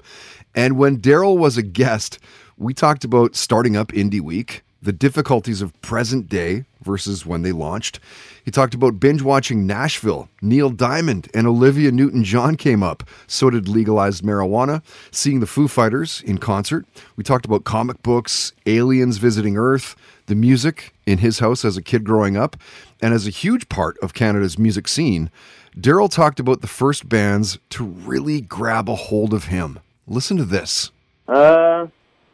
And 0.54 0.76
when 0.76 0.98
Darryl 0.98 1.38
was 1.38 1.56
a 1.56 1.62
guest, 1.62 2.18
we 2.58 2.74
talked 2.74 3.02
about 3.02 3.34
starting 3.34 3.78
up 3.78 3.92
Indie 3.92 4.20
Week, 4.20 4.62
the 4.82 4.92
difficulties 4.92 5.62
of 5.62 5.80
present 5.80 6.28
day 6.28 6.66
versus 6.82 7.24
when 7.24 7.40
they 7.40 7.52
launched. 7.52 7.98
He 8.44 8.50
talked 8.50 8.74
about 8.74 9.00
binge 9.00 9.22
watching 9.22 9.66
Nashville. 9.66 10.28
Neil 10.42 10.68
Diamond 10.68 11.28
and 11.32 11.46
Olivia 11.46 11.90
Newton 11.90 12.24
John 12.24 12.56
came 12.56 12.82
up. 12.82 13.02
So 13.26 13.48
did 13.48 13.68
legalized 13.68 14.22
marijuana, 14.22 14.82
seeing 15.10 15.40
the 15.40 15.46
Foo 15.46 15.66
Fighters 15.66 16.22
in 16.26 16.36
concert. 16.36 16.84
We 17.16 17.24
talked 17.24 17.46
about 17.46 17.64
comic 17.64 18.02
books, 18.02 18.52
aliens 18.66 19.16
visiting 19.16 19.56
Earth, 19.56 19.96
the 20.28 20.34
music 20.34 20.94
in 21.06 21.18
his 21.18 21.40
house 21.40 21.64
as 21.64 21.76
a 21.76 21.82
kid 21.82 22.04
growing 22.04 22.36
up, 22.36 22.56
and 23.02 23.12
as 23.12 23.26
a 23.26 23.30
huge 23.30 23.68
part 23.68 23.98
of 23.98 24.14
Canada's 24.14 24.58
music 24.58 24.86
scene. 24.88 25.30
Darryl 25.76 26.10
talked 26.10 26.40
about 26.40 26.60
the 26.60 26.66
first 26.66 27.08
bands 27.08 27.58
to 27.70 27.84
really 27.84 28.40
grab 28.40 28.88
a 28.88 28.94
hold 28.94 29.34
of 29.34 29.44
him. 29.44 29.78
Listen 30.06 30.36
to 30.36 30.44
this. 30.44 30.90
Uh, 31.26 31.86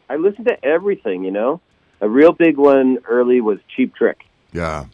I 0.09 0.15
listened 0.15 0.47
to 0.47 0.63
everything, 0.65 1.23
you 1.23 1.31
know. 1.31 1.59
A 2.01 2.09
real 2.09 2.31
big 2.31 2.57
one 2.57 2.99
early 3.07 3.41
was 3.41 3.59
Cheap 3.75 3.95
Trick. 3.95 4.25
Yeah, 4.51 4.85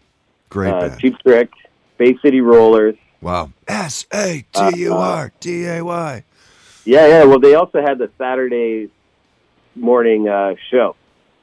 great 0.50 0.72
Uh, 0.74 0.88
band. 0.88 1.00
Cheap 1.00 1.18
Trick, 1.20 1.50
Bay 1.98 2.18
City 2.22 2.42
Rollers. 2.42 2.96
Wow. 3.22 3.52
S 3.68 4.06
A 4.14 4.46
T 4.52 4.78
U 4.80 4.94
R 4.94 5.32
D 5.40 5.66
A 5.68 5.84
Y. 5.84 6.24
Yeah, 6.86 7.08
yeah. 7.08 7.24
Well, 7.26 7.40
they 7.40 7.54
also 7.54 7.82
had 7.82 8.00
the 8.00 8.10
Saturday 8.18 8.90
morning 9.76 10.28
uh, 10.28 10.56
show. 10.72 10.96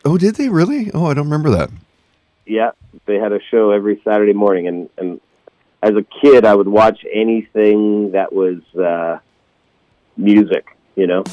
Oh, 0.09 0.17
did 0.17 0.37
they 0.37 0.49
really? 0.49 0.91
Oh, 0.93 1.05
I 1.05 1.13
don't 1.13 1.27
remember 1.27 1.51
that. 1.51 1.69
Yeah, 2.47 2.71
they 3.05 3.17
had 3.17 3.33
a 3.33 3.41
show 3.51 3.73
every 3.73 4.01
Saturday 4.03 4.33
morning, 4.33 4.67
and 4.67 4.89
and 4.97 5.21
as 5.83 5.97
a 5.97 6.05
kid, 6.23 6.47
I 6.47 6.55
would 6.55 6.67
watch 6.67 7.05
anything 7.13 8.13
that 8.13 8.33
was 8.33 8.63
uh, 8.75 9.19
music. 10.17 10.65
You 10.97 11.09
know. 11.09 11.25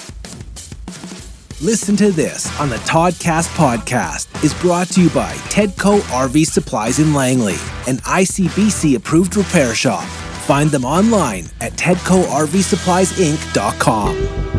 Listen 1.61 1.95
to 1.95 2.11
this 2.11 2.51
on 2.59 2.67
the 2.67 2.75
Toddcast 2.79 3.47
podcast 3.55 4.43
is 4.43 4.53
brought 4.55 4.89
to 4.89 5.03
you 5.03 5.09
by 5.11 5.31
Tedco 5.47 6.01
RV 6.01 6.45
Supplies 6.45 6.99
in 6.99 7.13
Langley, 7.13 7.55
an 7.87 7.95
ICBC 7.99 8.97
approved 8.97 9.37
repair 9.37 9.73
shop. 9.73 10.03
Find 10.03 10.69
them 10.69 10.83
online 10.83 11.45
at 11.61 11.71
TedcoRVSuppliesInc.com. 11.77 14.54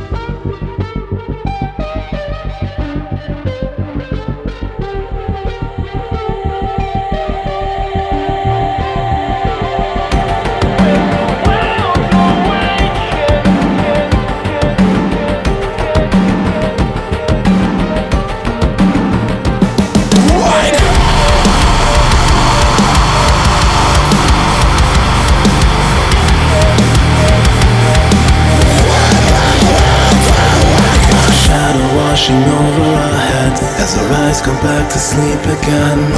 sleep 35.16 35.40
again. 35.40 36.15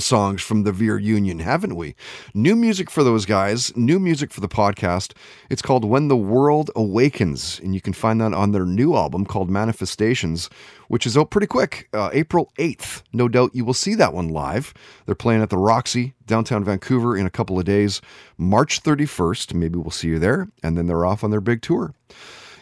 Songs 0.00 0.42
from 0.42 0.62
the 0.62 0.72
Veer 0.72 0.98
Union, 0.98 1.38
haven't 1.38 1.76
we? 1.76 1.94
New 2.34 2.56
music 2.56 2.90
for 2.90 3.02
those 3.02 3.26
guys, 3.26 3.76
new 3.76 3.98
music 3.98 4.32
for 4.32 4.40
the 4.40 4.48
podcast. 4.48 5.12
It's 5.50 5.62
called 5.62 5.84
When 5.84 6.08
the 6.08 6.16
World 6.16 6.70
Awakens, 6.76 7.60
and 7.62 7.74
you 7.74 7.80
can 7.80 7.92
find 7.92 8.20
that 8.20 8.32
on 8.32 8.52
their 8.52 8.64
new 8.66 8.94
album 8.94 9.24
called 9.26 9.50
Manifestations, 9.50 10.50
which 10.88 11.06
is 11.06 11.16
out 11.16 11.30
pretty 11.30 11.46
quick, 11.46 11.88
uh, 11.92 12.10
April 12.12 12.52
8th. 12.58 13.02
No 13.12 13.28
doubt 13.28 13.54
you 13.54 13.64
will 13.64 13.74
see 13.74 13.94
that 13.94 14.12
one 14.12 14.28
live. 14.28 14.74
They're 15.06 15.14
playing 15.14 15.42
at 15.42 15.50
the 15.50 15.58
Roxy, 15.58 16.14
downtown 16.26 16.64
Vancouver, 16.64 17.16
in 17.16 17.26
a 17.26 17.30
couple 17.30 17.58
of 17.58 17.64
days. 17.64 18.00
March 18.36 18.82
31st, 18.82 19.54
maybe 19.54 19.78
we'll 19.78 19.90
see 19.90 20.08
you 20.08 20.18
there, 20.18 20.48
and 20.62 20.76
then 20.76 20.86
they're 20.86 21.06
off 21.06 21.24
on 21.24 21.30
their 21.30 21.40
big 21.40 21.62
tour. 21.62 21.94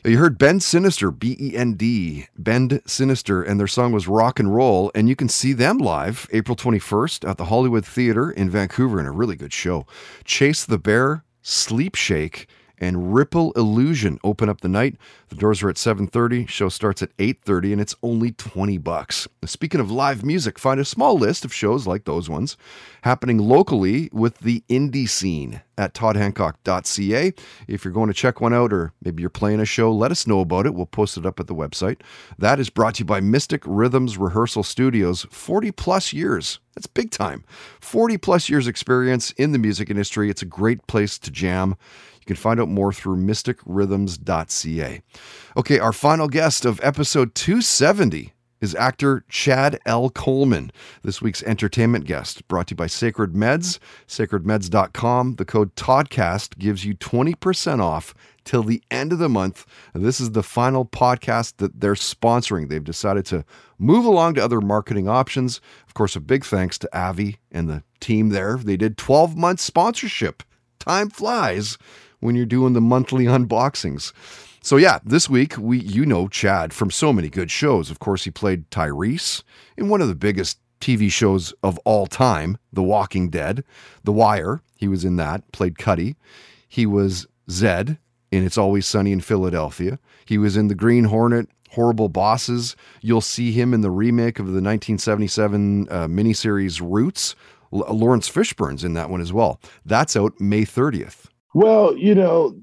You 0.03 0.17
heard 0.17 0.39
Bend 0.39 0.63
Sinister, 0.63 1.11
B 1.11 1.37
E 1.39 1.55
N 1.55 1.75
D, 1.75 2.27
Bend 2.39 2.81
Sinister, 2.87 3.43
and 3.43 3.61
their 3.61 3.67
song 3.67 3.93
was 3.93 4.09
Rock 4.09 4.41
and 4.41 4.55
Roll. 4.55 4.91
And 4.95 5.11
you 5.11 5.17
can 5.17 5.29
see 5.29 5.53
them 5.53 5.77
live 5.77 6.27
April 6.33 6.57
21st 6.57 7.29
at 7.29 7.37
the 7.37 7.47
Hollywood 7.47 7.85
Theater 7.85 8.31
in 8.31 8.49
Vancouver 8.49 8.99
in 8.99 9.05
a 9.05 9.13
really 9.13 9.37
good 9.37 9.53
show. 9.53 9.85
Chase 10.25 10.65
the 10.65 10.79
Bear, 10.79 11.23
Sleep 11.43 11.97
Shake, 11.97 12.49
and 12.81 13.15
Ripple 13.15 13.53
Illusion 13.53 14.19
open 14.25 14.49
up 14.49 14.61
the 14.61 14.69
night. 14.69 14.97
The 15.29 15.37
doors 15.37 15.63
are 15.63 15.69
at 15.69 15.77
7:30, 15.77 16.49
show 16.49 16.69
starts 16.69 17.03
at 17.03 17.11
8:30 17.19 17.73
and 17.73 17.81
it's 17.81 17.95
only 18.03 18.33
20 18.33 18.79
bucks. 18.79 19.29
Speaking 19.45 19.81
of 19.81 19.91
live 19.91 20.25
music, 20.25 20.59
find 20.59 20.81
a 20.81 20.85
small 20.85 21.19
list 21.19 21.45
of 21.45 21.53
shows 21.53 21.87
like 21.87 22.05
those 22.05 22.29
ones 22.29 22.57
happening 23.03 23.39
locally 23.39 24.09
with 24.13 24.39
the 24.39 24.63
indie 24.69 25.09
scene 25.09 25.61
at 25.81 25.95
toddhancock.ca. 25.95 27.33
If 27.67 27.85
you're 27.85 27.93
going 27.93 28.09
to 28.09 28.15
check 28.15 28.41
one 28.41 28.53
out 28.53 28.73
or 28.73 28.93
maybe 29.03 29.23
you're 29.23 29.31
playing 29.31 29.61
a 29.61 29.65
show, 29.65 29.91
let 29.91 30.11
us 30.11 30.27
know 30.27 30.41
about 30.41 30.67
it. 30.67 30.75
We'll 30.75 30.87
post 30.87 31.17
it 31.17 31.25
up 31.25 31.41
at 31.41 31.47
the 31.47 31.55
website. 31.55 32.01
That 32.39 32.61
is 32.61 32.69
brought 32.69 32.97
to 32.97 32.99
you 33.01 33.05
by 33.07 33.21
Mystic 33.21 33.63
Rhythms 33.65 34.19
Rehearsal 34.19 34.63
Studios, 34.63 35.27
40 35.31 35.73
plus 35.73 36.13
years. 36.13 36.61
That's 36.75 36.87
big 36.87 37.11
time. 37.11 37.45
40 37.81 38.19
plus 38.19 38.49
years 38.49 38.67
experience 38.67 39.31
in 39.33 39.53
the 39.53 39.59
music 39.59 39.91
industry. 39.91 40.31
It's 40.31 40.43
a 40.43 40.47
great 40.47 40.87
place 40.87 41.19
to 41.19 41.31
jam. 41.31 41.77
Can 42.31 42.37
find 42.37 42.61
out 42.61 42.69
more 42.69 42.93
through 42.93 43.17
mysticrhythms.ca. 43.17 45.03
Okay, 45.57 45.79
our 45.81 45.93
final 45.93 46.29
guest 46.29 46.65
of 46.65 46.79
episode 46.81 47.35
270 47.35 48.33
is 48.61 48.73
actor 48.77 49.25
Chad 49.29 49.81
L. 49.85 50.11
Coleman, 50.11 50.71
this 51.03 51.21
week's 51.21 51.43
entertainment 51.43 52.05
guest, 52.05 52.47
brought 52.47 52.69
to 52.69 52.75
you 52.75 52.77
by 52.77 52.87
Sacred 52.87 53.33
Meds, 53.33 53.81
sacredmeds.com. 54.07 55.35
The 55.39 55.45
code 55.45 55.75
TODCAST 55.75 56.57
gives 56.59 56.85
you 56.85 56.95
20% 56.95 57.81
off 57.81 58.15
till 58.45 58.63
the 58.63 58.81
end 58.93 59.13
of 59.13 59.19
the 59.19 59.29
month. 59.29 59.67
This 59.93 60.21
is 60.21 60.31
the 60.31 60.45
final 60.45 60.85
podcast 60.85 61.57
that 61.57 61.81
they're 61.81 61.95
sponsoring. 61.95 62.69
They've 62.69 62.85
decided 62.85 63.27
to 63.27 63.45
move 63.77 64.05
along 64.05 64.35
to 64.35 64.45
other 64.45 64.61
marketing 64.61 65.09
options. 65.09 65.61
Of 65.89 65.95
course, 65.95 66.15
a 66.15 66.21
big 66.21 66.45
thanks 66.45 66.79
to 66.79 66.97
Avi 66.97 67.39
and 67.51 67.69
the 67.69 67.83
team 67.99 68.29
there. 68.29 68.57
They 68.57 68.77
did 68.77 68.97
12 68.97 69.37
month 69.37 69.59
sponsorship. 69.59 70.45
Time 70.79 71.11
flies 71.11 71.77
when 72.21 72.35
you're 72.35 72.47
doing 72.47 72.73
the 72.73 72.81
monthly 72.81 73.25
unboxings. 73.27 74.13
So 74.63 74.77
yeah, 74.77 74.99
this 75.05 75.29
week 75.29 75.57
we 75.59 75.81
you 75.81 76.05
know 76.05 76.29
Chad 76.29 76.73
from 76.73 76.91
so 76.91 77.13
many 77.13 77.29
good 77.29 77.51
shows. 77.51 77.91
Of 77.91 77.99
course, 77.99 78.25
he 78.25 78.31
played 78.31 78.71
Tyreese 78.71 79.43
in 79.77 79.89
one 79.89 80.01
of 80.03 80.09
the 80.09 80.15
biggest 80.15 80.59
TV 80.81 81.11
shows 81.11 81.53
of 81.63 81.79
all 81.85 82.07
time, 82.07 82.59
The 82.73 82.83
Walking 82.83 83.31
Dead, 83.31 83.65
The 84.05 84.13
Wire. 84.13 84.63
He 84.77 84.89
was 84.89 85.05
in 85.05 85.17
that, 85.17 85.51
played 85.53 85.79
Cutty. 85.79 86.17
He 86.69 86.87
was 86.87 87.27
Zed 87.51 87.99
in 88.31 88.45
It's 88.45 88.59
Always 88.59 88.87
Sunny 88.87 89.13
in 89.13 89.21
Philadelphia. 89.21 89.99
He 90.25 90.39
was 90.39 90.57
in 90.57 90.69
The 90.69 90.75
Green 90.75 91.05
Hornet, 91.05 91.49
Horrible 91.71 92.09
Bosses. 92.09 92.77
You'll 93.01 93.21
see 93.21 93.53
him 93.53 93.75
in 93.75 93.81
the 93.83 93.91
remake 93.91 94.39
of 94.39 94.47
the 94.47 94.63
1977 94.63 95.89
uh, 95.91 96.07
miniseries 96.07 96.81
Roots. 96.83 97.35
L- 97.73 97.87
Laurence 97.95 98.29
Fishburne's 98.29 98.85
in 98.85 98.95
that 98.95 99.11
one 99.11 99.21
as 99.21 99.33
well. 99.33 99.61
That's 99.85 100.17
out 100.17 100.41
May 100.41 100.63
30th. 100.63 101.27
Well, 101.55 101.97
you 101.97 102.15
know, 102.15 102.59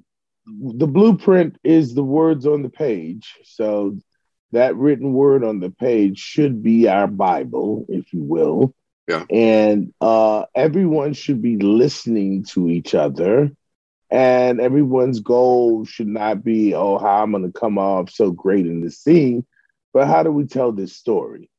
the 0.46 0.88
blueprint 0.88 1.58
is 1.64 1.94
the 1.94 2.04
words 2.04 2.46
on 2.46 2.64
the 2.64 2.70
page. 2.70 3.36
So 3.44 3.98
that 4.52 4.76
written 4.76 5.14
word 5.14 5.44
on 5.44 5.60
the 5.60 5.70
page 5.70 6.20
should 6.20 6.64
be 6.64 6.88
our 6.88 7.08
Bible, 7.08 7.86
if 7.90 8.14
you 8.14 8.24
will. 8.24 8.74
Yeah. 9.08 9.24
And 9.30 9.94
uh, 10.02 10.46
everyone 10.56 11.14
should 11.14 11.42
be 11.42 11.58
listening 11.58 12.44
to 12.46 12.70
each 12.70 12.96
other. 12.96 13.52
And 14.10 14.62
everyone's 14.62 15.20
goal 15.20 15.84
should 15.84 16.08
not 16.08 16.44
be, 16.44 16.74
oh, 16.74 16.98
how 16.98 17.24
I'm 17.24 17.32
going 17.32 17.44
to 17.44 17.58
come 17.58 17.78
off 17.78 18.10
so 18.10 18.32
great 18.32 18.66
in 18.66 18.80
the 18.80 18.90
scene, 18.90 19.46
but 19.94 20.08
how 20.08 20.24
do 20.24 20.32
we 20.32 20.46
tell 20.46 20.72
this 20.72 20.96
story? 20.96 21.50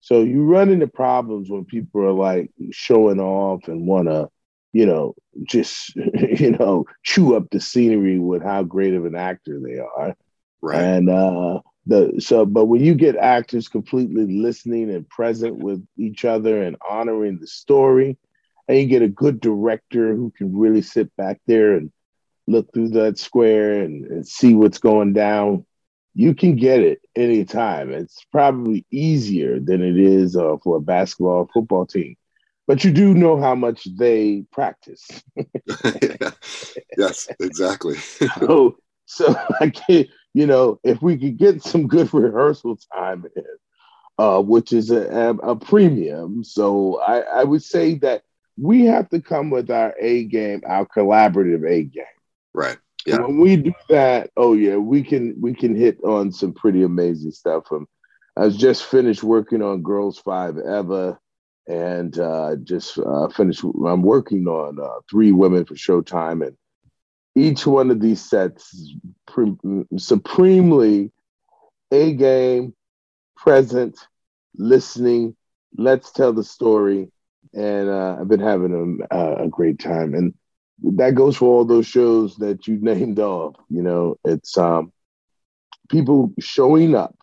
So 0.00 0.22
you 0.22 0.44
run 0.44 0.70
into 0.70 0.86
problems 0.86 1.50
when 1.50 1.64
people 1.66 2.02
are 2.02 2.12
like 2.12 2.50
showing 2.70 3.20
off 3.20 3.68
and 3.68 3.86
want 3.86 4.08
to 4.08 4.30
you 4.74 4.84
know, 4.84 5.14
just 5.44 5.94
you 5.96 6.50
know, 6.50 6.84
chew 7.02 7.36
up 7.36 7.48
the 7.50 7.60
scenery 7.60 8.18
with 8.18 8.42
how 8.42 8.64
great 8.64 8.92
of 8.92 9.06
an 9.06 9.14
actor 9.14 9.60
they 9.60 9.78
are. 9.78 10.14
Right. 10.60 10.82
And 10.82 11.08
uh 11.08 11.60
the 11.86 12.14
so 12.18 12.44
but 12.44 12.66
when 12.66 12.84
you 12.84 12.94
get 12.94 13.16
actors 13.16 13.68
completely 13.68 14.26
listening 14.26 14.90
and 14.90 15.08
present 15.08 15.58
with 15.58 15.86
each 15.96 16.24
other 16.24 16.62
and 16.62 16.76
honoring 16.86 17.38
the 17.40 17.46
story, 17.46 18.18
and 18.66 18.78
you 18.78 18.86
get 18.86 19.02
a 19.02 19.08
good 19.08 19.40
director 19.40 20.14
who 20.14 20.32
can 20.36 20.58
really 20.58 20.82
sit 20.82 21.14
back 21.16 21.40
there 21.46 21.76
and 21.76 21.92
look 22.46 22.72
through 22.74 22.88
that 22.88 23.18
square 23.18 23.80
and, 23.80 24.04
and 24.06 24.26
see 24.26 24.54
what's 24.54 24.78
going 24.78 25.12
down, 25.12 25.64
you 26.14 26.34
can 26.34 26.56
get 26.56 26.80
it 26.80 27.00
anytime. 27.14 27.92
It's 27.92 28.24
probably 28.32 28.84
easier 28.90 29.60
than 29.60 29.82
it 29.82 29.98
is 29.98 30.36
uh, 30.36 30.56
for 30.62 30.76
a 30.76 30.80
basketball 30.80 31.42
or 31.42 31.48
football 31.54 31.86
team 31.86 32.16
but 32.66 32.84
you 32.84 32.92
do 32.92 33.14
know 33.14 33.40
how 33.40 33.54
much 33.54 33.86
they 33.96 34.44
practice. 34.52 35.06
yes, 36.98 37.28
exactly. 37.40 37.96
so, 38.38 38.76
so 39.06 39.36
I 39.60 39.70
can't, 39.70 40.08
you 40.32 40.46
know, 40.46 40.78
if 40.82 41.02
we 41.02 41.16
could 41.16 41.36
get 41.36 41.62
some 41.62 41.86
good 41.86 42.12
rehearsal 42.12 42.78
time 42.94 43.26
in, 43.36 43.44
uh, 44.18 44.40
which 44.40 44.72
is 44.72 44.90
a, 44.90 45.36
a, 45.42 45.56
premium. 45.56 46.44
So 46.44 47.00
I, 47.00 47.20
I 47.20 47.44
would 47.44 47.62
say 47.62 47.96
that 47.96 48.22
we 48.56 48.84
have 48.86 49.08
to 49.10 49.20
come 49.20 49.50
with 49.50 49.70
our 49.70 49.94
A 50.00 50.24
game, 50.24 50.62
our 50.66 50.86
collaborative 50.86 51.68
A 51.68 51.82
game. 51.82 52.04
Right. 52.52 52.78
Yeah. 53.04 53.18
When 53.18 53.38
we 53.38 53.56
do 53.56 53.74
that, 53.90 54.30
oh 54.36 54.54
yeah, 54.54 54.76
we 54.76 55.02
can 55.02 55.36
we 55.38 55.52
can 55.52 55.74
hit 55.74 56.02
on 56.04 56.32
some 56.32 56.54
pretty 56.54 56.84
amazing 56.84 57.32
stuff. 57.32 57.64
From 57.68 57.86
I 58.36 58.46
was 58.46 58.56
just 58.56 58.84
finished 58.84 59.22
working 59.22 59.60
on 59.60 59.82
Girls 59.82 60.18
Five 60.18 60.56
Eva 60.56 61.18
and 61.66 62.18
uh, 62.18 62.56
just 62.62 62.98
uh, 62.98 63.28
finished. 63.28 63.64
I'm 63.64 64.02
working 64.02 64.46
on 64.46 64.78
uh, 64.78 65.00
three 65.10 65.32
women 65.32 65.64
for 65.64 65.74
Showtime, 65.74 66.46
and 66.46 66.56
each 67.34 67.66
one 67.66 67.90
of 67.90 68.00
these 68.00 68.20
sets 68.20 68.94
pre- 69.26 69.56
supremely 69.96 71.10
a 71.90 72.12
game, 72.14 72.74
present, 73.36 73.98
listening. 74.56 75.36
Let's 75.76 76.12
tell 76.12 76.32
the 76.32 76.44
story, 76.44 77.10
and 77.54 77.88
uh, 77.88 78.18
I've 78.20 78.28
been 78.28 78.40
having 78.40 79.06
a, 79.10 79.44
a 79.44 79.48
great 79.48 79.78
time, 79.78 80.14
and 80.14 80.34
that 80.96 81.14
goes 81.14 81.36
for 81.36 81.46
all 81.46 81.64
those 81.64 81.86
shows 81.86 82.36
that 82.36 82.66
you 82.66 82.78
named 82.80 83.18
off. 83.18 83.56
You 83.70 83.82
know, 83.82 84.16
it's 84.24 84.56
um, 84.58 84.92
people 85.88 86.32
showing 86.40 86.94
up 86.94 87.14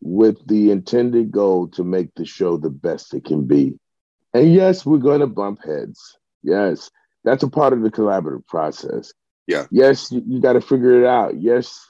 with 0.00 0.46
the 0.46 0.70
intended 0.70 1.30
goal 1.30 1.68
to 1.68 1.84
make 1.84 2.14
the 2.14 2.24
show 2.24 2.56
the 2.56 2.70
best 2.70 3.14
it 3.14 3.24
can 3.24 3.46
be. 3.46 3.78
And 4.32 4.52
yes, 4.52 4.86
we're 4.86 4.98
going 4.98 5.20
to 5.20 5.26
bump 5.26 5.60
heads. 5.64 6.18
Yes, 6.42 6.90
that's 7.24 7.42
a 7.42 7.48
part 7.48 7.72
of 7.72 7.82
the 7.82 7.90
collaborative 7.90 8.46
process. 8.46 9.12
Yeah. 9.46 9.66
Yes, 9.70 10.10
you, 10.12 10.22
you 10.26 10.40
got 10.40 10.54
to 10.54 10.60
figure 10.60 11.02
it 11.02 11.06
out. 11.06 11.40
Yes, 11.40 11.86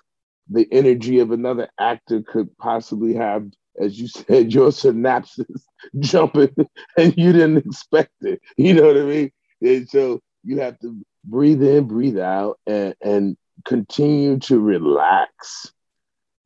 the 0.48 0.66
energy 0.72 1.20
of 1.20 1.30
another 1.30 1.68
actor 1.78 2.22
could 2.22 2.56
possibly 2.58 3.14
have, 3.14 3.46
as 3.80 3.98
you 3.98 4.08
said, 4.08 4.52
your 4.52 4.70
synapses 4.70 5.62
jumping 6.00 6.54
and 6.96 7.16
you 7.16 7.32
didn't 7.32 7.58
expect 7.58 8.12
it. 8.22 8.40
You 8.56 8.74
know 8.74 8.86
what 8.86 8.96
I 8.96 9.04
mean? 9.04 9.30
And 9.60 9.88
so 9.88 10.20
you 10.42 10.58
have 10.60 10.78
to 10.80 10.96
breathe 11.24 11.62
in, 11.62 11.84
breathe 11.84 12.18
out, 12.18 12.58
and, 12.66 12.94
and 13.02 13.36
continue 13.64 14.38
to 14.38 14.58
relax 14.58 15.72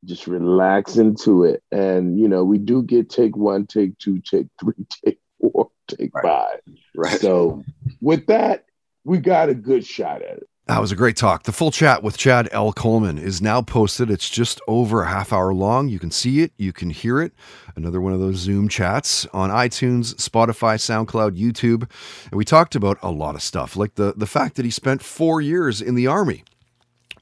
just 0.05 0.27
relax 0.27 0.97
into 0.97 1.43
it. 1.43 1.63
And 1.71 2.19
you 2.19 2.27
know, 2.27 2.43
we 2.43 2.57
do 2.57 2.83
get 2.83 3.09
take 3.09 3.35
one, 3.35 3.65
take 3.65 3.97
two, 3.97 4.21
take 4.21 4.47
three, 4.59 4.73
take 5.05 5.19
four, 5.39 5.69
take 5.87 6.13
right. 6.13 6.23
five. 6.23 6.75
Right. 6.95 7.19
So 7.19 7.63
with 8.01 8.27
that, 8.27 8.65
we 9.03 9.19
got 9.19 9.49
a 9.49 9.55
good 9.55 9.85
shot 9.85 10.21
at 10.21 10.37
it. 10.37 10.49
That 10.67 10.81
was 10.81 10.91
a 10.91 10.95
great 10.95 11.15
talk. 11.15 11.43
The 11.43 11.51
full 11.51 11.69
chat 11.69 12.01
with 12.01 12.17
Chad 12.17 12.49
L. 12.51 12.73
Coleman 12.73 13.19
is 13.19 13.39
now 13.39 13.61
posted. 13.61 14.09
It's 14.09 14.27
just 14.27 14.59
over 14.67 15.03
a 15.03 15.07
half 15.07 15.31
hour 15.31 15.53
long. 15.53 15.89
You 15.89 15.99
can 15.99 16.09
see 16.09 16.41
it, 16.41 16.53
you 16.57 16.73
can 16.73 16.89
hear 16.89 17.21
it. 17.21 17.33
Another 17.75 18.01
one 18.01 18.13
of 18.13 18.19
those 18.19 18.37
Zoom 18.37 18.67
chats 18.67 19.27
on 19.27 19.51
iTunes, 19.51 20.15
Spotify, 20.15 20.77
SoundCloud, 20.79 21.37
YouTube. 21.37 21.87
And 22.23 22.33
we 22.33 22.45
talked 22.45 22.73
about 22.73 22.97
a 23.03 23.11
lot 23.11 23.35
of 23.35 23.43
stuff, 23.43 23.75
like 23.75 23.93
the, 23.93 24.15
the 24.17 24.25
fact 24.25 24.55
that 24.55 24.65
he 24.65 24.71
spent 24.71 25.03
four 25.03 25.39
years 25.39 25.83
in 25.83 25.93
the 25.93 26.07
Army. 26.07 26.43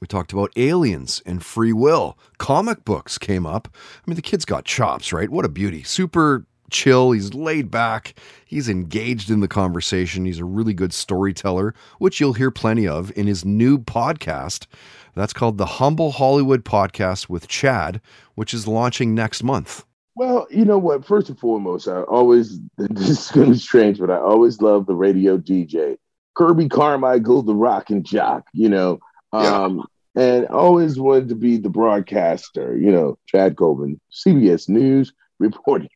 We 0.00 0.06
talked 0.06 0.32
about 0.32 0.52
aliens 0.56 1.22
and 1.24 1.44
free 1.44 1.72
will. 1.72 2.18
Comic 2.38 2.84
books 2.84 3.18
came 3.18 3.46
up. 3.46 3.68
I 3.74 4.10
mean, 4.10 4.16
the 4.16 4.22
kid's 4.22 4.44
got 4.44 4.64
chops, 4.64 5.12
right? 5.12 5.30
What 5.30 5.44
a 5.44 5.48
beauty. 5.48 5.82
Super 5.82 6.46
chill, 6.70 7.12
he's 7.12 7.34
laid 7.34 7.70
back, 7.70 8.18
he's 8.44 8.68
engaged 8.68 9.30
in 9.30 9.40
the 9.40 9.48
conversation, 9.48 10.24
he's 10.24 10.40
a 10.40 10.44
really 10.44 10.74
good 10.74 10.92
storyteller, 10.92 11.74
which 11.98 12.20
you'll 12.20 12.32
hear 12.32 12.50
plenty 12.50 12.86
of 12.86 13.16
in 13.16 13.26
his 13.26 13.44
new 13.44 13.78
podcast. 13.78 14.66
That's 15.14 15.32
called 15.32 15.58
the 15.58 15.66
Humble 15.66 16.10
Hollywood 16.10 16.64
Podcast 16.64 17.28
with 17.28 17.46
Chad, 17.46 18.00
which 18.34 18.52
is 18.52 18.66
launching 18.66 19.14
next 19.14 19.44
month. 19.44 19.84
Well, 20.16 20.46
you 20.50 20.64
know 20.64 20.78
what? 20.78 21.04
First 21.04 21.28
and 21.28 21.38
foremost, 21.38 21.88
I 21.88 22.02
always, 22.02 22.58
this 22.78 23.08
is 23.08 23.30
going 23.30 23.46
to 23.46 23.52
be 23.52 23.58
strange, 23.58 23.98
but 23.98 24.10
I 24.10 24.18
always 24.18 24.60
love 24.60 24.86
the 24.86 24.94
radio 24.94 25.38
DJ. 25.38 25.96
Kirby 26.34 26.68
Carmichael, 26.68 27.42
the 27.42 27.54
rockin' 27.54 28.02
jock, 28.02 28.48
you 28.52 28.68
know. 28.68 28.98
Um, 29.42 29.84
and 30.16 30.46
always 30.46 30.98
wanted 30.98 31.28
to 31.30 31.34
be 31.34 31.56
the 31.56 31.68
broadcaster, 31.70 32.76
you 32.76 32.92
know, 32.92 33.18
Chad 33.26 33.56
Coben, 33.56 33.98
CBS 34.12 34.68
News 34.68 35.12
reporting. 35.38 35.88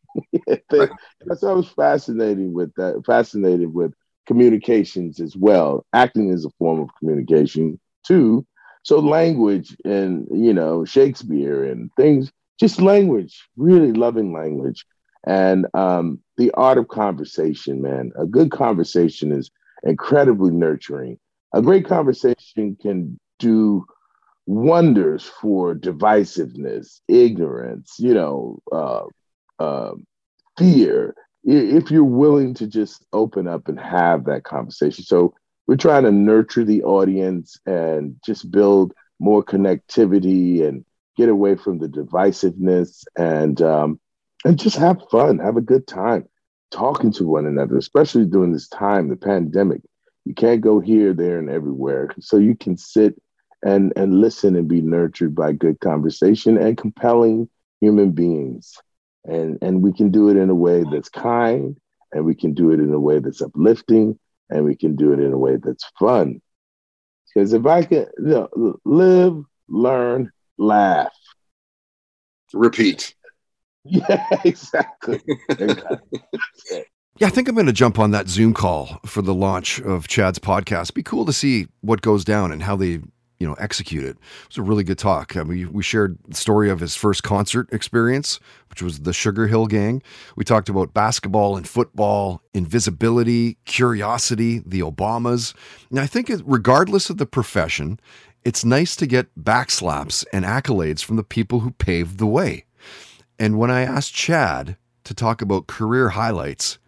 That's 1.27 1.45
I 1.45 1.53
was 1.53 1.69
fascinated 1.69 2.53
with 2.53 2.75
that, 2.77 3.03
fascinated 3.07 3.73
with 3.73 3.95
communications 4.27 5.21
as 5.21 5.37
well. 5.37 5.87
Acting 5.93 6.31
is 6.31 6.45
a 6.45 6.51
form 6.59 6.81
of 6.81 6.89
communication 6.99 7.79
too. 8.07 8.45
So 8.83 8.99
language 8.99 9.77
and 9.85 10.27
you 10.31 10.53
know, 10.53 10.85
Shakespeare 10.85 11.65
and 11.65 11.91
things, 11.97 12.33
just 12.59 12.81
language, 12.81 13.49
really 13.57 13.93
loving 13.93 14.33
language. 14.33 14.85
And 15.27 15.67
um, 15.75 16.21
the 16.37 16.51
art 16.53 16.79
of 16.79 16.89
conversation, 16.89 17.83
man. 17.83 18.13
A 18.19 18.27
good 18.27 18.51
conversation 18.51 19.33
is 19.33 19.51
incredibly 19.85 20.51
nurturing. 20.51 21.19
A 21.53 21.63
great 21.63 21.87
conversation 21.87 22.77
can 22.81 23.19
do 23.39 23.87
wonders 24.47 25.25
for 25.25 25.75
divisiveness, 25.75 27.01
ignorance, 27.09 27.97
you 27.99 28.15
know, 28.15 28.59
uh, 28.73 29.05
uh, 29.59 29.93
fear, 30.57 31.15
if 31.45 31.91
you're 31.91 32.05
willing 32.05 32.55
to 32.55 32.67
just 32.67 33.05
open 33.13 33.47
up 33.47 33.69
and 33.69 33.79
have 33.79 34.25
that 34.25 34.45
conversation. 34.45 35.05
So 35.05 35.35
we're 35.67 35.77
trying 35.77 36.05
to 36.05 36.13
nurture 36.13 36.65
the 36.65 36.83
audience 36.83 37.59
and 37.67 38.17
just 38.25 38.51
build 38.51 38.95
more 39.21 39.45
connectivity 39.45 40.67
and 40.67 40.85
get 41.17 41.29
away 41.29 41.57
from 41.57 41.79
the 41.79 41.89
divisiveness 41.89 43.05
and 43.17 43.61
um, 43.61 44.01
and 44.45 44.59
just 44.59 44.77
have 44.77 45.03
fun, 45.11 45.39
have 45.39 45.57
a 45.57 45.63
good 45.63 45.87
time 45.87 46.27
talking 46.71 47.13
to 47.13 47.27
one 47.27 47.47
another, 47.47 47.77
especially 47.77 48.25
during 48.25 48.53
this 48.53 48.69
time, 48.69 49.09
the 49.09 49.17
pandemic. 49.17 49.83
You 50.25 50.35
can't 50.35 50.61
go 50.61 50.81
here, 50.81 51.15
there, 51.15 51.39
and 51.39 51.51
everywhere. 51.51 52.11
So 52.21 52.37
you 52.37 52.55
can 52.55 52.77
sit 52.77 53.21
and 53.65 53.93
and 53.97 54.21
listen 54.21 54.57
and 54.57 54.69
be 54.69 54.81
nurtured 54.81 55.35
by 55.35 55.53
good 55.53 55.81
conversation 55.81 56.57
and 56.57 56.79
compelling 56.79 57.49
human 57.81 58.13
beings 58.13 58.77
and 59.25 59.59
and 59.63 59.83
we 59.83 59.93
can 59.93 60.11
do 60.11 60.29
it 60.29 60.37
in 60.37 60.51
a 60.51 60.55
way 60.55 60.85
that's 60.91 61.09
kind 61.09 61.77
and 62.13 62.25
we 62.25 62.35
can 62.35 62.55
do 62.55 62.71
it 62.71 62.81
in 62.81 62.93
a 62.93 63.01
way 63.01 63.19
that's 63.19 63.43
uplifting 63.43 64.19
and 64.51 64.65
we 64.65 64.77
can 64.77 64.97
do 64.97 65.13
it 65.13 65.21
in 65.21 65.33
a 65.33 65.39
way 65.39 65.57
that's 65.57 65.85
fun 65.99 66.41
because 67.29 67.53
if 67.53 67.67
i 67.67 67.83
can 67.83 68.07
you 68.19 68.49
know, 68.57 68.79
live 68.85 69.43
learn 69.69 70.31
laugh 70.57 71.13
repeat 72.53 73.15
yeah 73.85 74.27
exactly, 74.45 75.21
exactly. 75.49 76.23
Yeah, 77.21 77.27
I 77.27 77.31
think 77.31 77.49
I'm 77.49 77.57
going 77.57 77.67
to 77.67 77.73
jump 77.73 77.99
on 77.99 78.13
that 78.13 78.29
Zoom 78.29 78.55
call 78.55 79.01
for 79.05 79.23
the 79.23 79.35
launch 79.35 79.81
of 79.81 80.07
Chad's 80.07 80.39
podcast. 80.39 80.95
Be 80.95 81.03
cool 81.03 81.25
to 81.25 81.33
see 81.33 81.67
what 81.81 82.01
goes 82.01 82.25
down 82.25 82.53
and 82.53 82.63
how 82.63 82.77
they 82.77 83.01
you 83.39 83.47
know, 83.47 83.55
execute 83.55 84.05
it. 84.05 84.17
It 84.17 84.49
was 84.49 84.59
a 84.59 84.63
really 84.63 84.85
good 84.85 84.99
talk. 84.99 85.37
I 85.37 85.45
mean, 85.45 85.73
we 85.73 85.83
shared 85.83 86.19
the 86.27 86.35
story 86.35 86.71
of 86.71 86.81
his 86.81 86.97
first 86.97 87.23
concert 87.23 87.69
experience, 87.73 88.41
which 88.69 88.83
was 88.83 89.01
the 89.01 89.13
Sugarhill 89.13 89.69
Gang. 89.69 90.03
We 90.37 90.45
talked 90.45 90.69
about 90.69 90.93
basketball 90.93 91.57
and 91.57 91.69
football, 91.69 92.43
invisibility, 92.53 93.59
curiosity, 93.65 94.63
the 94.67 94.81
Obamas. 94.81 95.55
And 95.91 96.01
I 96.01 96.07
think, 96.07 96.31
regardless 96.45 97.11
of 97.11 97.19
the 97.19 97.27
profession, 97.27 98.01
it's 98.45 98.65
nice 98.65 98.97
to 98.97 99.07
get 99.07 99.35
backslaps 99.39 100.25
and 100.33 100.45
accolades 100.45 101.05
from 101.05 101.17
the 101.17 101.25
people 101.25 101.61
who 101.61 101.71
paved 101.73 102.19
the 102.19 102.27
way. 102.27 102.65
And 103.39 103.59
when 103.59 103.71
I 103.71 103.83
asked 103.83 104.15
Chad 104.15 104.77
to 105.05 105.15
talk 105.15 105.43
about 105.43 105.69
career 105.69 106.11
highlights, 106.11 106.79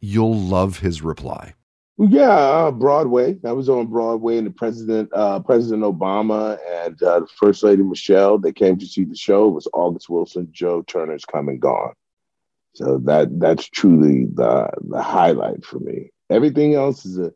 you'll 0.00 0.38
love 0.38 0.78
his 0.78 1.02
reply. 1.02 1.54
Yeah, 2.00 2.30
uh, 2.30 2.70
Broadway. 2.70 3.36
I 3.44 3.50
was 3.50 3.68
on 3.68 3.88
Broadway, 3.88 4.38
and 4.38 4.46
the 4.46 4.52
president, 4.52 5.10
uh, 5.12 5.40
President 5.40 5.82
Obama, 5.82 6.56
and 6.84 7.02
uh, 7.02 7.20
the 7.20 7.26
First 7.26 7.64
Lady 7.64 7.82
Michelle, 7.82 8.38
they 8.38 8.52
came 8.52 8.78
to 8.78 8.86
see 8.86 9.02
the 9.02 9.16
show. 9.16 9.48
It 9.48 9.54
was 9.54 9.68
August 9.72 10.08
Wilson, 10.08 10.48
Joe 10.52 10.82
Turner's 10.82 11.24
Come 11.24 11.48
and 11.48 11.60
Gone. 11.60 11.94
So 12.74 12.98
that 12.98 13.40
that's 13.40 13.68
truly 13.68 14.26
the 14.26 14.70
the 14.88 15.02
highlight 15.02 15.64
for 15.64 15.80
me. 15.80 16.10
Everything 16.30 16.74
else 16.74 17.04
is 17.04 17.18
a 17.18 17.32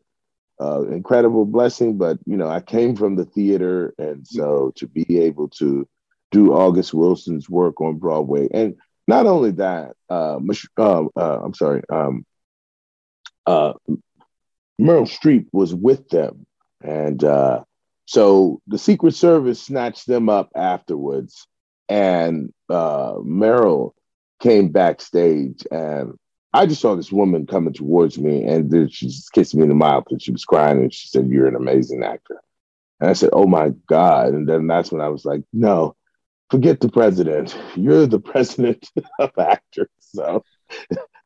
uh, 0.61 0.83
incredible 0.83 1.43
blessing, 1.43 1.97
but 1.97 2.19
you 2.25 2.37
know, 2.37 2.47
I 2.47 2.61
came 2.61 2.95
from 2.95 3.17
the 3.17 3.25
theater, 3.25 3.93
and 3.97 4.25
so 4.25 4.71
to 4.77 4.87
be 4.87 5.19
able 5.19 5.49
to 5.49 5.85
do 6.31 6.53
August 6.53 6.93
Wilson's 6.93 7.49
work 7.49 7.81
on 7.81 7.97
Broadway, 7.97 8.47
and 8.53 8.77
not 9.09 9.25
only 9.25 9.51
that, 9.51 9.97
uh, 10.09 10.39
uh, 10.77 11.03
uh 11.17 11.39
I'm 11.43 11.53
sorry, 11.53 11.81
um, 11.89 12.25
uh, 13.45 13.73
Meryl 14.79 15.07
Streep 15.07 15.47
was 15.51 15.73
with 15.73 16.07
them. 16.09 16.45
And 16.81 17.23
uh, 17.23 17.63
so 18.05 18.61
the 18.67 18.77
Secret 18.77 19.15
Service 19.15 19.61
snatched 19.61 20.07
them 20.07 20.29
up 20.29 20.49
afterwards. 20.55 21.47
And 21.89 22.53
uh, 22.69 23.13
Meryl 23.15 23.91
came 24.41 24.69
backstage. 24.69 25.65
And 25.71 26.17
I 26.53 26.65
just 26.65 26.81
saw 26.81 26.95
this 26.95 27.11
woman 27.11 27.45
coming 27.45 27.73
towards 27.73 28.17
me. 28.17 28.43
And 28.43 28.69
then 28.69 28.89
she 28.89 29.07
just 29.07 29.31
kissed 29.31 29.55
me 29.55 29.63
in 29.63 29.69
the 29.69 29.75
mouth 29.75 30.05
and 30.09 30.21
she 30.21 30.31
was 30.31 30.45
crying. 30.45 30.79
And 30.79 30.93
she 30.93 31.07
said, 31.07 31.27
You're 31.27 31.47
an 31.47 31.55
amazing 31.55 32.03
actor. 32.03 32.41
And 32.99 33.09
I 33.09 33.13
said, 33.13 33.29
Oh 33.33 33.47
my 33.47 33.69
God. 33.87 34.33
And 34.33 34.47
then 34.47 34.67
that's 34.67 34.91
when 34.91 35.01
I 35.01 35.09
was 35.09 35.25
like, 35.25 35.41
No, 35.53 35.95
forget 36.49 36.79
the 36.79 36.89
president. 36.89 37.57
You're 37.75 38.07
the 38.07 38.19
president 38.19 38.89
of 39.19 39.31
actors. 39.37 39.89
So 39.99 40.43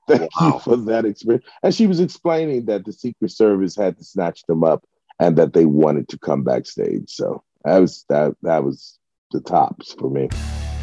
Thank 0.07 0.29
wow. 0.39 0.53
you 0.53 0.59
for 0.59 0.77
that 0.77 1.05
experience. 1.05 1.45
And 1.63 1.73
she 1.73 1.87
was 1.87 1.99
explaining 1.99 2.65
that 2.65 2.85
the 2.85 2.93
Secret 2.93 3.31
Service 3.31 3.75
had 3.75 3.97
to 3.97 4.03
snatch 4.03 4.43
them 4.47 4.63
up 4.63 4.85
and 5.19 5.37
that 5.37 5.53
they 5.53 5.65
wanted 5.65 6.07
to 6.09 6.17
come 6.17 6.43
backstage. 6.43 7.09
So 7.09 7.43
that 7.63 7.79
was 7.79 8.05
that 8.09 8.35
that 8.43 8.63
was 8.63 8.97
the 9.31 9.41
tops 9.41 9.93
for 9.93 10.09
me. 10.09 10.29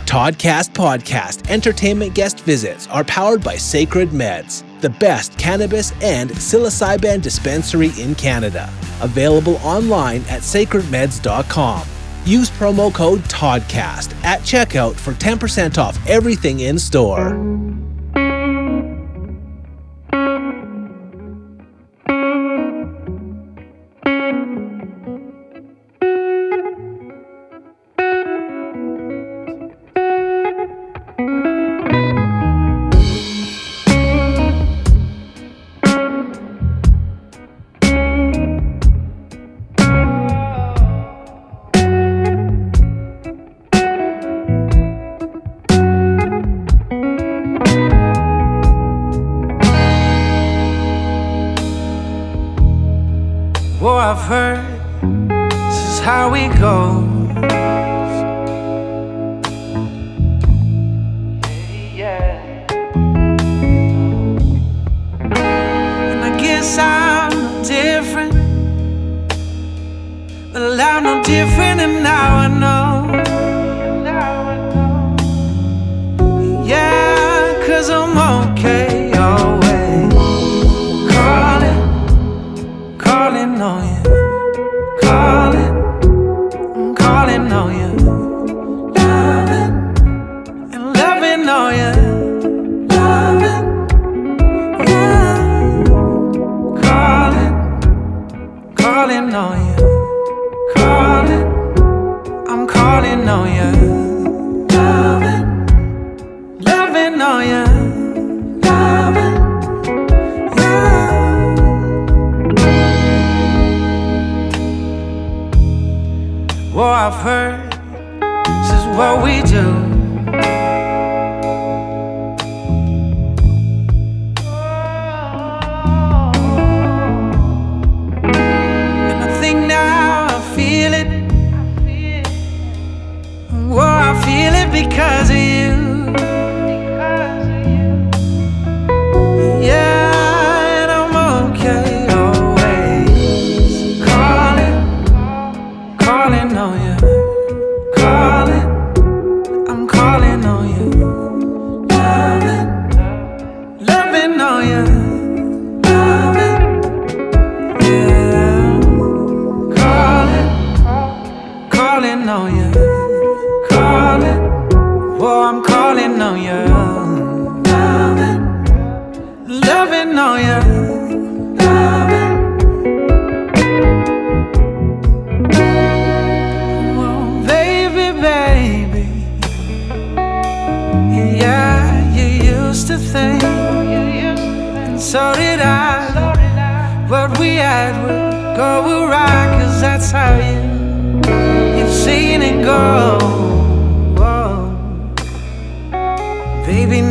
Toddcast 0.04 0.74
Podcast 0.74 1.50
entertainment 1.50 2.14
guest 2.14 2.40
visits 2.40 2.86
are 2.88 3.04
powered 3.04 3.42
by 3.42 3.56
Sacred 3.56 4.10
Meds, 4.10 4.62
the 4.80 4.90
best 4.90 5.36
cannabis 5.38 5.92
and 6.02 6.30
psilocybin 6.30 7.22
dispensary 7.22 7.90
in 7.98 8.14
Canada. 8.14 8.72
Available 9.00 9.56
online 9.56 10.20
at 10.28 10.42
sacredmeds.com. 10.42 11.88
Use 12.26 12.50
promo 12.50 12.94
code 12.94 13.20
TODCAST 13.20 14.14
at 14.24 14.40
checkout 14.40 14.94
for 14.94 15.12
10% 15.14 15.78
off 15.78 15.98
everything 16.06 16.60
in 16.60 16.78
store. 16.78 17.34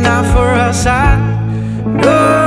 Not 0.04 0.26
for 0.26 0.46
us, 0.46 0.86
I 0.86 1.16
know. 1.86 2.43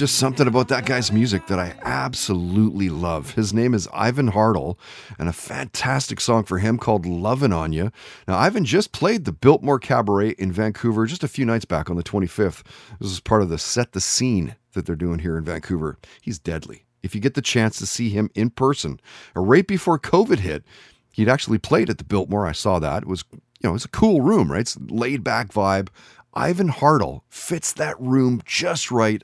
Just 0.00 0.16
something 0.16 0.46
about 0.46 0.68
that 0.68 0.86
guy's 0.86 1.12
music 1.12 1.46
that 1.46 1.58
I 1.58 1.74
absolutely 1.82 2.88
love. 2.88 3.32
His 3.32 3.52
name 3.52 3.74
is 3.74 3.86
Ivan 3.92 4.32
Hartle, 4.32 4.78
and 5.18 5.28
a 5.28 5.32
fantastic 5.34 6.22
song 6.22 6.44
for 6.44 6.56
him 6.56 6.78
called 6.78 7.04
Lovin' 7.04 7.52
On 7.52 7.70
You. 7.70 7.92
Now, 8.26 8.38
Ivan 8.38 8.64
just 8.64 8.92
played 8.92 9.26
the 9.26 9.32
Biltmore 9.32 9.78
Cabaret 9.78 10.30
in 10.38 10.52
Vancouver 10.52 11.04
just 11.04 11.22
a 11.22 11.28
few 11.28 11.44
nights 11.44 11.66
back 11.66 11.90
on 11.90 11.96
the 11.96 12.02
25th. 12.02 12.62
This 12.98 13.10
is 13.10 13.20
part 13.20 13.42
of 13.42 13.50
the 13.50 13.58
Set 13.58 13.92
the 13.92 14.00
Scene 14.00 14.56
that 14.72 14.86
they're 14.86 14.96
doing 14.96 15.18
here 15.18 15.36
in 15.36 15.44
Vancouver. 15.44 15.98
He's 16.22 16.38
deadly. 16.38 16.86
If 17.02 17.14
you 17.14 17.20
get 17.20 17.34
the 17.34 17.42
chance 17.42 17.76
to 17.76 17.86
see 17.86 18.08
him 18.08 18.30
in 18.34 18.48
person, 18.48 19.00
uh, 19.36 19.40
right 19.40 19.66
before 19.66 19.98
COVID 19.98 20.38
hit, 20.38 20.64
he'd 21.12 21.28
actually 21.28 21.58
played 21.58 21.90
at 21.90 21.98
the 21.98 22.04
Biltmore. 22.04 22.46
I 22.46 22.52
saw 22.52 22.78
that. 22.78 23.02
It 23.02 23.08
was, 23.08 23.22
you 23.32 23.68
know, 23.68 23.74
it's 23.74 23.84
a 23.84 23.88
cool 23.88 24.22
room, 24.22 24.50
right? 24.50 24.62
It's 24.62 24.78
laid 24.80 25.22
back 25.22 25.48
vibe. 25.48 25.88
Ivan 26.32 26.70
Hartle 26.70 27.22
fits 27.28 27.72
that 27.74 28.00
room 28.00 28.40
just 28.44 28.90
right, 28.90 29.22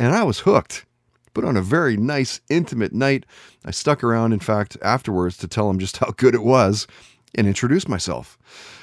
and 0.00 0.14
I 0.14 0.24
was 0.24 0.40
hooked. 0.40 0.86
But 1.34 1.44
on 1.44 1.56
a 1.56 1.62
very 1.62 1.96
nice, 1.96 2.40
intimate 2.48 2.92
night, 2.92 3.24
I 3.64 3.70
stuck 3.70 4.02
around, 4.02 4.32
in 4.32 4.40
fact, 4.40 4.76
afterwards 4.82 5.36
to 5.38 5.46
tell 5.46 5.70
him 5.70 5.78
just 5.78 5.98
how 5.98 6.10
good 6.16 6.34
it 6.34 6.42
was 6.42 6.88
and 7.36 7.46
introduce 7.46 7.86
myself. 7.86 8.36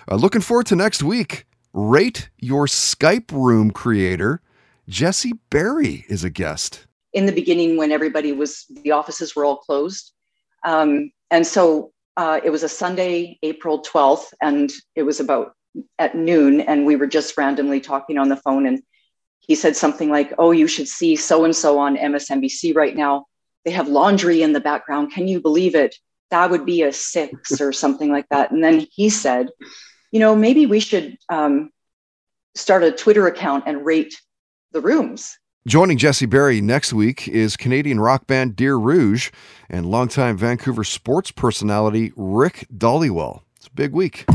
Uh, 0.10 0.16
looking 0.16 0.42
forward 0.42 0.68
to 0.68 0.76
next 0.76 1.04
week. 1.04 1.46
Rate 1.74 2.30
your 2.38 2.66
Skype 2.68 3.32
room 3.32 3.72
creator. 3.72 4.42
Jesse 4.88 5.34
Berry 5.50 6.06
is 6.08 6.24
a 6.24 6.30
guest. 6.30 6.86
in 7.14 7.26
the 7.26 7.32
beginning 7.32 7.78
when 7.78 7.92
everybody 7.92 8.32
was 8.32 8.66
the 8.84 8.92
offices 8.92 9.36
were 9.36 9.44
all 9.44 9.58
closed 9.58 10.14
um, 10.64 11.12
and 11.32 11.48
so 11.48 11.92
uh, 12.18 12.40
it 12.44 12.52
was 12.52 12.64
a 12.64 12.70
sunday 12.70 13.38
april 13.44 13.82
12th 13.82 14.34
and 14.42 14.72
it 14.96 15.04
was 15.04 15.20
about 15.20 15.54
at 16.00 16.16
noon 16.16 16.62
and 16.62 16.86
we 16.86 16.96
were 16.96 17.08
just 17.08 17.38
randomly 17.38 17.80
talking 17.80 18.18
on 18.18 18.30
the 18.30 18.36
phone 18.36 18.66
and 18.66 18.82
he 19.48 19.56
said 19.56 19.76
something 19.76 20.10
like 20.10 20.34
oh 20.38 20.52
you 20.52 20.68
should 20.68 20.88
see 20.88 21.16
so 21.16 21.46
and 21.46 21.56
so 21.56 21.80
on 21.80 21.98
msnbc 21.98 22.76
right 22.76 22.96
now. 22.96 23.26
They 23.66 23.72
have 23.72 23.88
laundry 23.88 24.44
in 24.44 24.54
the 24.54 24.62
background. 24.62 25.12
Can 25.12 25.28
you 25.28 25.42
believe 25.42 25.76
it? 25.76 25.96
That 26.32 26.52
would 26.52 26.66
be 26.66 26.84
a 26.84 26.94
six 26.94 27.60
or 27.62 27.74
something 27.74 28.12
like 28.12 28.28
that. 28.30 28.52
And 28.52 28.64
then 28.64 28.86
he 28.92 29.10
said 29.10 29.50
you 30.12 30.20
know 30.20 30.36
maybe 30.36 30.66
we 30.66 30.80
should 30.80 31.18
um, 31.30 31.72
start 32.56 32.84
a 32.84 32.92
twitter 32.92 33.28
account 33.28 33.64
and 33.68 33.86
rate 33.86 34.16
the 34.72 34.82
rooms. 34.82 35.38
Joining 35.68 35.98
Jesse 35.98 36.26
Berry 36.26 36.62
next 36.62 36.94
week 36.94 37.28
is 37.28 37.58
Canadian 37.58 38.00
rock 38.00 38.26
band 38.26 38.56
Dear 38.56 38.78
Rouge 38.78 39.32
and 39.70 39.86
longtime 39.86 40.38
Vancouver 40.38 40.86
sports 40.86 41.30
personality 41.30 42.14
Rick 42.16 42.68
Dhaliwal. 42.74 43.42
It's 43.58 43.68
a 43.68 43.72
big 43.72 43.92
week. 43.92 44.26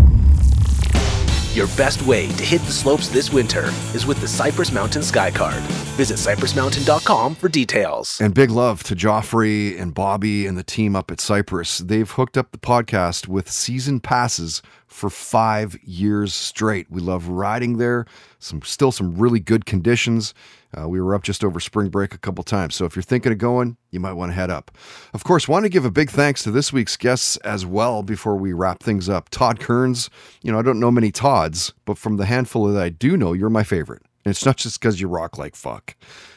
Your 1.54 1.66
best 1.76 2.00
way 2.02 2.28
to 2.28 2.44
hit 2.44 2.62
the 2.62 2.72
slopes 2.72 3.08
this 3.08 3.30
winter 3.30 3.64
is 3.94 4.06
with 4.06 4.18
the 4.22 4.28
Cypress 4.28 4.72
Mountain 4.72 5.02
Sky 5.02 5.30
Card. 5.30 5.60
Visit 5.98 6.16
cypressmountain.com 6.16 7.34
for 7.34 7.50
details. 7.50 8.18
And 8.22 8.32
big 8.32 8.50
love 8.50 8.82
to 8.84 8.96
Joffrey 8.96 9.78
and 9.78 9.92
Bobby 9.92 10.46
and 10.46 10.56
the 10.56 10.62
team 10.62 10.96
up 10.96 11.10
at 11.10 11.20
Cypress. 11.20 11.76
They've 11.78 12.10
hooked 12.10 12.38
up 12.38 12.52
the 12.52 12.58
podcast 12.58 13.28
with 13.28 13.50
season 13.50 14.00
passes 14.00 14.62
for 14.86 15.10
five 15.10 15.76
years 15.84 16.34
straight. 16.34 16.90
We 16.90 17.02
love 17.02 17.28
riding 17.28 17.76
there. 17.76 18.06
Some 18.38 18.62
still 18.62 18.90
some 18.90 19.18
really 19.18 19.40
good 19.40 19.66
conditions. 19.66 20.32
Uh, 20.78 20.88
we 20.88 21.00
were 21.00 21.14
up 21.14 21.22
just 21.22 21.44
over 21.44 21.60
spring 21.60 21.88
break 21.88 22.14
a 22.14 22.18
couple 22.18 22.42
times. 22.44 22.74
So 22.74 22.84
if 22.84 22.96
you're 22.96 23.02
thinking 23.02 23.32
of 23.32 23.38
going, 23.38 23.76
you 23.90 24.00
might 24.00 24.14
want 24.14 24.30
to 24.30 24.34
head 24.34 24.50
up. 24.50 24.70
Of 25.12 25.24
course, 25.24 25.46
want 25.46 25.64
to 25.64 25.68
give 25.68 25.84
a 25.84 25.90
big 25.90 26.10
thanks 26.10 26.42
to 26.44 26.50
this 26.50 26.72
week's 26.72 26.96
guests 26.96 27.36
as 27.38 27.66
well 27.66 28.02
before 28.02 28.36
we 28.36 28.52
wrap 28.52 28.82
things 28.82 29.08
up. 29.08 29.28
Todd 29.28 29.60
Kearns, 29.60 30.08
you 30.42 30.50
know, 30.50 30.58
I 30.58 30.62
don't 30.62 30.80
know 30.80 30.90
many 30.90 31.10
Todds, 31.10 31.72
but 31.84 31.98
from 31.98 32.16
the 32.16 32.26
handful 32.26 32.66
that 32.66 32.82
I 32.82 32.88
do 32.88 33.16
know, 33.16 33.32
you're 33.32 33.50
my 33.50 33.64
favorite. 33.64 34.02
And 34.24 34.30
it's 34.30 34.46
not 34.46 34.56
just 34.56 34.80
because 34.80 35.00
you 35.00 35.08
rock 35.08 35.36
like 35.36 35.56
fuck. 35.56 35.96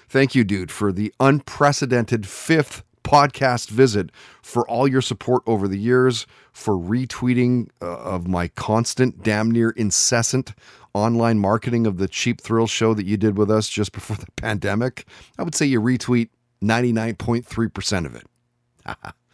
Thank 0.10 0.36
you, 0.36 0.44
dude, 0.44 0.72
for 0.72 0.92
the 0.92 1.14
unprecedented 1.20 2.28
fifth 2.28 2.84
podcast 3.06 3.70
visit, 3.70 4.12
for 4.41 4.68
all 4.68 4.88
your 4.88 5.01
support 5.01 5.43
over 5.45 5.68
the 5.68 5.78
years, 5.78 6.26
for 6.51 6.74
retweeting 6.74 7.70
uh, 7.82 7.97
of 7.99 8.28
my 8.28 8.49
constant, 8.49 9.24
damn 9.24 9.51
near 9.51 9.70
incessant 9.70 10.53
online 10.93 11.38
marketing 11.39 11.86
of 11.86 11.97
the 11.97 12.08
Cheap 12.08 12.41
Thrill 12.41 12.68
show 12.68 12.93
that 12.93 13.06
you 13.06 13.18
did 13.18 13.38
with 13.38 13.51
us 13.51 13.70
just 13.70 13.91
before 13.93 14.18
the 14.18 14.32
pandemic. 14.36 15.06
I 15.38 15.43
would 15.43 15.56
say 15.56 15.66
you 15.66 15.80
retweet 15.80 16.30
99.3% 16.64 18.06
of 18.06 18.16
it. 18.16 18.26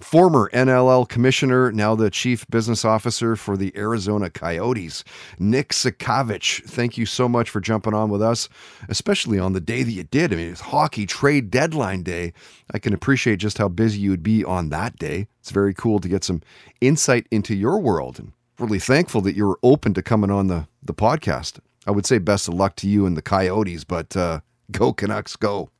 Former 0.00 0.50
NLL 0.54 1.06
commissioner, 1.06 1.70
now 1.72 1.94
the 1.94 2.10
chief 2.10 2.46
business 2.48 2.86
officer 2.86 3.36
for 3.36 3.56
the 3.56 3.70
Arizona 3.76 4.30
Coyotes, 4.30 5.04
Nick 5.38 5.68
Sakiewicz. 5.68 6.64
Thank 6.64 6.96
you 6.96 7.04
so 7.04 7.28
much 7.28 7.50
for 7.50 7.60
jumping 7.60 7.92
on 7.92 8.08
with 8.08 8.22
us, 8.22 8.48
especially 8.88 9.38
on 9.38 9.52
the 9.52 9.60
day 9.60 9.82
that 9.82 9.92
you 9.92 10.04
did. 10.04 10.32
I 10.32 10.36
mean, 10.36 10.52
it's 10.52 10.62
hockey 10.62 11.04
trade 11.04 11.50
deadline 11.50 12.02
day. 12.02 12.32
I 12.72 12.78
can 12.78 12.94
appreciate 12.94 13.36
just 13.36 13.58
how 13.58 13.68
busy 13.68 14.00
you 14.00 14.10
would 14.10 14.22
be 14.22 14.42
on 14.42 14.70
that 14.70 14.96
day. 14.96 15.28
It's 15.40 15.50
very 15.50 15.74
cool 15.74 15.98
to 16.00 16.08
get 16.08 16.24
some 16.24 16.40
insight 16.80 17.26
into 17.30 17.54
your 17.54 17.78
world 17.78 18.18
and 18.18 18.32
really 18.58 18.78
thankful 18.78 19.20
that 19.22 19.36
you 19.36 19.46
were 19.46 19.58
open 19.62 19.92
to 19.94 20.02
coming 20.02 20.30
on 20.30 20.46
the, 20.46 20.66
the 20.82 20.94
podcast. 20.94 21.60
I 21.86 21.90
would 21.90 22.06
say 22.06 22.18
best 22.18 22.48
of 22.48 22.54
luck 22.54 22.74
to 22.76 22.88
you 22.88 23.04
and 23.04 23.18
the 23.18 23.22
Coyotes, 23.22 23.84
but 23.84 24.16
uh, 24.16 24.40
Go 24.70 24.92
Canucks, 24.92 25.36
go. 25.36 25.70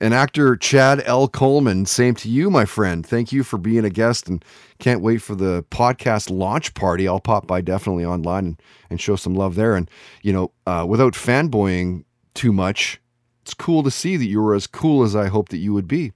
And 0.00 0.12
actor 0.12 0.56
Chad 0.56 1.02
L. 1.06 1.28
Coleman, 1.28 1.86
same 1.86 2.14
to 2.16 2.28
you, 2.28 2.50
my 2.50 2.64
friend. 2.64 3.06
Thank 3.06 3.32
you 3.32 3.42
for 3.42 3.58
being 3.58 3.84
a 3.84 3.90
guest 3.90 4.28
and 4.28 4.44
can't 4.78 5.00
wait 5.00 5.18
for 5.18 5.34
the 5.34 5.64
podcast 5.70 6.30
launch 6.30 6.74
party. 6.74 7.08
I'll 7.08 7.20
pop 7.20 7.46
by 7.46 7.60
definitely 7.60 8.04
online 8.04 8.44
and, 8.44 8.62
and 8.90 9.00
show 9.00 9.16
some 9.16 9.34
love 9.34 9.54
there. 9.54 9.74
And, 9.74 9.90
you 10.22 10.32
know, 10.32 10.52
uh, 10.66 10.84
without 10.88 11.14
fanboying 11.14 12.04
too 12.34 12.52
much, 12.52 13.00
it's 13.42 13.54
cool 13.54 13.82
to 13.82 13.90
see 13.90 14.16
that 14.16 14.26
you 14.26 14.42
were 14.42 14.54
as 14.54 14.66
cool 14.66 15.02
as 15.02 15.16
I 15.16 15.28
hoped 15.28 15.50
that 15.52 15.58
you 15.58 15.72
would 15.72 15.88
be. 15.88 16.12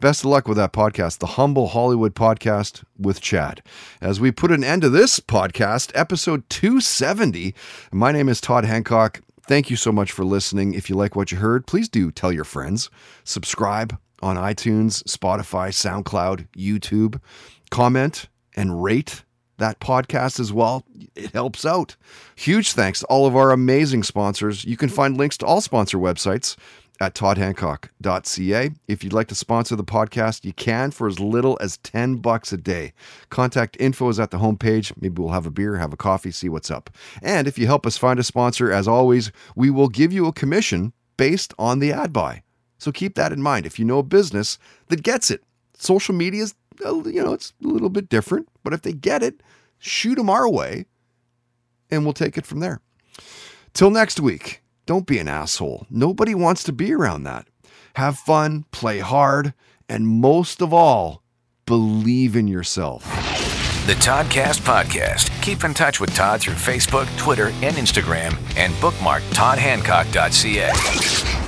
Best 0.00 0.24
of 0.24 0.30
luck 0.30 0.48
with 0.48 0.56
that 0.56 0.72
podcast, 0.72 1.18
the 1.18 1.26
Humble 1.26 1.68
Hollywood 1.68 2.14
Podcast 2.14 2.82
with 2.98 3.20
Chad. 3.20 3.62
As 4.00 4.18
we 4.18 4.32
put 4.32 4.50
an 4.50 4.64
end 4.64 4.82
to 4.82 4.88
this 4.88 5.20
podcast, 5.20 5.92
episode 5.94 6.48
270, 6.50 7.54
my 7.92 8.10
name 8.10 8.28
is 8.28 8.40
Todd 8.40 8.64
Hancock. 8.64 9.20
Thank 9.52 9.68
you 9.68 9.76
so 9.76 9.92
much 9.92 10.12
for 10.12 10.24
listening. 10.24 10.72
If 10.72 10.88
you 10.88 10.96
like 10.96 11.14
what 11.14 11.30
you 11.30 11.36
heard, 11.36 11.66
please 11.66 11.86
do 11.86 12.10
tell 12.10 12.32
your 12.32 12.42
friends. 12.42 12.88
Subscribe 13.24 13.98
on 14.22 14.38
iTunes, 14.38 15.02
Spotify, 15.02 15.68
SoundCloud, 15.68 16.48
YouTube. 16.56 17.20
Comment 17.70 18.30
and 18.56 18.82
rate 18.82 19.24
that 19.58 19.78
podcast 19.78 20.40
as 20.40 20.54
well. 20.54 20.86
It 21.14 21.32
helps 21.32 21.66
out. 21.66 21.96
Huge 22.34 22.72
thanks 22.72 23.00
to 23.00 23.06
all 23.08 23.26
of 23.26 23.36
our 23.36 23.50
amazing 23.50 24.04
sponsors. 24.04 24.64
You 24.64 24.78
can 24.78 24.88
find 24.88 25.18
links 25.18 25.36
to 25.36 25.44
all 25.44 25.60
sponsor 25.60 25.98
websites 25.98 26.56
at 27.02 27.14
toddhancock.ca. 27.14 28.70
If 28.86 29.02
you'd 29.02 29.12
like 29.12 29.26
to 29.26 29.34
sponsor 29.34 29.74
the 29.74 29.82
podcast, 29.82 30.44
you 30.44 30.52
can 30.52 30.92
for 30.92 31.08
as 31.08 31.18
little 31.18 31.58
as 31.60 31.78
10 31.78 32.18
bucks 32.18 32.52
a 32.52 32.56
day. 32.56 32.92
Contact 33.28 33.76
info 33.80 34.08
is 34.08 34.20
at 34.20 34.30
the 34.30 34.38
homepage. 34.38 34.92
Maybe 35.00 35.20
we'll 35.20 35.32
have 35.32 35.44
a 35.44 35.50
beer, 35.50 35.76
have 35.76 35.92
a 35.92 35.96
coffee, 35.96 36.30
see 36.30 36.48
what's 36.48 36.70
up. 36.70 36.90
And 37.20 37.48
if 37.48 37.58
you 37.58 37.66
help 37.66 37.86
us 37.86 37.98
find 37.98 38.20
a 38.20 38.22
sponsor, 38.22 38.70
as 38.70 38.86
always, 38.86 39.32
we 39.56 39.68
will 39.68 39.88
give 39.88 40.12
you 40.12 40.28
a 40.28 40.32
commission 40.32 40.92
based 41.16 41.52
on 41.58 41.80
the 41.80 41.92
ad 41.92 42.12
buy. 42.12 42.44
So 42.78 42.92
keep 42.92 43.16
that 43.16 43.32
in 43.32 43.42
mind. 43.42 43.66
If 43.66 43.80
you 43.80 43.84
know 43.84 43.98
a 43.98 44.04
business 44.04 44.56
that 44.86 45.02
gets 45.02 45.28
it, 45.28 45.42
social 45.76 46.14
media 46.14 46.44
is, 46.44 46.54
you 46.80 47.24
know, 47.24 47.32
it's 47.32 47.52
a 47.64 47.66
little 47.66 47.90
bit 47.90 48.08
different, 48.10 48.48
but 48.62 48.72
if 48.72 48.82
they 48.82 48.92
get 48.92 49.24
it, 49.24 49.42
shoot 49.80 50.14
them 50.14 50.30
our 50.30 50.48
way 50.48 50.86
and 51.90 52.04
we'll 52.04 52.12
take 52.12 52.38
it 52.38 52.46
from 52.46 52.60
there. 52.60 52.80
Till 53.74 53.90
next 53.90 54.20
week. 54.20 54.61
Don't 54.84 55.06
be 55.06 55.18
an 55.18 55.28
asshole. 55.28 55.86
Nobody 55.90 56.34
wants 56.34 56.64
to 56.64 56.72
be 56.72 56.92
around 56.92 57.22
that. 57.24 57.46
Have 57.96 58.18
fun, 58.18 58.64
play 58.72 58.98
hard, 58.98 59.54
and 59.88 60.08
most 60.08 60.60
of 60.60 60.74
all, 60.74 61.22
believe 61.66 62.34
in 62.34 62.48
yourself. 62.48 63.04
The 63.86 63.94
Toddcast 63.94 64.60
Podcast. 64.60 65.30
Keep 65.42 65.64
in 65.64 65.74
touch 65.74 66.00
with 66.00 66.14
Todd 66.14 66.40
through 66.40 66.54
Facebook, 66.54 67.06
Twitter, 67.16 67.48
and 67.62 67.76
Instagram, 67.76 68.36
and 68.56 68.72
bookmark 68.80 69.22
toddhancock.ca. 69.34 71.41